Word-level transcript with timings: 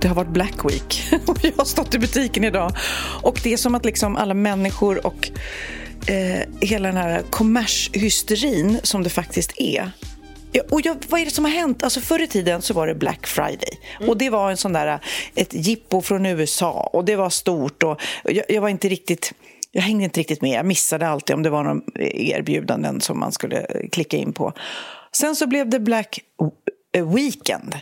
Det 0.00 0.08
har 0.08 0.14
varit 0.14 0.28
Black 0.28 0.64
Week 0.64 1.12
och 1.26 1.38
jag 1.42 1.52
har 1.56 1.64
stått 1.64 1.94
i 1.94 1.98
butiken 1.98 2.44
idag. 2.44 2.72
Och 3.22 3.40
det 3.42 3.52
är 3.52 3.56
som 3.56 3.74
att 3.74 3.84
liksom 3.84 4.16
alla 4.16 4.34
människor 4.34 5.06
och 5.06 5.30
eh, 6.06 6.48
hela 6.60 6.88
den 6.88 6.96
här 6.96 7.22
kommershysterin 7.30 8.80
som 8.82 9.02
det 9.02 9.10
faktiskt 9.10 9.52
är. 9.56 9.90
Ja, 10.52 10.62
och 10.70 10.80
jag, 10.80 10.96
vad 11.08 11.20
är 11.20 11.24
det 11.24 11.30
som 11.30 11.44
har 11.44 11.52
hänt? 11.52 11.82
Alltså 11.82 12.00
förr 12.00 12.22
i 12.22 12.26
tiden 12.26 12.62
så 12.62 12.74
var 12.74 12.86
det 12.86 12.94
Black 12.94 13.26
Friday. 13.26 13.78
Och 14.08 14.16
det 14.16 14.30
var 14.30 14.50
en 14.50 14.56
sån 14.56 14.72
där, 14.72 14.86
eh, 14.86 14.98
ett 15.34 15.54
jippo 15.54 16.02
från 16.02 16.26
USA 16.26 16.90
och 16.92 17.04
det 17.04 17.16
var 17.16 17.30
stort. 17.30 17.82
Och 17.82 18.00
jag, 18.24 18.44
jag 18.48 18.60
var 18.60 18.68
inte 18.68 18.88
riktigt... 18.88 19.32
Jag 19.72 19.82
hängde 19.82 20.04
inte 20.04 20.20
riktigt 20.20 20.42
med. 20.42 20.58
Jag 20.58 20.66
missade 20.66 21.08
alltid 21.08 21.36
om 21.36 21.42
det 21.42 21.50
var 21.50 21.64
några 21.64 21.80
eh, 21.94 22.30
erbjudanden 22.30 23.00
som 23.00 23.20
man 23.20 23.32
skulle 23.32 23.60
eh, 23.60 23.88
klicka 23.92 24.16
in 24.16 24.32
på. 24.32 24.52
Sen 25.12 25.36
så 25.36 25.46
blev 25.46 25.68
det 25.68 25.80
Black 25.80 26.20
Weekend. 27.14 27.74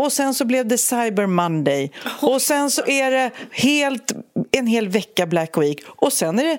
Och 0.00 0.12
sen 0.12 0.34
så 0.34 0.44
blev 0.44 0.66
det 0.66 0.78
Cyber 0.78 1.26
Monday. 1.26 1.92
Och 2.22 2.42
sen 2.42 2.70
så 2.70 2.86
är 2.86 3.10
det 3.10 3.30
helt, 3.50 4.12
en 4.50 4.66
hel 4.66 4.88
vecka 4.88 5.26
Black 5.26 5.58
Week. 5.58 5.80
Och 5.86 6.12
sen 6.12 6.38
är 6.38 6.44
det 6.44 6.58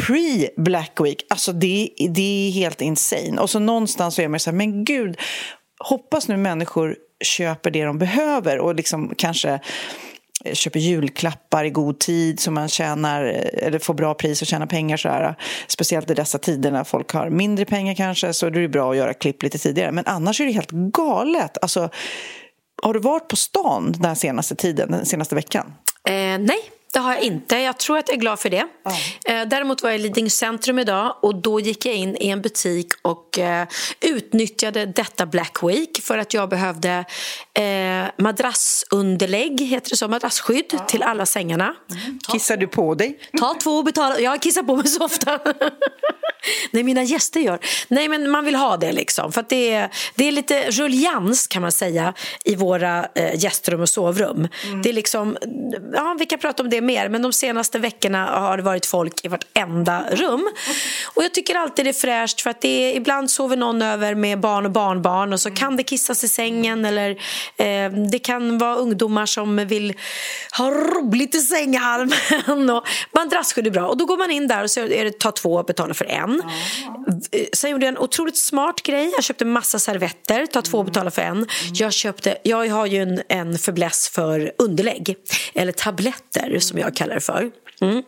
pre-Black 0.00 1.04
Week. 1.04 1.26
Alltså 1.28 1.52
det, 1.52 1.90
det 2.08 2.48
är 2.48 2.50
helt 2.50 2.80
insane. 2.80 3.40
Och 3.40 3.50
så 3.50 3.58
någonstans 3.58 4.14
så 4.14 4.22
är 4.22 4.28
man 4.28 4.40
så 4.40 4.50
här, 4.50 4.56
men 4.56 4.84
gud, 4.84 5.16
hoppas 5.78 6.28
nu 6.28 6.36
människor 6.36 6.96
köper 7.24 7.70
det 7.70 7.84
de 7.84 7.98
behöver 7.98 8.58
och 8.58 8.74
liksom 8.74 9.14
kanske 9.16 9.60
eh, 10.44 10.54
köper 10.54 10.80
julklappar 10.80 11.64
i 11.64 11.70
god 11.70 11.98
tid 11.98 12.40
så 12.40 12.50
man 12.50 12.68
tjänar, 12.68 13.24
eh, 13.24 13.66
eller 13.66 13.78
får 13.78 13.94
bra 13.94 14.14
pris 14.14 14.42
och 14.42 14.48
tjänar 14.48 14.66
pengar. 14.66 14.96
Så 14.96 15.08
här. 15.08 15.34
Speciellt 15.66 16.10
i 16.10 16.14
dessa 16.14 16.38
tider 16.38 16.70
när 16.70 16.84
folk 16.84 17.12
har 17.12 17.30
mindre 17.30 17.64
pengar 17.64 17.94
kanske 17.94 18.32
så 18.32 18.46
är 18.46 18.50
det 18.50 18.68
bra 18.68 18.90
att 18.90 18.96
göra 18.96 19.14
klipp 19.14 19.42
lite 19.42 19.58
tidigare. 19.58 19.92
Men 19.92 20.06
annars 20.06 20.40
är 20.40 20.44
det 20.44 20.52
helt 20.52 20.70
galet. 20.70 21.58
Alltså, 21.62 21.90
har 22.82 22.94
du 22.94 23.00
varit 23.00 23.28
på 23.28 23.36
stan 23.36 23.92
den 23.92 24.16
senaste 24.16 24.54
tiden, 24.54 24.90
den 24.90 25.06
senaste 25.06 25.34
veckan? 25.34 25.72
Eh, 26.08 26.12
nej, 26.38 26.58
det 26.92 26.98
har 26.98 27.14
jag 27.14 27.22
inte. 27.22 27.56
Jag 27.56 27.78
tror 27.78 27.98
att 27.98 28.08
jag 28.08 28.16
är 28.16 28.20
glad 28.20 28.40
för 28.40 28.50
det. 28.50 28.66
Ja. 29.24 29.44
Däremot 29.44 29.82
var 29.82 29.90
jag 29.90 29.98
i 30.00 30.02
Lidingö 30.02 30.30
centrum 30.30 30.78
idag 30.78 31.16
och 31.22 31.34
då 31.34 31.60
gick 31.60 31.86
jag 31.86 31.94
in 31.94 32.16
i 32.20 32.28
en 32.28 32.42
butik 32.42 32.88
och 33.02 33.38
eh, 33.38 33.66
utnyttjade 34.00 34.86
detta 34.86 35.26
Black 35.26 35.62
Week 35.62 36.00
för 36.02 36.18
att 36.18 36.34
jag 36.34 36.48
behövde 36.48 37.04
eh, 37.54 38.04
madrassunderlägg, 38.18 39.60
heter 39.60 39.90
det 39.90 39.96
så, 39.96 40.08
madrassskydd 40.08 40.64
ja. 40.70 40.78
till 40.78 41.02
alla 41.02 41.26
sängarna. 41.26 41.74
Mm. 41.90 42.18
Kissar 42.32 42.56
du 42.56 42.66
på 42.66 42.94
dig? 42.94 43.18
Ta 43.38 43.54
två 43.54 43.70
och 43.70 43.84
betala. 43.84 44.20
Jag 44.20 44.42
kissar 44.42 44.62
på 44.62 44.76
mig 44.76 44.88
så 44.88 45.04
ofta. 45.04 45.38
Nej, 46.70 46.82
mina 46.82 47.02
gäster 47.02 47.40
gör. 47.40 47.58
Nej, 47.88 48.08
men 48.08 48.30
man 48.30 48.44
vill 48.44 48.54
ha 48.54 48.76
det 48.76 48.92
liksom. 48.92 49.32
För 49.32 49.44
det 49.48 49.70
är, 49.70 49.90
det 50.14 50.28
är 50.28 50.32
lite 50.32 50.70
ruljans 50.70 51.46
kan 51.46 51.62
man 51.62 51.72
säga 51.72 52.14
i 52.44 52.54
våra 52.54 53.08
eh, 53.14 53.44
gästrum 53.44 53.80
och 53.80 53.88
sovrum. 53.88 54.48
Mm. 54.66 54.82
Det 54.82 54.88
är 54.88 54.92
liksom, 54.92 55.36
ja, 55.92 56.16
vi 56.18 56.26
kan 56.26 56.38
prata 56.38 56.62
om 56.62 56.70
det 56.70 56.79
mer, 56.80 57.08
men 57.08 57.22
de 57.22 57.32
senaste 57.32 57.78
veckorna 57.78 58.26
har 58.26 58.56
det 58.56 58.62
varit 58.62 58.86
folk 58.86 59.24
i 59.24 59.28
vartenda 59.28 60.04
rum. 60.10 60.48
Och 61.14 61.22
jag 61.22 61.34
tycker 61.34 61.54
alltid 61.54 61.84
det 61.84 61.88
är 61.88 61.92
fräscht 61.92 62.40
för 62.40 62.50
att 62.50 62.60
det 62.60 62.68
är, 62.68 62.96
ibland 62.96 63.30
sover 63.30 63.56
någon 63.56 63.82
över 63.82 64.14
med 64.14 64.40
barn 64.40 64.66
och 64.66 64.72
barnbarn 64.72 65.32
och 65.32 65.40
så 65.40 65.50
kan 65.50 65.76
det 65.76 65.82
kissas 65.82 66.24
i 66.24 66.28
sängen 66.28 66.84
eller 66.84 67.10
eh, 67.56 67.92
det 68.10 68.18
kan 68.18 68.58
vara 68.58 68.74
ungdomar 68.74 69.26
som 69.26 69.56
vill 69.56 69.94
ha 70.58 70.70
roligt 70.70 71.34
i 71.34 71.40
sänghalmen 71.40 72.70
och 72.70 72.84
madrassskydd 73.14 73.66
är 73.66 73.70
bra. 73.70 73.88
Och 73.88 73.96
då 73.96 74.06
går 74.06 74.16
man 74.16 74.30
in 74.30 74.48
där 74.48 74.62
och 74.62 74.70
så 74.70 74.80
är 74.80 75.04
det 75.04 75.18
ta 75.18 75.32
två 75.32 75.54
och 75.54 75.64
betala 75.64 75.94
för 75.94 76.04
en. 76.04 76.42
Sen 77.52 77.70
gjorde 77.70 77.86
jag 77.86 77.92
en 77.92 77.98
otroligt 77.98 78.38
smart 78.38 78.82
grej. 78.82 79.12
Jag 79.16 79.24
köpte 79.24 79.44
massa 79.44 79.78
servetter, 79.78 80.46
ta 80.46 80.62
två 80.62 80.78
och 80.78 80.84
betala 80.84 81.10
för 81.10 81.22
en. 81.22 81.46
Jag, 81.74 81.92
köpte, 81.92 82.38
jag 82.42 82.68
har 82.68 82.86
ju 82.86 83.02
en, 83.02 83.22
en 83.28 83.58
förbläss 83.58 84.08
för 84.08 84.52
underlägg, 84.58 85.16
eller 85.54 85.72
tabletter 85.72 86.58
som 86.70 86.78
jag 86.78 86.94
kallar 86.94 87.14
det 87.14 87.20
för. 87.20 87.50
Mm. 87.80 88.02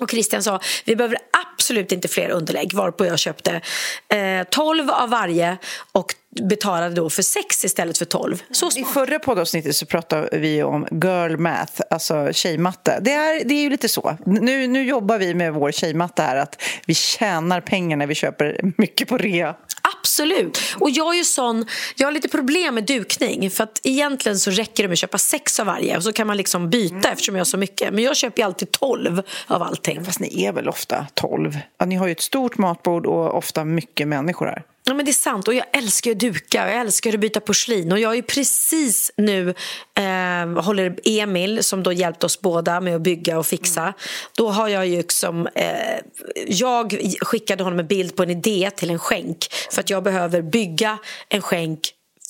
Och 0.00 0.10
Christian 0.10 0.42
sa 0.42 0.60
vi 0.84 0.96
behöver 0.96 1.18
absolut 1.56 1.92
inte 1.92 2.08
fler 2.08 2.30
underlägg 2.30 2.74
varpå 2.74 3.06
jag 3.06 3.18
köpte 3.18 3.60
eh, 4.08 4.42
12 4.50 4.90
av 4.90 5.10
varje 5.10 5.58
och 5.92 6.14
betalade 6.48 6.94
då 6.94 7.10
för 7.10 7.22
sex 7.22 7.64
istället 7.64 7.98
för 7.98 8.04
12. 8.04 8.42
Så 8.50 8.70
I 8.76 8.84
förra 8.84 9.18
poddavsnittet 9.18 9.76
så 9.76 9.86
pratade 9.86 10.38
vi 10.38 10.62
om 10.62 10.86
girl 10.90 11.36
math, 11.36 11.80
alltså 11.90 12.32
tjejmatte. 12.32 12.98
Det 13.00 13.12
är, 13.12 13.44
det 13.44 13.54
är 13.54 13.62
ju 13.62 13.70
lite 13.70 13.88
så. 13.88 14.16
Nu, 14.26 14.66
nu 14.66 14.84
jobbar 14.84 15.18
vi 15.18 15.34
med 15.34 15.54
vår 15.54 15.72
tjejmatte 15.72 16.22
här, 16.22 16.36
att 16.36 16.62
vi 16.86 16.94
tjänar 16.94 17.60
pengar 17.60 17.96
när 17.96 18.06
vi 18.06 18.14
köper 18.14 18.72
mycket 18.76 19.08
på 19.08 19.16
rea. 19.18 19.54
Absolut. 20.00 20.60
Och 20.80 20.90
jag 20.90 21.14
är 21.14 21.18
ju 21.18 21.24
sån, 21.24 21.66
jag 21.96 22.06
har 22.06 22.12
lite 22.12 22.28
problem 22.28 22.74
med 22.74 22.84
dukning 22.84 23.50
för 23.50 23.64
att 23.64 23.80
egentligen 23.84 24.38
så 24.38 24.50
räcker 24.50 24.82
det 24.82 24.88
med 24.88 24.92
att 24.92 24.98
köpa 24.98 25.18
sex 25.18 25.60
av 25.60 25.66
varje 25.66 25.96
och 25.96 26.02
så 26.02 26.12
kan 26.12 26.26
man 26.26 26.36
liksom 26.36 26.70
byta 26.70 26.94
mm. 26.94 27.12
eftersom 27.12 27.34
jag 27.34 27.40
har 27.40 27.44
så 27.44 27.56
mycket. 27.56 27.94
Men 27.94 28.04
jag 28.04 28.16
köper 28.16 28.42
ju 28.42 28.46
alltid 28.46 28.72
tolv 28.72 29.22
av 29.46 29.62
allting. 29.62 30.04
Fast 30.04 30.20
ni 30.20 30.44
är 30.44 30.52
väl 30.52 30.68
ofta 30.68 31.06
tolv? 31.14 31.58
Ni 31.86 31.94
har 31.94 32.06
ju 32.06 32.12
ett 32.12 32.20
stort 32.20 32.58
matbord 32.58 33.06
och 33.06 33.36
ofta 33.36 33.64
mycket 33.64 34.08
människor 34.08 34.46
här. 34.46 34.62
Ja, 34.84 34.94
men 34.94 35.04
det 35.04 35.10
är 35.10 35.12
sant. 35.12 35.48
Och 35.48 35.54
jag 35.54 35.66
älskar 35.72 36.10
att 36.10 36.18
duka 36.18 36.64
och 36.64 36.70
jag 36.70 36.80
älskar 36.80 37.14
att 37.14 37.20
byta 37.20 37.40
porslin. 37.40 37.92
Och 37.92 37.98
jag 37.98 38.12
är 38.12 38.16
ju 38.16 38.22
precis 38.22 39.12
nu 39.16 39.54
eh, 39.98 40.62
håller 40.62 40.96
Emil, 41.04 41.64
som 41.64 41.82
då 41.82 41.92
hjälpt 41.92 42.24
oss 42.24 42.40
båda 42.40 42.80
med 42.80 42.96
att 42.96 43.02
bygga 43.02 43.38
och 43.38 43.46
fixa. 43.46 43.82
Mm. 43.82 43.94
Då 44.36 44.48
har 44.48 44.68
jag 44.68 44.86
ju 44.86 44.96
liksom... 44.96 45.46
Eh, 45.54 45.98
jag 46.46 47.00
skickade 47.20 47.64
honom 47.64 47.78
en 47.78 47.86
bild 47.86 48.16
på 48.16 48.22
en 48.22 48.30
idé 48.30 48.70
till 48.76 48.90
en 48.90 48.98
skänk 48.98 49.46
för 49.70 49.80
att 49.80 49.90
jag 49.90 50.02
behöver 50.02 50.42
bygga 50.42 50.98
en 51.28 51.42
skänk 51.42 51.80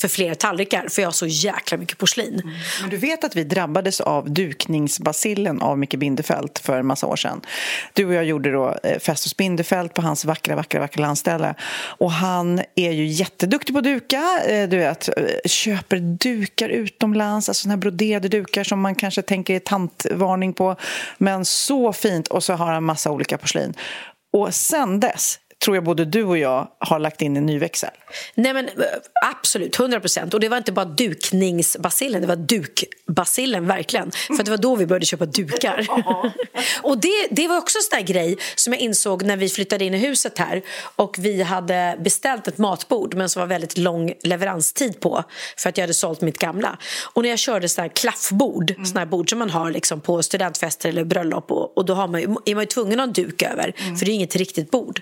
för 0.01 0.09
fler 0.09 0.35
tallrikar 0.35 0.89
för 0.89 1.03
jag 1.03 1.07
har 1.07 1.13
så 1.13 1.27
jäkla 1.27 1.79
mycket 1.79 1.99
porslin. 1.99 2.41
Mm. 2.45 2.55
Men 2.81 2.91
du 2.91 2.97
vet 2.97 3.25
att 3.25 3.37
vi 3.37 3.45
drabbades 3.45 4.01
av 4.01 4.31
dukningsbasillen 4.31 5.63
av 5.63 5.79
Micke 5.79 5.95
Bindefeld 5.95 6.59
för 6.59 6.79
en 6.79 6.87
massa 6.87 7.07
år 7.07 7.17
sedan. 7.17 7.41
Du 7.93 8.07
och 8.07 8.15
jag 8.15 8.25
gjorde 8.25 8.53
då 8.53 8.77
eh, 8.83 8.99
fest 8.99 9.25
hos 9.25 9.37
Bindefeld 9.37 9.95
på 9.95 10.03
hans 10.03 10.25
vackra, 10.25 10.57
vackra, 10.57 10.81
vackra 10.81 11.03
landställe. 11.03 11.55
Och 11.83 12.13
han 12.13 12.61
är 12.75 12.91
ju 12.91 13.07
jätteduktig 13.07 13.75
på 13.75 13.79
att 13.79 13.85
duka. 13.85 14.43
Eh, 14.49 14.69
du 14.69 14.77
vet, 14.77 15.09
eh, 15.09 15.25
köper 15.45 15.97
dukar 15.97 16.69
utomlands, 16.69 17.49
alltså 17.49 17.63
såna 17.63 17.73
här 17.73 17.79
broderade 17.79 18.29
dukar 18.29 18.65
som 18.65 18.81
man 18.81 18.95
kanske 18.95 19.23
tänker 19.23 19.55
är 19.55 19.59
tantvarning 19.59 20.53
på. 20.53 20.77
Men 21.19 21.45
så 21.45 21.93
fint! 21.93 22.29
Och 22.29 22.45
så 22.45 22.53
har 22.53 22.73
han 22.73 22.85
massa 22.85 23.11
olika 23.11 23.39
porslin. 23.39 23.75
Och 24.33 24.55
sen 24.55 25.01
dess 25.01 25.39
tror 25.65 25.77
jag 25.77 25.85
både 25.85 26.05
du 26.05 26.25
och 26.25 26.39
jag 26.39 26.69
har 26.79 26.99
lagt 26.99 27.23
in 27.23 27.37
en 27.37 27.47
ny 27.47 27.59
växel. 27.59 27.91
Nej 28.35 28.55
men 28.55 28.69
eh, 28.69 28.73
absolut, 29.27 29.79
100 29.79 30.01
procent. 30.01 30.35
Och 30.35 30.41
det 30.41 30.49
var 30.49 30.57
inte 30.57 30.73
bara 30.73 30.85
dukningsbasillen, 30.85 32.21
det 32.21 32.27
var 32.27 32.37
dukbasillen 32.37 33.67
verkligen. 33.67 34.11
För 34.11 34.45
det 34.45 34.51
var 34.51 34.59
då 34.59 34.77
vi 34.77 34.87
började 34.87 35.07
köpa 35.07 35.27
dukar. 35.27 35.87
och 36.83 36.99
det, 36.99 37.29
det 37.31 37.49
var 37.49 37.59
också 37.59 37.79
en 37.79 37.83
sån 37.83 37.99
där 37.99 38.15
grej 38.15 38.39
som 38.55 38.73
jag 38.73 38.83
insåg 38.83 39.23
när 39.23 39.37
vi 39.37 39.49
flyttade 39.49 39.85
in 39.85 39.95
i 39.95 39.99
huset 39.99 40.39
här 40.39 40.63
och 40.97 41.17
vi 41.19 41.43
hade 41.43 41.97
beställt 42.01 42.49
ett 42.49 42.59
matbord 42.59 43.15
men 43.15 43.29
som 43.29 43.41
var 43.41 43.47
väldigt 43.47 43.79
lång 43.79 44.13
leveranstid 44.23 45.01
på 45.01 45.25
för 45.57 45.69
att 45.69 45.77
jag 45.77 45.83
hade 45.83 45.95
sålt 45.95 46.21
mitt 46.21 46.39
gamla. 46.39 46.79
Och 47.13 47.23
när 47.23 47.31
jag 47.31 47.39
körde 47.39 47.69
sån 47.69 47.83
här 47.83 47.89
klaffbord, 47.89 48.71
mm. 48.71 48.85
sån 48.85 48.97
här 48.97 49.07
bord 49.07 49.31
som 49.31 49.39
man 49.39 49.51
har 49.51 49.71
liksom 49.71 50.01
på 50.01 50.23
studentfester 50.23 50.89
eller 50.89 51.05
bröllop 51.05 51.51
och, 51.51 51.79
och 51.79 51.85
då 51.85 51.95
har 51.95 52.09
man 52.09 52.21
är 52.45 52.55
man 52.55 52.63
ju 52.63 52.67
tvungen 52.67 53.01
att 53.01 53.07
ha 53.07 53.09
en 53.09 53.13
duk 53.13 53.43
över 53.43 53.75
mm. 53.79 53.97
för 53.97 54.07
det 54.07 54.13
är 54.13 54.15
inget 54.15 54.37
riktigt 54.37 54.71
bord. 54.71 55.01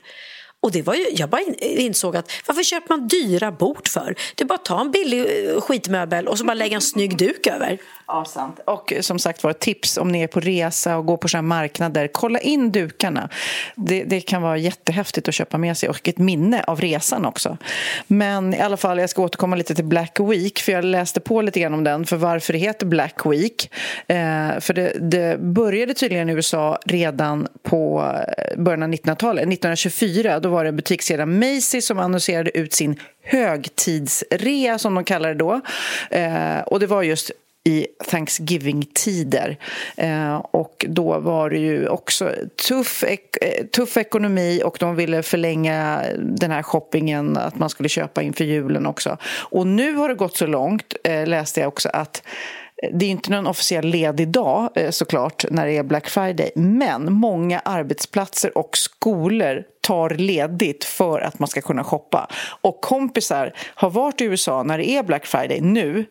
Och 0.61 0.73
det 0.73 0.83
var 0.83 0.95
ju, 0.95 1.07
jag 1.11 1.29
bara 1.29 1.41
insåg 1.61 2.17
att 2.17 2.31
varför 2.47 2.63
köper 2.63 2.89
man 2.89 3.09
dyra 3.09 3.53
bord 3.53 3.89
för? 3.89 4.15
Det 4.35 4.45
är 4.45 4.47
bara 4.47 4.55
att 4.55 4.65
ta 4.65 4.81
en 4.81 4.91
billig 4.91 5.21
eh, 5.21 5.61
skitmöbel 5.61 6.29
och 6.29 6.39
så 6.39 6.45
bara 6.45 6.55
lägga 6.55 6.75
en 6.75 6.81
snygg 6.81 7.17
duk 7.17 7.47
över. 7.47 7.79
Ja, 8.07 8.25
sant. 8.25 8.61
Och 8.65 8.93
eh, 8.93 9.01
som 9.01 9.19
sagt 9.19 9.45
var, 9.45 9.53
tips 9.53 9.97
om 9.97 10.13
ni 10.13 10.23
är 10.23 10.27
på 10.27 10.41
resa 10.41 10.97
och 10.97 11.07
går 11.07 11.17
på 11.17 11.29
sådana 11.29 11.49
marknader. 11.49 12.09
Kolla 12.13 12.39
in 12.41 12.73
dukarna. 12.73 13.29
Det, 13.75 14.05
det, 14.05 14.21
kan 14.21 14.43
vara 14.43 14.57
jättehäftigt 14.57 15.29
att 15.29 15.35
köpa 15.35 15.59
med 15.59 15.79
sig 15.79 15.89
och 15.89 16.09
ett 16.09 16.19
minne 16.19 16.63
av 16.63 16.81
resan 16.81 17.25
också. 17.25 17.57
Men 18.07 18.55
i 18.55 18.61
alla 18.61 18.77
fall, 18.77 18.99
jag 18.99 19.11
ska 19.11 19.23
återkomma 19.23 19.57
lite 19.57 19.75
till 19.75 19.85
Black 19.85 20.21
Week 20.21 20.59
för 20.59 20.73
jag 20.73 20.85
läste 20.85 21.21
på 21.21 21.43
lite 21.43 21.61
grann 21.61 21.75
om 21.75 21.85
den, 21.85 22.07
för 22.07 22.17
varför 22.17 22.53
det 22.53 22.59
heter 22.59 22.87
Black 22.87 23.27
Week. 23.27 23.71
Eh, 24.07 24.61
för 24.61 24.73
det, 24.73 24.93
det, 25.01 25.41
började 25.41 25.95
tydligen 25.95 26.31
i 26.31 26.33
USA 26.33 26.79
redan 26.87 27.49
på 27.63 28.13
eh, 28.39 28.63
början 28.63 28.83
av 28.83 28.89
1900-talet. 28.89 29.43
1924 29.43 30.41
då 30.49 30.53
var 30.53 30.65
det 30.65 30.73
butikskedjan 30.73 31.39
Macy 31.39 31.81
som 31.81 31.99
annonserade 31.99 32.59
ut 32.59 32.73
sin 32.73 33.01
högtidsrea, 33.23 34.79
som 34.79 34.95
de 34.95 35.05
kallar 35.05 35.29
det 35.29 35.35
då. 35.35 35.61
Eh, 36.11 36.61
och 36.61 36.81
det 36.81 36.87
var 36.87 37.03
just 37.03 37.31
i 37.65 37.87
Thanksgiving-tider. 38.11 39.57
Eh, 39.97 40.37
och 40.37 40.85
då 40.89 41.19
var 41.19 41.51
det 41.51 41.59
ju 41.59 41.89
också 41.89 42.33
tuff, 42.69 43.05
ek 43.05 43.37
eh, 43.43 43.67
tuff 43.67 43.97
ekonomi 43.97 44.63
och 44.65 44.77
de 44.81 44.97
ville 44.97 45.23
förlänga 45.23 46.03
den 46.19 46.51
här 46.51 46.63
shoppingen, 46.63 47.37
att 47.37 47.59
man 47.59 47.71
skulle 47.71 47.89
köpa 47.89 48.23
inför 48.23 48.45
julen 48.45 48.87
också. 48.87 49.17
Och 49.51 49.67
nu 49.67 49.95
har 49.95 50.09
det 50.09 50.15
gått 50.15 50.37
så 50.37 50.47
långt, 50.47 50.95
eh, 51.05 51.27
läste 51.27 51.61
jag 51.61 51.69
också, 51.69 51.89
att 51.93 52.23
det 52.93 53.07
är 53.07 53.11
inte 53.11 53.31
någon 53.31 53.47
officiell 53.47 53.87
ledig 53.87 54.29
dag 54.29 54.71
eh, 54.75 54.91
såklart 54.91 55.45
när 55.51 55.67
det 55.67 55.77
är 55.77 55.83
Black 55.83 56.09
Friday 56.09 56.51
men 56.55 57.13
många 57.13 57.59
arbetsplatser 57.59 58.59
och 58.59 58.77
skolor 58.77 59.63
tar 59.81 60.11
ledigt 60.11 60.85
för 60.85 61.21
att 61.21 61.39
man 61.39 61.49
ska 61.49 61.61
kunna 61.61 61.85
shoppa. 61.85 62.29
Och 62.61 62.81
kompisar 62.81 63.53
har 63.75 63.91
varit 63.91 64.21
i 64.21 64.25
USA 64.25 64.63
när 64.63 64.79
det 64.79 64.91
är 64.91 65.03
Black 65.03 65.27
Friday 65.27 65.61
nu 65.61 66.05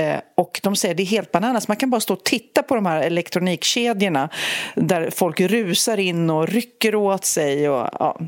eh, 0.00 0.16
och 0.36 0.60
de 0.62 0.76
säger 0.76 0.92
att 0.92 0.96
det 0.96 1.02
är 1.02 1.06
helt 1.06 1.32
bananas. 1.32 1.68
Man 1.68 1.76
kan 1.76 1.90
bara 1.90 2.00
stå 2.00 2.14
och 2.14 2.24
titta 2.24 2.62
på 2.62 2.74
de 2.74 2.86
här 2.86 3.02
elektronikkedjorna 3.02 4.28
där 4.74 5.10
folk 5.10 5.40
rusar 5.40 5.98
in 5.98 6.30
och 6.30 6.48
rycker 6.48 6.94
åt 6.94 7.24
sig. 7.24 7.68
Och, 7.68 7.88
ja. 7.98 8.20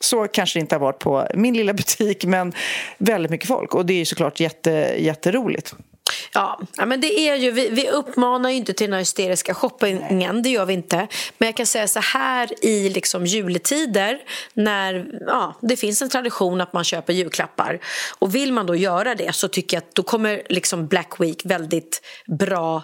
Så 0.00 0.28
kanske 0.28 0.58
det 0.58 0.60
inte 0.60 0.74
har 0.74 0.80
varit 0.80 0.98
på 0.98 1.26
min 1.34 1.54
lilla 1.54 1.72
butik, 1.72 2.24
men 2.24 2.52
väldigt 2.98 3.30
mycket 3.30 3.48
folk. 3.48 3.74
Och 3.74 3.86
det 3.86 4.00
är 4.00 4.04
såklart 4.04 4.40
jätte, 4.40 4.70
jätteroligt. 4.98 5.74
Ja, 6.32 6.60
men 6.86 7.00
det 7.00 7.18
är 7.20 7.36
ju, 7.36 7.50
vi, 7.50 7.68
vi 7.68 7.90
uppmanar 7.90 8.50
ju 8.50 8.56
inte 8.56 8.72
till 8.72 8.86
den 8.86 8.92
här 8.92 9.00
hysteriska 9.00 9.54
shoppingen, 9.54 10.42
det 10.42 10.48
gör 10.48 10.66
vi 10.66 10.72
inte. 10.72 10.96
Men 11.38 11.46
jag 11.46 11.56
kan 11.56 11.66
säga 11.66 11.88
så 11.88 12.00
här 12.00 12.64
i 12.64 12.88
liksom 12.88 13.26
juletider 13.26 14.18
när 14.54 15.06
ja, 15.26 15.58
det 15.60 15.76
finns 15.76 16.02
en 16.02 16.08
tradition 16.08 16.60
att 16.60 16.72
man 16.72 16.84
köper 16.84 17.12
julklappar 17.12 17.80
och 18.18 18.34
vill 18.34 18.52
man 18.52 18.66
då 18.66 18.76
göra 18.76 19.14
det 19.14 19.34
så 19.34 19.48
tycker 19.48 19.76
jag 19.76 19.82
att 19.82 19.94
då 19.94 20.02
kommer 20.02 20.42
liksom 20.48 20.86
Black 20.86 21.20
Week 21.20 21.42
väldigt 21.44 22.02
bra 22.26 22.82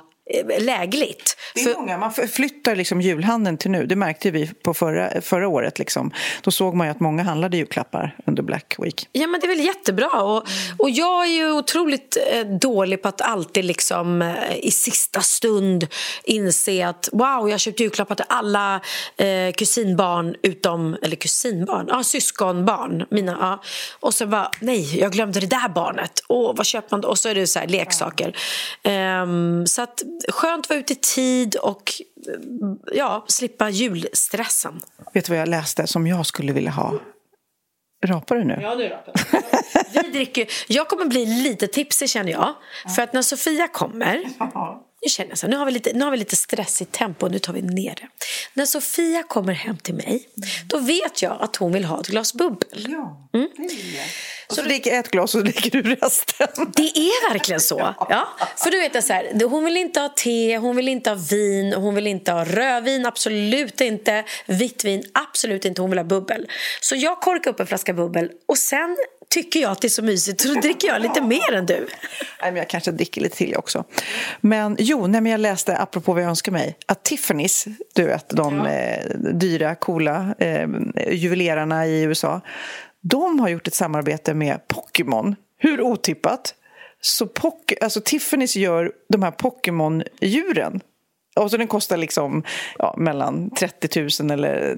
lägligt. 0.59 1.37
Det 1.55 1.61
är 1.61 1.65
För... 1.65 1.81
många, 1.81 1.99
man 1.99 2.13
flyttar 2.13 2.77
liksom 2.77 3.01
julhandeln 3.01 3.59
till 3.59 3.71
nu. 3.71 3.87
Det 3.87 3.97
märkte 3.97 4.31
vi 4.31 4.51
på 4.63 4.75
förra, 4.75 5.21
förra 5.21 5.49
året. 5.49 5.79
Liksom. 5.79 6.11
Då 6.43 6.51
såg 6.51 6.75
man 6.75 6.87
ju 6.87 6.91
att 6.91 7.01
många 7.01 7.23
handlade 7.23 7.57
julklappar 7.57 8.17
under 8.27 8.43
Black 8.43 8.75
Week. 8.79 9.09
Ja, 9.13 9.27
men 9.27 9.41
det 9.41 9.47
är 9.47 9.49
väl 9.49 9.65
jättebra. 9.65 10.23
Och, 10.23 10.47
och 10.79 10.91
jag 10.91 11.27
är 11.27 11.31
ju 11.31 11.53
otroligt 11.53 12.17
eh, 12.33 12.47
dålig 12.47 13.03
på 13.03 13.09
att 13.09 13.21
alltid 13.21 13.65
liksom, 13.65 14.23
eh, 14.23 14.57
i 14.63 14.71
sista 14.71 15.21
stund 15.21 15.87
inse 16.25 16.87
att 16.87 17.09
wow, 17.13 17.51
jag 17.51 17.61
köpt 17.61 17.81
julklappar 17.81 18.15
till 18.15 18.25
alla 18.29 18.81
eh, 19.17 19.53
kusinbarn 19.53 20.37
utom, 20.43 20.97
eller 21.03 21.17
kusinbarn, 21.17 21.87
ja, 21.89 22.05
syskonbarn. 22.05 23.07
Mina, 23.11 23.37
ja. 23.41 23.63
Och 24.01 24.15
så 24.15 24.27
bara, 24.27 24.51
nej, 24.61 24.99
jag 25.01 25.13
glömde 25.13 25.41
det 25.41 25.47
där 25.47 25.69
barnet. 25.69 26.13
Åh, 26.29 26.53
vad 26.57 26.67
köper 26.67 26.89
man 26.91 27.01
då? 27.01 27.09
Och 27.09 27.19
så 27.19 27.29
är 27.29 27.35
det 27.35 27.47
så 27.47 27.59
här, 27.59 27.67
leksaker. 27.67 28.37
Ja. 28.83 29.23
Um, 29.23 29.67
så 29.67 29.83
att 29.83 30.03
skönt 30.29 30.67
att 30.67 30.71
vara 30.71 30.79
ute 30.79 30.93
i 30.93 30.97
tid 30.97 31.57
och 31.57 31.93
ja, 32.93 33.25
slippa 33.29 33.71
julstressen. 33.71 34.81
Vet 35.13 35.25
du 35.25 35.33
vad 35.33 35.41
jag 35.41 35.49
läste 35.49 35.87
som 35.87 36.07
jag 36.07 36.27
skulle 36.27 36.53
vilja 36.53 36.71
ha? 36.71 36.95
Rapar 38.05 38.37
du 38.37 38.45
nu? 38.45 38.59
Ja, 38.63 38.75
nu 38.75 38.89
rapar 38.89 39.15
Vi 40.03 40.11
dricker, 40.11 40.47
jag 40.69 40.89
kommer 40.89 41.05
bli 41.05 41.27
lite 41.27 41.67
tipsig 41.67 42.11
känner 42.11 42.33
jag. 42.33 42.55
För 42.97 43.03
att 43.03 43.13
när 43.13 43.23
Sofia 43.23 43.69
kommer 43.69 44.25
nu 45.03 45.11
känner 45.11 45.31
jag 45.31 45.39
så 45.39 45.47
nu 45.47 45.57
har 45.57 45.67
vi 45.67 45.73
lite, 45.73 45.93
nu 45.93 46.05
har 46.05 46.11
vi 46.11 46.17
lite 46.17 46.37
stressigt 46.37 46.93
tempo, 46.93 47.29
nu 47.29 47.39
tar 47.39 47.53
vi 47.53 47.63
ner 47.63 47.95
det. 47.95 48.09
När 48.55 48.67
Sofia 48.67 49.23
kommer 49.23 49.53
hem 49.53 49.77
till 49.77 49.95
mig, 49.95 50.29
då 50.67 50.79
vet 50.79 51.23
jag 51.23 51.37
att 51.41 51.57
hon 51.57 51.73
vill 51.73 51.85
ha 51.85 52.01
ett 52.01 52.07
glas 52.07 52.35
bubbel. 52.35 52.87
Ja, 52.89 53.29
mm. 53.35 53.49
det 53.57 53.63
vill 53.63 53.95
jag. 53.95 54.05
Och 54.49 54.55
så, 54.55 54.63
så 54.63 54.69
dricker 54.69 54.99
ett 54.99 55.11
glas 55.11 55.35
och 55.35 55.41
så 55.41 55.47
dricker 55.47 55.71
du 55.71 55.95
resten. 55.95 56.73
Det 56.77 56.99
är 56.99 57.33
verkligen 57.33 57.61
så. 57.61 57.95
Ja. 58.09 58.29
För 58.57 58.71
du 58.71 58.79
vet 58.79 59.05
så 59.05 59.13
här, 59.13 59.49
hon 59.49 59.65
vill 59.65 59.77
inte 59.77 60.01
ha 60.01 60.09
te, 60.09 60.57
hon 60.57 60.77
vill 60.77 60.89
inte 60.89 61.11
ha 61.11 61.17
vin, 61.31 61.73
hon 61.73 61.95
vill 61.95 62.07
inte 62.07 62.33
ha 62.33 62.45
rödvin, 62.45 63.07
absolut 63.07 63.81
inte. 63.81 64.25
Vitt 64.47 64.85
vin, 64.85 65.05
absolut 65.15 65.65
inte. 65.65 65.81
Hon 65.81 65.91
vill 65.91 65.99
ha 65.99 66.05
bubbel. 66.05 66.47
Så 66.81 66.97
jag 66.97 67.21
korkar 67.21 67.51
upp 67.51 67.61
en 67.61 67.67
flaska 67.67 67.93
bubbel 67.93 68.31
och 68.49 68.59
sen 68.59 68.97
tycker 69.29 69.61
jag 69.61 69.71
att 69.71 69.81
det 69.81 69.87
är 69.87 69.91
så 69.91 70.03
mysigt 70.03 70.41
så 70.41 70.55
då 70.55 70.61
dricker 70.61 70.89
jag 70.89 71.03
lite 71.03 71.23
mer 71.23 71.53
än 71.53 71.67
du. 71.67 71.75
Nej, 72.43 72.53
men 72.53 72.57
jag 72.57 72.69
kanske 72.69 72.91
dricker 72.91 73.21
lite 73.21 73.37
till 73.37 73.57
också. 73.57 73.85
Men 74.41 74.77
jo, 74.79 75.07
nej, 75.07 75.21
men 75.21 75.33
jag 75.33 75.41
läste, 75.41 75.77
apropå 75.77 76.13
vad 76.13 76.23
jag 76.23 76.29
önskar 76.29 76.53
mig, 76.53 76.79
att 76.87 77.11
Tiffany's, 77.11 77.75
du 77.95 78.05
vet, 78.05 78.29
de 78.29 78.57
ja. 78.57 78.71
eh, 78.71 79.17
dyra, 79.35 79.75
coola 79.75 80.35
eh, 80.39 80.69
juvelerarna 81.11 81.87
i 81.87 82.03
USA, 82.03 82.41
de 83.03 83.41
har 83.41 83.49
gjort 83.49 83.69
ett 83.69 83.75
samarbete 83.75 84.35
med 84.35 84.69
Pokémon. 84.69 85.37
Hur 85.59 85.81
otippat? 85.81 86.55
Så 87.01 87.29
alltså, 87.81 88.01
Tiffany's 88.01 88.59
gör 88.59 88.93
de 89.09 89.23
här 89.23 89.31
Pokémon-djuren 89.31 90.81
och 91.37 91.51
så 91.51 91.57
den 91.57 91.67
kostar 91.67 91.97
liksom 91.97 92.43
ja, 92.79 92.95
mellan 92.99 93.51
30 93.51 94.23
000 94.23 94.31
eller 94.31 94.77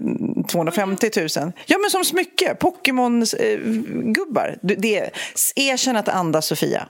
250 0.49 1.11
000. 1.17 1.29
Ja, 1.67 1.79
men 1.79 1.91
som 1.91 2.05
smycke. 2.05 2.55
Pokémon-gubbar. 2.61 4.59
Eh, 4.69 5.09
erkänn 5.57 5.97
att 5.97 6.07
det 6.07 6.13
andas 6.13 6.47
Sofia. 6.47 6.89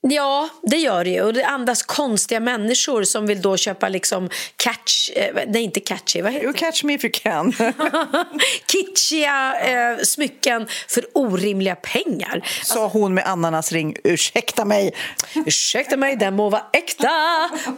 Ja, 0.00 0.48
det 0.62 0.76
gör 0.76 1.04
det 1.04 1.10
ju. 1.10 1.22
Och 1.22 1.32
det 1.32 1.46
andas 1.46 1.82
konstiga 1.82 2.40
människor 2.40 3.04
som 3.04 3.26
vill 3.26 3.42
då 3.42 3.56
köpa 3.56 3.88
liksom 3.88 4.30
catch... 4.56 5.10
Eh, 5.16 5.44
nej, 5.46 5.62
inte 5.62 5.80
catchy. 5.80 6.22
Vad 6.22 6.32
heter 6.32 6.52
catch 6.52 6.84
me 6.84 6.94
if 6.94 7.04
you 7.04 7.12
can. 7.12 7.52
Kitschiga 8.66 9.60
eh, 9.60 9.98
smycken 10.02 10.68
för 10.88 11.04
orimliga 11.14 11.76
pengar. 11.76 12.48
Sa 12.62 12.84
alltså, 12.84 12.98
hon 12.98 13.14
med 13.14 13.26
ananasring. 13.26 13.96
Ursäkta 14.04 14.64
mig. 14.64 14.94
Ursäkta 15.46 15.96
mig, 15.96 16.16
den 16.16 16.36
må 16.36 16.50
vara 16.50 16.64
äkta. 16.72 17.10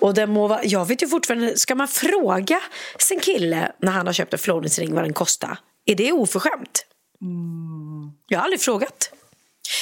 Och 0.00 0.15
den 0.15 0.31
må 0.31 0.47
vara... 0.47 0.61
Jag 0.65 0.89
vet 0.89 1.03
ju 1.03 1.09
fortfarande... 1.09 1.59
Ska 1.59 1.75
man 1.75 1.89
fråga 1.89 2.61
sin 2.99 3.21
kille 3.21 3.73
när 3.79 3.93
han 3.93 4.07
har 4.07 4.12
köpt 4.12 4.33
en 4.33 4.39
förlovningsring 4.39 4.95
vad 4.95 5.05
den 5.05 5.12
kostar? 5.12 5.59
Är 5.87 5.95
det 5.95 6.12
oförskämt? 6.12 6.87
Mm. 7.23 8.12
Jag 8.29 8.39
har 8.39 8.45
aldrig 8.45 8.61
frågat. 8.61 9.11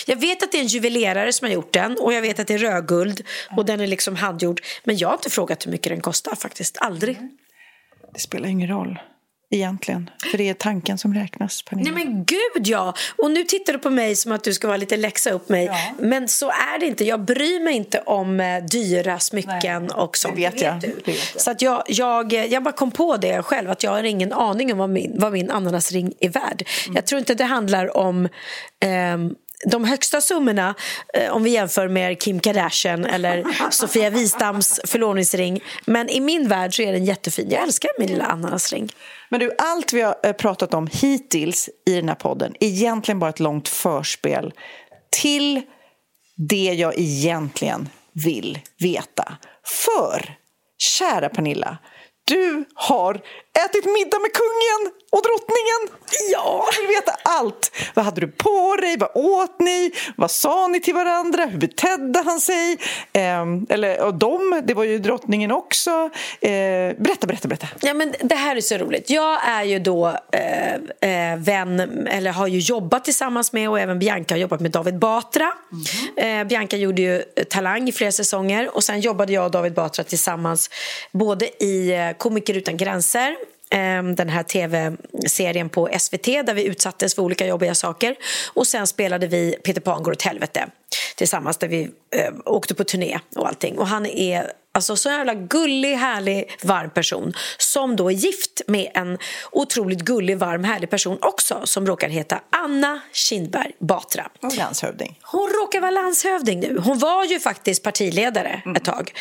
Jag 0.06 0.16
vet 0.16 0.42
att 0.42 0.52
det 0.52 0.58
är 0.58 0.62
en 0.62 0.66
juvelerare 0.66 1.32
som 1.32 1.46
har 1.46 1.52
gjort 1.52 1.72
den 1.72 1.96
och 1.98 2.12
jag 2.12 2.22
vet 2.22 2.38
att 2.38 2.46
det 2.46 2.54
är 2.54 2.58
rödguld 2.58 3.22
och 3.56 3.64
den 3.64 3.80
är 3.80 3.86
liksom 3.86 4.16
handgjord. 4.16 4.60
Men 4.84 4.96
jag 4.96 5.08
har 5.08 5.14
inte 5.14 5.30
frågat 5.30 5.66
hur 5.66 5.70
mycket 5.70 5.92
den 5.92 6.00
kostar 6.00 6.34
faktiskt. 6.34 6.78
Aldrig. 6.80 7.18
Det 8.14 8.20
spelar 8.20 8.48
ingen 8.48 8.68
roll 8.68 8.98
egentligen. 9.50 10.10
För 10.30 10.38
det 10.38 10.48
är 10.48 10.54
tanken 10.54 10.98
som 10.98 11.14
räknas. 11.14 11.62
Pernilla. 11.62 11.90
Nej 11.90 12.04
men 12.04 12.24
gud 12.24 12.66
ja! 12.66 12.94
Och 13.16 13.30
nu 13.30 13.44
tittar 13.44 13.72
du 13.72 13.78
på 13.78 13.90
mig 13.90 14.16
som 14.16 14.32
att 14.32 14.44
du 14.44 14.54
ska 14.54 14.66
vara 14.66 14.76
lite 14.76 14.96
läxa 14.96 15.30
upp 15.30 15.48
mig. 15.48 15.64
Ja. 15.64 15.76
Men 15.98 16.28
så 16.28 16.48
är 16.48 16.80
det 16.80 16.86
inte. 16.86 17.04
Jag 17.04 17.20
bryr 17.20 17.64
mig 17.64 17.74
inte 17.74 18.00
om 18.00 18.40
eh, 18.40 18.64
dyra 18.64 19.18
smycken 19.18 19.82
Nej. 19.82 19.90
och 19.94 20.16
sånt. 20.16 20.36
Det 20.36 20.40
vet 20.40 20.60
jag. 20.60 20.80
Det 20.80 20.86
vet 20.86 21.06
jag. 21.06 21.16
Så 21.16 21.50
att 21.50 21.62
jag, 21.62 21.82
jag, 21.86 22.32
jag 22.32 22.62
bara 22.62 22.72
kom 22.72 22.90
på 22.90 23.16
det 23.16 23.42
själv 23.42 23.70
att 23.70 23.82
jag 23.82 23.90
har 23.90 24.02
ingen 24.02 24.32
aning 24.32 24.72
om 24.72 24.78
vad 24.78 24.90
min, 24.90 25.12
vad 25.18 25.32
min 25.32 25.50
ananasring 25.50 26.12
är 26.20 26.28
värd. 26.28 26.62
Mm. 26.84 26.96
Jag 26.96 27.06
tror 27.06 27.18
inte 27.18 27.34
det 27.34 27.44
handlar 27.44 27.96
om 27.96 28.24
eh, 28.80 29.18
de 29.64 29.84
högsta 29.84 30.20
summorna, 30.20 30.74
eh, 31.14 31.30
om 31.30 31.42
vi 31.42 31.50
jämför 31.50 31.88
med 31.88 32.20
Kim 32.20 32.40
Kardashian 32.40 33.04
eller 33.04 33.44
Sofia 33.70 34.10
Wistams 34.10 34.80
förlovningsring. 34.84 35.60
Men 35.84 36.08
i 36.08 36.20
min 36.20 36.48
värld 36.48 36.76
så 36.76 36.82
är 36.82 36.92
den 36.92 37.04
jättefin. 37.04 37.50
Jag 37.50 37.62
älskar 37.62 37.90
min 37.98 38.08
lilla 38.08 38.24
ananasring. 38.24 38.92
Men 39.28 39.40
du, 39.40 39.52
allt 39.58 39.92
vi 39.92 40.00
har 40.00 40.16
eh, 40.22 40.32
pratat 40.32 40.74
om 40.74 40.88
hittills 40.92 41.70
i 41.86 41.94
den 41.94 42.08
här 42.08 42.16
podden 42.16 42.54
är 42.60 42.66
egentligen 42.66 43.18
bara 43.18 43.30
ett 43.30 43.40
långt 43.40 43.68
förspel 43.68 44.52
till 45.10 45.62
det 46.36 46.74
jag 46.74 46.98
egentligen 46.98 47.88
vill 48.12 48.58
veta. 48.78 49.32
För, 49.84 50.34
kära 50.78 51.28
Pernilla, 51.28 51.78
du 52.24 52.64
har 52.74 53.20
ätit 53.64 53.84
middag 53.84 54.18
med 54.18 54.32
kungen 54.32 54.92
och 55.10 55.22
drottningen. 55.22 55.80
Ja! 56.32 56.64
Jag 56.76 56.82
vill 56.82 56.96
veta 56.96 57.12
allt. 57.22 57.72
Vad 57.94 58.04
hade 58.04 58.20
du 58.20 58.28
på 58.28 58.76
dig? 58.76 58.96
Vad 58.98 59.10
åt 59.14 59.60
ni? 59.60 59.92
Vad 60.16 60.30
sa 60.30 60.66
ni 60.66 60.80
till 60.80 60.94
varandra? 60.94 61.44
Hur 61.44 61.58
betedde 61.58 62.22
han 62.24 62.40
sig? 62.40 62.78
Eh, 63.12 63.44
eller 63.68 64.02
och 64.02 64.14
de, 64.14 64.62
det 64.64 64.74
var 64.74 64.84
ju 64.84 64.98
drottningen 64.98 65.52
också. 65.52 66.10
Eh, 66.40 66.50
berätta, 66.98 67.26
berätta, 67.26 67.48
berätta. 67.48 67.66
Ja, 67.80 67.94
men 67.94 68.14
det 68.20 68.34
här 68.34 68.56
är 68.56 68.60
så 68.60 68.76
roligt. 68.76 69.10
Jag 69.10 69.48
är 69.48 69.62
ju 69.62 69.78
då 69.78 70.06
eh, 70.32 70.74
eh 71.00 71.38
vän, 71.38 72.06
eller 72.10 72.32
har 72.32 72.46
ju 72.46 72.58
jobbat 72.58 73.04
tillsammans 73.04 73.52
med 73.52 73.70
och 73.70 73.80
även 73.80 73.98
Bianca 73.98 74.34
har 74.34 74.38
jobbat 74.38 74.60
med 74.60 74.70
David 74.70 74.98
Batra. 74.98 75.52
Mm. 76.16 76.48
Bianca 76.48 76.76
gjorde 76.76 77.02
ju 77.02 77.22
Talang 77.50 77.88
i 77.88 77.92
flera 77.92 78.12
säsonger 78.12 78.76
och 78.76 78.84
sen 78.84 79.00
jobbade 79.00 79.32
jag 79.32 79.44
och 79.44 79.50
David 79.50 79.74
Batra 79.74 80.04
tillsammans 80.04 80.70
både 81.12 81.64
i 81.64 81.92
eh, 81.92 82.16
Komiker 82.18 82.54
utan 82.54 82.76
gränser 82.76 83.36
den 84.16 84.28
här 84.28 84.42
tv-serien 84.42 85.68
på 85.68 85.88
SVT 85.98 86.24
där 86.24 86.54
vi 86.54 86.64
utsattes 86.64 87.14
för 87.14 87.22
olika 87.22 87.46
jobbiga 87.46 87.74
saker. 87.74 88.16
Och 88.54 88.66
sen 88.66 88.86
spelade 88.86 89.26
vi 89.26 89.56
Peter 89.64 89.80
Pan 89.80 90.02
går 90.02 90.12
åt 90.12 90.22
helvete 90.22 90.68
tillsammans 91.16 91.56
där 91.56 91.68
vi 91.68 91.90
eh, 92.16 92.34
åkte 92.44 92.74
på 92.74 92.84
turné 92.84 93.18
och 93.36 93.48
allting. 93.48 93.78
Och 93.78 93.86
han 93.86 94.06
är 94.06 94.52
alltså 94.74 94.96
så 94.96 95.08
jävla 95.08 95.34
gullig, 95.34 95.94
härlig, 95.94 96.50
varm 96.62 96.90
person 96.90 97.32
som 97.58 97.96
då 97.96 98.10
är 98.10 98.14
gift 98.14 98.62
med 98.66 98.90
en 98.94 99.18
otroligt 99.52 100.00
gullig, 100.00 100.38
varm, 100.38 100.64
härlig 100.64 100.90
person 100.90 101.18
också 101.20 101.60
som 101.64 101.86
råkar 101.86 102.08
heta 102.08 102.40
Anna 102.50 103.00
Kindberg 103.12 103.72
Batra. 103.78 104.30
Och 104.42 104.56
landshövding. 104.56 105.18
Hon 105.22 105.48
råkar 105.48 105.80
vara 105.80 105.90
landshövding 105.90 106.60
nu. 106.60 106.78
Hon 106.84 106.98
var 106.98 107.24
ju 107.24 107.40
faktiskt 107.40 107.82
partiledare 107.82 108.62
mm. 108.64 108.76
ett 108.76 108.84
tag. 108.84 109.12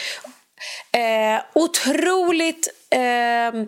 Eh, 0.92 1.42
otroligt... 1.54 2.68
Eh, 2.90 3.68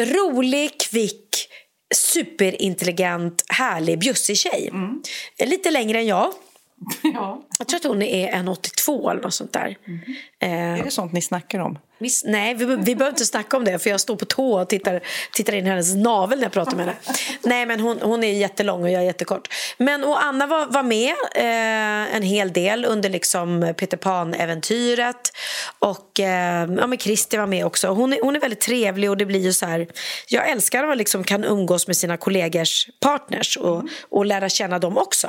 rolig, 0.00 0.80
kvick, 0.80 1.48
superintelligent, 1.94 3.44
härlig, 3.48 3.98
bjussig 3.98 4.36
tjej. 4.36 4.68
Mm. 4.72 5.02
Lite 5.38 5.70
längre 5.70 5.98
än 5.98 6.06
jag. 6.06 6.32
Ja. 7.02 7.42
Jag 7.58 7.68
tror 7.68 7.80
att 7.80 7.84
hon 7.84 8.02
är 8.02 8.32
1,82 8.32 9.10
eller 9.10 9.22
något 9.22 9.34
sånt 9.34 9.52
där. 9.52 9.76
Mm. 9.86 10.00
Eh, 10.38 10.80
är 10.80 10.84
det 10.84 10.90
sånt 10.90 11.12
ni 11.12 11.22
snackar 11.22 11.58
om? 11.58 11.78
Vi, 11.98 12.10
nej, 12.24 12.54
vi, 12.54 12.64
vi 12.64 12.76
behöver 12.76 13.08
inte 13.08 13.24
snacka 13.24 13.56
om 13.56 13.64
det 13.64 13.78
för 13.78 13.90
jag 13.90 14.00
står 14.00 14.16
på 14.16 14.24
tå 14.24 14.60
och 14.60 14.68
tittar, 14.68 15.00
tittar 15.32 15.52
in 15.52 15.66
i 15.66 15.68
hennes 15.68 15.94
navel 15.94 16.38
när 16.38 16.44
jag 16.44 16.52
pratar 16.52 16.76
med 16.76 16.86
henne. 16.86 16.98
nej, 17.42 17.66
men 17.66 17.80
hon, 17.80 17.98
hon 18.02 18.24
är 18.24 18.32
jättelång 18.32 18.82
och 18.82 18.90
jag 18.90 19.02
är 19.02 19.06
jättekort. 19.06 19.48
Men 19.78 20.04
och 20.04 20.24
Anna 20.24 20.46
var, 20.46 20.66
var 20.66 20.82
med 20.82 21.14
eh, 21.34 22.16
en 22.16 22.22
hel 22.22 22.52
del 22.52 22.84
under 22.84 23.10
liksom 23.10 23.74
Peter 23.76 23.96
Pan-äventyret. 23.96 25.32
Och 25.78 26.20
eh, 26.20 26.68
ja, 26.78 26.86
men 26.86 26.98
Christer 26.98 27.38
var 27.38 27.46
med 27.46 27.66
också. 27.66 27.88
Hon 27.88 28.12
är, 28.12 28.22
hon 28.22 28.36
är 28.36 28.40
väldigt 28.40 28.60
trevlig 28.60 29.10
och 29.10 29.16
det 29.16 29.26
blir 29.26 29.40
ju 29.40 29.52
så 29.52 29.66
här... 29.66 29.86
Jag 30.28 30.48
älskar 30.48 30.82
att 30.82 30.88
man 30.88 30.98
liksom 30.98 31.24
kan 31.24 31.44
umgås 31.44 31.86
med 31.86 31.96
sina 31.96 32.16
kollegors 32.16 32.88
partners 33.00 33.56
och, 33.56 33.82
och 34.08 34.26
lära 34.26 34.48
känna 34.48 34.78
dem 34.78 34.98
också. 34.98 35.28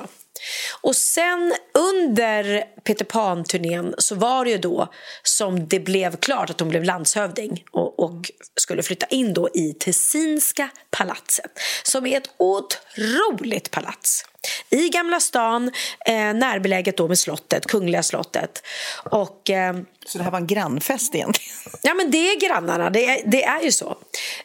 Och 0.82 0.96
sen 0.96 1.54
under 1.74 2.64
Peter 2.84 3.06
Pan-turnén 3.06 3.96
så 3.98 4.16
var 4.16 4.46
det 4.46 4.52
ju 4.52 4.58
då 4.58 4.94
som 5.24 5.68
det 5.68 5.80
blev 5.80 6.16
klart 6.16 6.50
att 6.50 6.60
hon 6.60 6.70
blev 6.70 6.84
landshövding 6.84 7.64
och, 7.72 8.00
och 8.00 8.32
skulle 8.60 8.84
flytta 8.84 9.06
in 9.06 9.34
då 9.34 9.50
i 9.54 9.74
Tessinska 9.74 10.70
palatset 10.90 11.52
som 11.84 12.06
är 12.06 12.18
ett 12.18 12.30
otroligt 12.38 13.72
palats 13.72 14.26
i 14.70 14.90
Gamla 14.90 15.20
stan, 15.20 15.72
eh, 16.06 16.14
närbeläget 16.14 16.98
då 16.98 17.08
med 17.08 17.20
slottet, 17.20 17.66
Kungliga 17.66 18.04
slottet. 18.04 18.64
Och, 19.04 19.50
eh, 19.50 19.74
så 20.06 20.18
det 20.18 20.24
här 20.24 20.32
var 20.32 20.40
en 20.40 20.48
grannfest 20.48 21.16
egentligen? 21.16 21.52
Ja, 21.82 21.94
men 21.94 22.12
det 22.12 22.18
är 22.18 22.40
grannarna. 22.40 22.90
Det 22.90 23.06
är, 23.06 23.22
det 23.26 23.44
är 23.44 23.62
ju 23.62 23.72
så. 23.72 23.98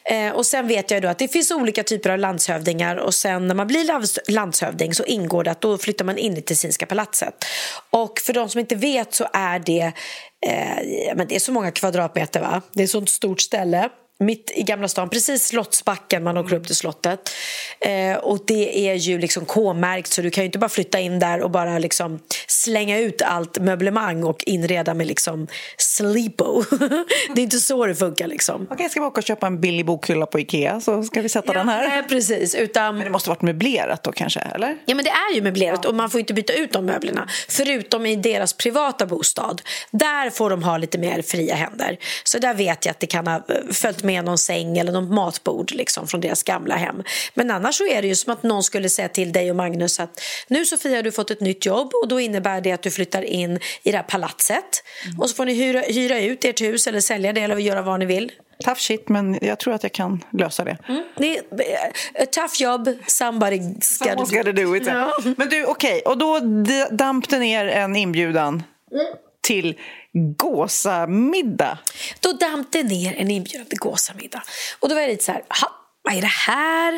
Eh, 0.03 0.31
och 0.31 0.45
sen 0.45 0.67
vet 0.67 0.91
jag 0.91 1.01
då 1.01 1.07
att 1.07 1.17
det 1.17 1.27
finns 1.27 1.51
olika 1.51 1.83
typer 1.83 2.09
av 2.09 2.19
landshövdingar 2.19 2.95
och 2.95 3.13
sen 3.13 3.47
när 3.47 3.55
man 3.55 3.67
blir 3.67 4.31
landshövding 4.31 4.93
så 4.93 5.03
ingår 5.03 5.43
det 5.43 5.51
att 5.51 5.61
då 5.61 5.77
flyttar 5.77 6.05
man 6.05 6.17
in 6.17 6.37
i 6.37 6.41
Tessinska 6.41 6.85
palatset. 6.85 7.45
Och 7.89 8.19
för 8.19 8.33
de 8.33 8.49
som 8.49 8.59
inte 8.59 8.75
vet 8.75 9.13
så 9.13 9.27
är 9.33 9.59
det, 9.59 9.93
eh, 10.45 11.15
men 11.15 11.27
det 11.27 11.35
är 11.35 11.39
så 11.39 11.51
många 11.51 11.71
kvadratmeter 11.71 12.39
va? 12.39 12.61
Det 12.71 12.81
är 12.81 12.83
ett 12.83 12.89
sånt 12.89 13.09
stort 13.09 13.41
ställe 13.41 13.89
mitt 14.19 14.51
i 14.55 14.63
Gamla 14.63 14.87
stan, 14.87 15.09
precis 15.09 15.47
Slottsbacken, 15.47 16.23
man 16.23 16.37
åker 16.37 16.55
upp 16.55 16.67
till 16.67 16.75
slottet. 16.75 17.29
Eh, 17.79 18.17
och 18.17 18.39
det 18.47 18.89
är 18.89 18.93
ju 18.93 19.19
liksom 19.19 19.45
K-märkt 19.45 20.13
så 20.13 20.21
du 20.21 20.29
kan 20.29 20.43
ju 20.43 20.45
inte 20.45 20.59
bara 20.59 20.69
flytta 20.69 20.99
in 20.99 21.19
där 21.19 21.41
och 21.41 21.51
bara 21.51 21.79
liksom 21.79 22.19
slänga 22.47 22.99
ut 22.99 23.21
allt 23.21 23.59
möblemang 23.59 24.23
och 24.23 24.43
inreda 24.43 24.93
med 24.93 25.07
liksom 25.07 25.47
sleepo. 25.77 26.63
det 27.35 27.41
är 27.41 27.43
inte 27.43 27.59
så 27.59 27.85
det 27.85 27.95
funkar 27.95 28.27
liksom. 28.27 28.61
Okej, 28.63 28.75
okay, 28.75 28.89
ska 28.89 28.99
vi 28.99 29.05
åka 29.05 29.19
och 29.19 29.23
köpa 29.23 29.47
en 29.47 29.61
billig 29.61 29.85
bokhylla 29.85 30.25
på 30.25 30.39
Ikea 30.39 30.81
så 30.81 31.03
ska 31.03 31.21
vi 31.21 31.29
sätta 31.29 31.53
ja, 31.53 31.59
den 31.59 31.69
här? 31.69 31.87
Nej, 31.87 32.03
precis. 32.03 32.55
Utan... 32.55 32.95
Men 32.95 33.03
det 33.03 33.11
måste 33.11 33.29
varit 33.29 33.41
möblerat 33.41 34.03
då 34.03 34.11
kanske, 34.11 34.39
eller? 34.39 34.77
Ja, 34.85 34.95
men 34.95 35.05
det 35.05 35.11
är 35.11 35.35
ju 35.35 35.41
möblerat 35.41 35.79
ja. 35.83 35.89
och 35.89 35.95
man 35.95 36.09
får 36.09 36.19
inte 36.19 36.33
byta 36.33 36.53
ut 36.53 36.71
de 36.71 36.85
möblerna. 36.85 37.27
Förutom 37.49 38.05
i 38.05 38.15
deras 38.15 38.53
privata 38.53 39.05
bostad. 39.05 39.61
Där 39.91 40.29
får 40.29 40.49
de 40.49 40.63
ha 40.63 40.77
lite 40.77 40.97
mer 40.97 41.21
fria 41.21 41.55
händer. 41.55 41.97
Så 42.23 42.39
där 42.39 42.53
vet 42.53 42.85
jag 42.85 42.91
att 42.91 42.99
det 42.99 43.07
kan 43.07 43.27
ha 43.27 43.41
följt 43.71 44.03
med 44.07 44.25
någon 44.25 44.37
säng 44.37 44.77
eller 44.77 44.91
något 44.91 45.09
matbord 45.09 45.71
liksom, 45.71 46.07
från 46.07 46.21
deras 46.21 46.43
gamla 46.43 46.75
hem. 46.75 47.03
Men 47.33 47.51
annars 47.51 47.75
så 47.75 47.87
är 47.87 48.01
det 48.01 48.07
ju 48.07 48.15
som 48.15 48.33
att 48.33 48.43
någon 48.43 48.63
skulle 48.63 48.89
säga 48.89 49.09
till 49.09 49.31
dig 49.31 49.49
och 49.49 49.55
Magnus 49.55 49.99
att 49.99 50.21
nu 50.47 50.65
Sofia 50.65 50.95
har 50.95 51.03
du 51.03 51.11
fått 51.11 51.31
ett 51.31 51.41
nytt 51.41 51.65
jobb 51.65 51.91
och 52.03 52.07
då 52.07 52.19
innebär 52.19 52.61
det 52.61 52.71
att 52.71 52.81
du 52.81 52.91
flyttar 52.91 53.21
in 53.21 53.59
i 53.83 53.91
det 53.91 53.97
här 53.97 54.03
palatset 54.03 54.83
mm. 55.05 55.19
och 55.19 55.29
så 55.29 55.35
får 55.35 55.45
ni 55.45 55.53
hyra, 55.53 55.79
hyra 55.79 56.19
ut 56.19 56.45
ert 56.45 56.61
hus 56.61 56.87
eller 56.87 56.99
sälja 56.99 57.33
det 57.33 57.41
eller 57.41 57.57
göra 57.57 57.81
vad 57.81 57.99
ni 57.99 58.05
vill. 58.05 58.31
Tough 58.63 58.79
shit, 58.79 59.09
men 59.09 59.37
jag 59.41 59.59
tror 59.59 59.73
att 59.73 59.83
jag 59.83 59.91
kan 59.91 60.23
lösa 60.31 60.63
det. 60.63 60.77
Mm. 60.87 61.03
det 61.15 61.39
a 62.21 62.25
tough 62.31 62.61
job, 62.61 62.89
somebody 63.07 63.59
ska 63.81 64.15
do. 64.43 64.51
do 64.51 64.75
it. 64.75 64.83
Ja. 64.85 65.13
Men 65.37 65.49
du, 65.49 65.65
okej, 65.65 66.01
okay. 66.01 66.01
och 66.01 66.17
då 66.17 66.39
damp 66.91 67.29
det 67.29 67.39
ner 67.39 67.65
en 67.65 67.95
inbjudan 67.95 68.63
mm. 68.91 69.05
till 69.41 69.75
gåsamiddag. 70.37 71.77
Då 72.19 72.33
damp 72.33 72.71
det 72.71 72.83
ner 72.83 73.15
en 73.17 73.31
inbjudan 73.31 73.65
till 73.65 73.79
gåsamiddag. 73.79 74.43
Och 74.79 74.89
då 74.89 74.95
var 74.95 75.01
jag 75.01 75.09
lite 75.09 75.23
så 75.23 75.31
här, 75.31 75.41
vad 76.01 76.15
är 76.15 76.21
det 76.21 76.27
här? 76.27 76.93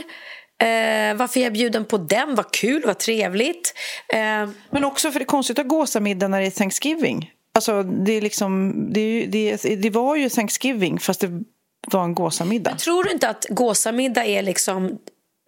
Eh, 0.61 1.15
varför 1.15 1.39
är 1.39 1.43
jag 1.43 1.53
bjuden 1.53 1.85
på 1.85 1.97
den? 1.97 2.35
Vad 2.35 2.51
kul, 2.51 2.83
vad 2.85 2.97
trevligt. 2.97 3.73
Eh, 4.13 4.49
Men 4.69 4.83
också 4.83 5.11
för 5.11 5.19
det 5.19 5.23
är 5.23 5.27
konstigt 5.27 5.59
att 5.59 5.65
ha 5.65 5.77
gåsamiddag 5.77 6.27
när 6.27 6.41
det 6.41 6.47
är 6.47 6.51
Thanksgiving. 6.51 7.31
Alltså, 7.55 7.83
det, 7.83 8.11
är 8.13 8.21
liksom, 8.21 8.73
det, 8.93 9.25
det, 9.25 9.55
det 9.75 9.89
var 9.89 10.15
ju 10.15 10.29
Thanksgiving 10.29 10.99
fast 10.99 11.19
det 11.19 11.43
var 11.91 12.03
en 12.03 12.15
gåsamiddag. 12.15 12.71
Men 12.71 12.77
tror 12.77 13.03
du 13.03 13.11
inte 13.11 13.29
att 13.29 13.45
gåsamiddag 13.49 14.25
är 14.25 14.41
liksom 14.43 14.97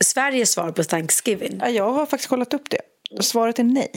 Sveriges 0.03 0.51
svar 0.51 0.71
på 0.71 0.83
Thanksgiving? 0.83 1.57
Ja, 1.61 1.69
jag 1.69 1.91
har 1.91 2.05
faktiskt 2.05 2.29
kollat 2.29 2.53
upp 2.53 2.69
det. 2.69 2.81
Svaret 3.19 3.59
är 3.59 3.63
nej. 3.63 3.91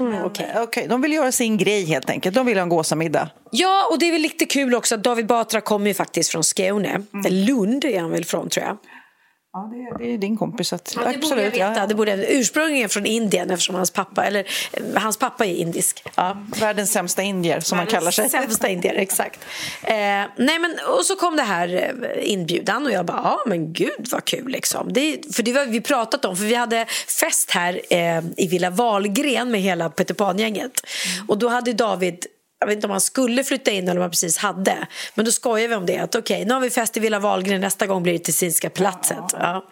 Mm, 0.00 0.24
okay. 0.24 0.62
Okay, 0.62 0.86
de 0.86 1.02
vill 1.02 1.12
göra 1.12 1.32
sin 1.32 1.56
grej 1.56 1.84
helt 1.84 2.10
enkelt. 2.10 2.34
De 2.34 2.46
vill 2.46 2.56
ha 2.56 2.62
en 2.62 2.68
gåsamiddag. 2.68 3.30
Ja, 3.50 3.88
och 3.90 3.98
det 3.98 4.08
är 4.08 4.12
väl 4.12 4.22
lite 4.22 4.44
kul 4.44 4.74
också 4.74 4.94
att 4.94 5.04
David 5.04 5.26
Batra 5.26 5.60
kommer 5.60 5.86
ju 5.86 5.94
faktiskt 5.94 6.30
från 6.30 6.44
Skåne. 6.44 6.88
Mm. 6.88 7.32
Lund 7.32 7.84
är 7.84 8.00
han 8.00 8.10
väl 8.10 8.24
från 8.24 8.48
tror 8.48 8.66
jag. 8.66 8.76
Ja, 9.58 9.70
det 9.72 9.76
är, 9.82 9.98
det 9.98 10.14
är 10.14 10.18
din 10.18 10.36
kompis. 10.36 10.72
Att, 10.72 10.92
ja, 10.96 11.00
det 11.00 11.08
absolut, 11.08 11.30
borde 11.30 11.42
jag 11.42 11.50
veta. 11.50 11.80
Ja. 11.80 11.86
Det 11.86 11.94
borde 11.94 12.26
ursprungligen 12.28 12.88
från 12.88 13.06
Indien 13.06 13.50
eftersom 13.50 13.74
hans 13.74 13.90
pappa, 13.90 14.24
eller, 14.24 14.46
eh, 14.72 14.82
hans 14.94 15.16
pappa 15.16 15.46
är 15.46 15.54
indisk. 15.54 16.04
Ja, 16.14 16.36
världens 16.60 16.92
sämsta 16.92 17.22
indier 17.22 17.60
som 17.60 17.78
världens 17.78 17.92
man 17.92 18.00
kallar 18.00 18.10
sig. 18.10 18.30
sämsta 18.30 18.68
indier, 18.68 18.94
exakt. 18.94 19.40
Eh, 19.82 19.94
nej, 19.94 20.58
men, 20.58 20.76
och 20.98 21.04
så 21.04 21.16
kom 21.16 21.36
det 21.36 21.42
här 21.42 21.92
eh, 22.02 22.32
inbjudan 22.32 22.86
och 22.86 22.92
jag 22.92 23.06
bara, 23.06 23.20
ja 23.24 23.42
men 23.46 23.72
gud 23.72 24.08
vad 24.10 24.24
kul 24.24 24.48
liksom. 24.48 24.92
Det, 24.92 25.34
för 25.34 25.42
det 25.42 25.52
var 25.52 25.66
vi 25.66 25.80
pratat 25.80 26.24
om, 26.24 26.36
för 26.36 26.44
vi 26.44 26.54
hade 26.54 26.86
fest 27.20 27.50
här 27.50 27.80
eh, 27.90 28.22
i 28.36 28.46
Villa 28.46 28.70
Valgren 28.70 29.50
med 29.50 29.60
hela 29.60 29.90
Peter 29.90 30.14
Pan-gänget. 30.14 30.72
Mm. 31.16 31.28
Och 31.28 31.38
då 31.38 31.48
hade 31.48 31.72
David 31.72 32.26
jag 32.58 32.66
vet 32.66 32.76
inte 32.76 32.86
om 32.86 32.90
han 32.90 33.00
skulle 33.00 33.44
flytta 33.44 33.70
in 33.70 33.88
eller 33.88 33.96
om 33.96 34.02
han 34.02 34.10
precis 34.10 34.38
hade. 34.38 34.86
Men 35.14 35.24
då 35.24 35.30
skojar 35.30 35.68
vi 35.68 35.74
om 35.74 35.86
det. 35.86 35.98
Att 35.98 36.14
okej, 36.14 36.36
okay, 36.36 36.44
nu 36.44 36.54
har 36.54 36.60
vi 36.60 36.70
fest 36.70 36.96
i 36.96 37.00
Villa 37.00 37.18
Wahlgren, 37.18 37.60
nästa 37.60 37.86
gång 37.86 38.02
blir 38.02 38.12
det 38.12 38.18
Tessinska 38.18 38.70
palatset. 38.70 39.24
Ja. 39.32 39.64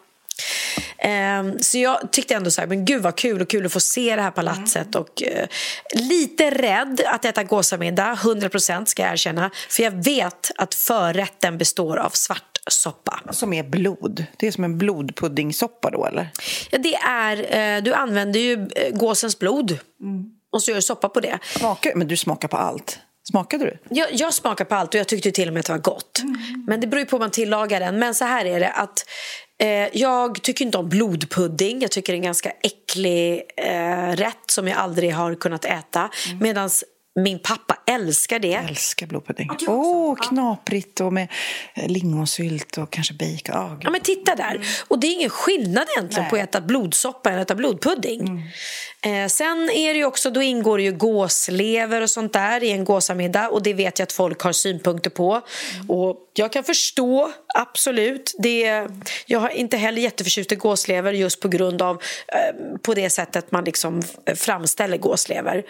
Um, 1.41 1.59
så 1.61 1.79
jag 1.79 2.13
tyckte 2.13 2.35
ändå 2.35 2.51
så 2.51 2.61
här, 2.61 2.69
men 2.69 2.85
gud 2.85 3.03
vad 3.03 3.17
kul 3.17 3.43
och 3.43 3.51
kul 3.51 3.67
att 3.67 3.73
få 3.73 3.81
se 3.81 4.17
det 4.17 4.23
här 4.23 4.31
palatset 4.31 4.95
mm. 4.95 5.01
och 5.01 5.23
uh, 5.23 5.47
lite 5.93 6.51
rädd 6.51 7.01
att 7.07 7.25
äta 7.25 7.43
gåsamiddag, 7.45 8.15
100% 8.15 8.85
ska 8.85 9.03
jag 9.03 9.13
erkänna. 9.13 9.51
För 9.69 9.83
jag 9.83 10.05
vet 10.05 10.51
att 10.57 10.75
förrätten 10.75 11.59
består 11.59 11.97
av 11.97 12.11
svart 12.11 12.57
blodärtssoppa. 12.67 13.33
Som 13.33 13.53
är 13.53 13.63
blod. 13.63 14.25
Det 14.37 14.47
är 14.47 14.53
som 14.53 14.65
en 14.65 14.79
blodpuddingsoppa 14.79 15.91
då, 15.91 16.07
eller? 16.07 16.29
Ja, 16.71 16.79
det 16.79 16.95
är, 16.95 17.77
eh, 17.77 17.83
du 17.83 17.95
använder 17.95 18.41
ju 18.41 18.69
eh, 18.77 18.97
gåsens 18.97 19.39
blod 19.39 19.79
och 20.53 20.63
så 20.63 20.71
gör 20.71 20.77
du 20.77 20.83
soppa 20.83 21.09
på 21.09 21.21
det. 21.21 21.39
Smakar, 21.59 21.95
men 21.95 22.09
du 22.09 22.17
smakar 22.17 22.49
på 22.49 22.57
allt. 22.57 22.99
Smakade 23.31 23.65
du? 23.65 23.79
Jag, 23.95 24.09
jag 24.13 24.35
smakar 24.35 24.65
på 24.65 24.75
allt 24.75 24.95
och 24.95 25.01
jag 25.01 25.09
tyckte 25.09 25.31
till 25.31 25.49
och 25.49 25.55
med 25.55 25.61
att 25.61 25.67
det 25.67 25.73
var 25.73 25.79
gott. 25.79 26.23
Men 26.67 26.81
det 26.81 26.87
beror 26.87 27.01
ju 27.01 27.07
på 27.07 27.17
hur 27.17 27.21
man 27.21 27.31
tillagar 27.31 27.81
den. 27.81 27.99
Men 27.99 28.15
så 28.15 28.25
här 28.25 28.45
är 28.45 28.61
det 28.61 28.71
att 28.71 29.07
eh, 29.63 29.99
jag 29.99 30.43
tycker 30.43 30.65
inte 30.65 30.79
om 30.79 30.89
blodpudding. 30.89 31.83
Jag 31.83 31.91
tycker 31.91 32.13
det 32.13 32.15
är 32.15 32.19
en 32.19 32.25
ganska 32.25 32.53
äcklig 32.63 33.43
eh, 33.57 34.17
rätt 34.17 34.51
som 34.51 34.69
jag 34.69 34.79
aldrig 34.79 35.15
har 35.15 35.35
kunnat 35.35 35.65
äta. 35.65 36.11
Medan 36.41 36.71
min 37.17 37.39
pappa 37.39 37.77
älskar 37.87 38.39
det. 38.39 38.49
Jag 38.49 38.65
älskar 38.65 39.07
blodpudding. 39.07 39.51
Åh, 39.69 40.13
oh, 40.13 40.17
knaprigt 40.17 41.01
och 41.01 41.13
med 41.13 41.29
eh, 41.75 41.89
lingonsylt 41.89 42.79
och 42.79 42.91
kanske 42.91 43.15
bacon. 43.15 43.63
Oh, 43.63 43.79
Ja, 43.81 43.91
men 43.91 44.01
titta 44.01 44.35
där. 44.35 44.67
Och 44.89 44.99
det 44.99 45.07
är 45.07 45.13
ingen 45.13 45.31
skillnad 45.31 45.87
egentligen 45.97 46.23
Nej. 46.23 46.31
på 46.31 46.37
att 46.37 46.43
äta 46.43 46.61
blodsoppa 46.61 47.31
än 47.31 47.39
att 47.39 47.43
äta 47.43 47.55
blodpudding. 47.55 48.43
Eh, 49.03 49.27
sen 49.29 49.71
är 49.71 49.95
det 49.95 49.99
ju 49.99 50.05
också, 50.05 50.31
då 50.31 50.43
ingår 50.43 50.79
det 50.79 50.85
ju 50.85 50.93
gåslever 50.93 52.01
och 52.03 52.11
sånt 52.11 52.33
där 52.33 52.63
i 52.63 52.71
en 52.71 52.85
gåsamiddag 52.85 53.49
och 53.49 53.63
det 53.63 53.75
vet 53.75 53.99
jag 53.99 54.07
att 54.07 54.13
folk 54.13 54.41
har 54.41 54.53
synpunkter 54.53 55.11
på. 55.11 55.43
Och 55.89 56.17
jag 56.35 56.53
kan 56.53 56.65
förstå, 56.65 57.33
absolut. 57.57 58.35
Det, 58.39 58.87
jag 59.27 59.41
har 59.41 59.49
inte 59.49 59.77
heller 59.77 60.03
jätteförtjust 60.03 60.53
i 60.53 60.57
gåslever 60.57 61.13
just 61.13 61.41
på 61.41 61.49
grund 61.49 61.83
av 61.83 62.03
eh, 62.29 62.79
på 62.83 62.95
det 62.95 63.11
sättet 63.11 63.53
man 63.53 63.65
liksom 63.65 64.03
framställer 64.35 64.97
gåslever. 64.97 65.65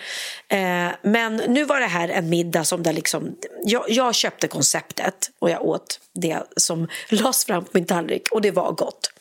Eh, 0.49 0.89
men 1.03 1.37
nu 1.37 1.65
var 1.65 1.81
det 1.81 1.87
här 1.87 2.09
en 2.09 2.31
middag 2.31 2.65
som 2.65 2.83
där 2.83 2.93
liksom, 2.93 3.37
jag, 3.65 3.85
jag 3.89 4.15
köpte 4.15 4.49
konceptet 4.49 5.31
och 5.39 5.51
jag 5.51 5.63
åt 5.63 6.01
det 6.15 6.39
som 6.57 6.89
lades 7.09 7.45
fram 7.45 7.65
på 7.65 7.71
min 7.73 7.87
tallrik 7.87 8.29
och 8.31 8.43
det 8.43 8.51
var 8.51 8.73
gott. 8.73 9.13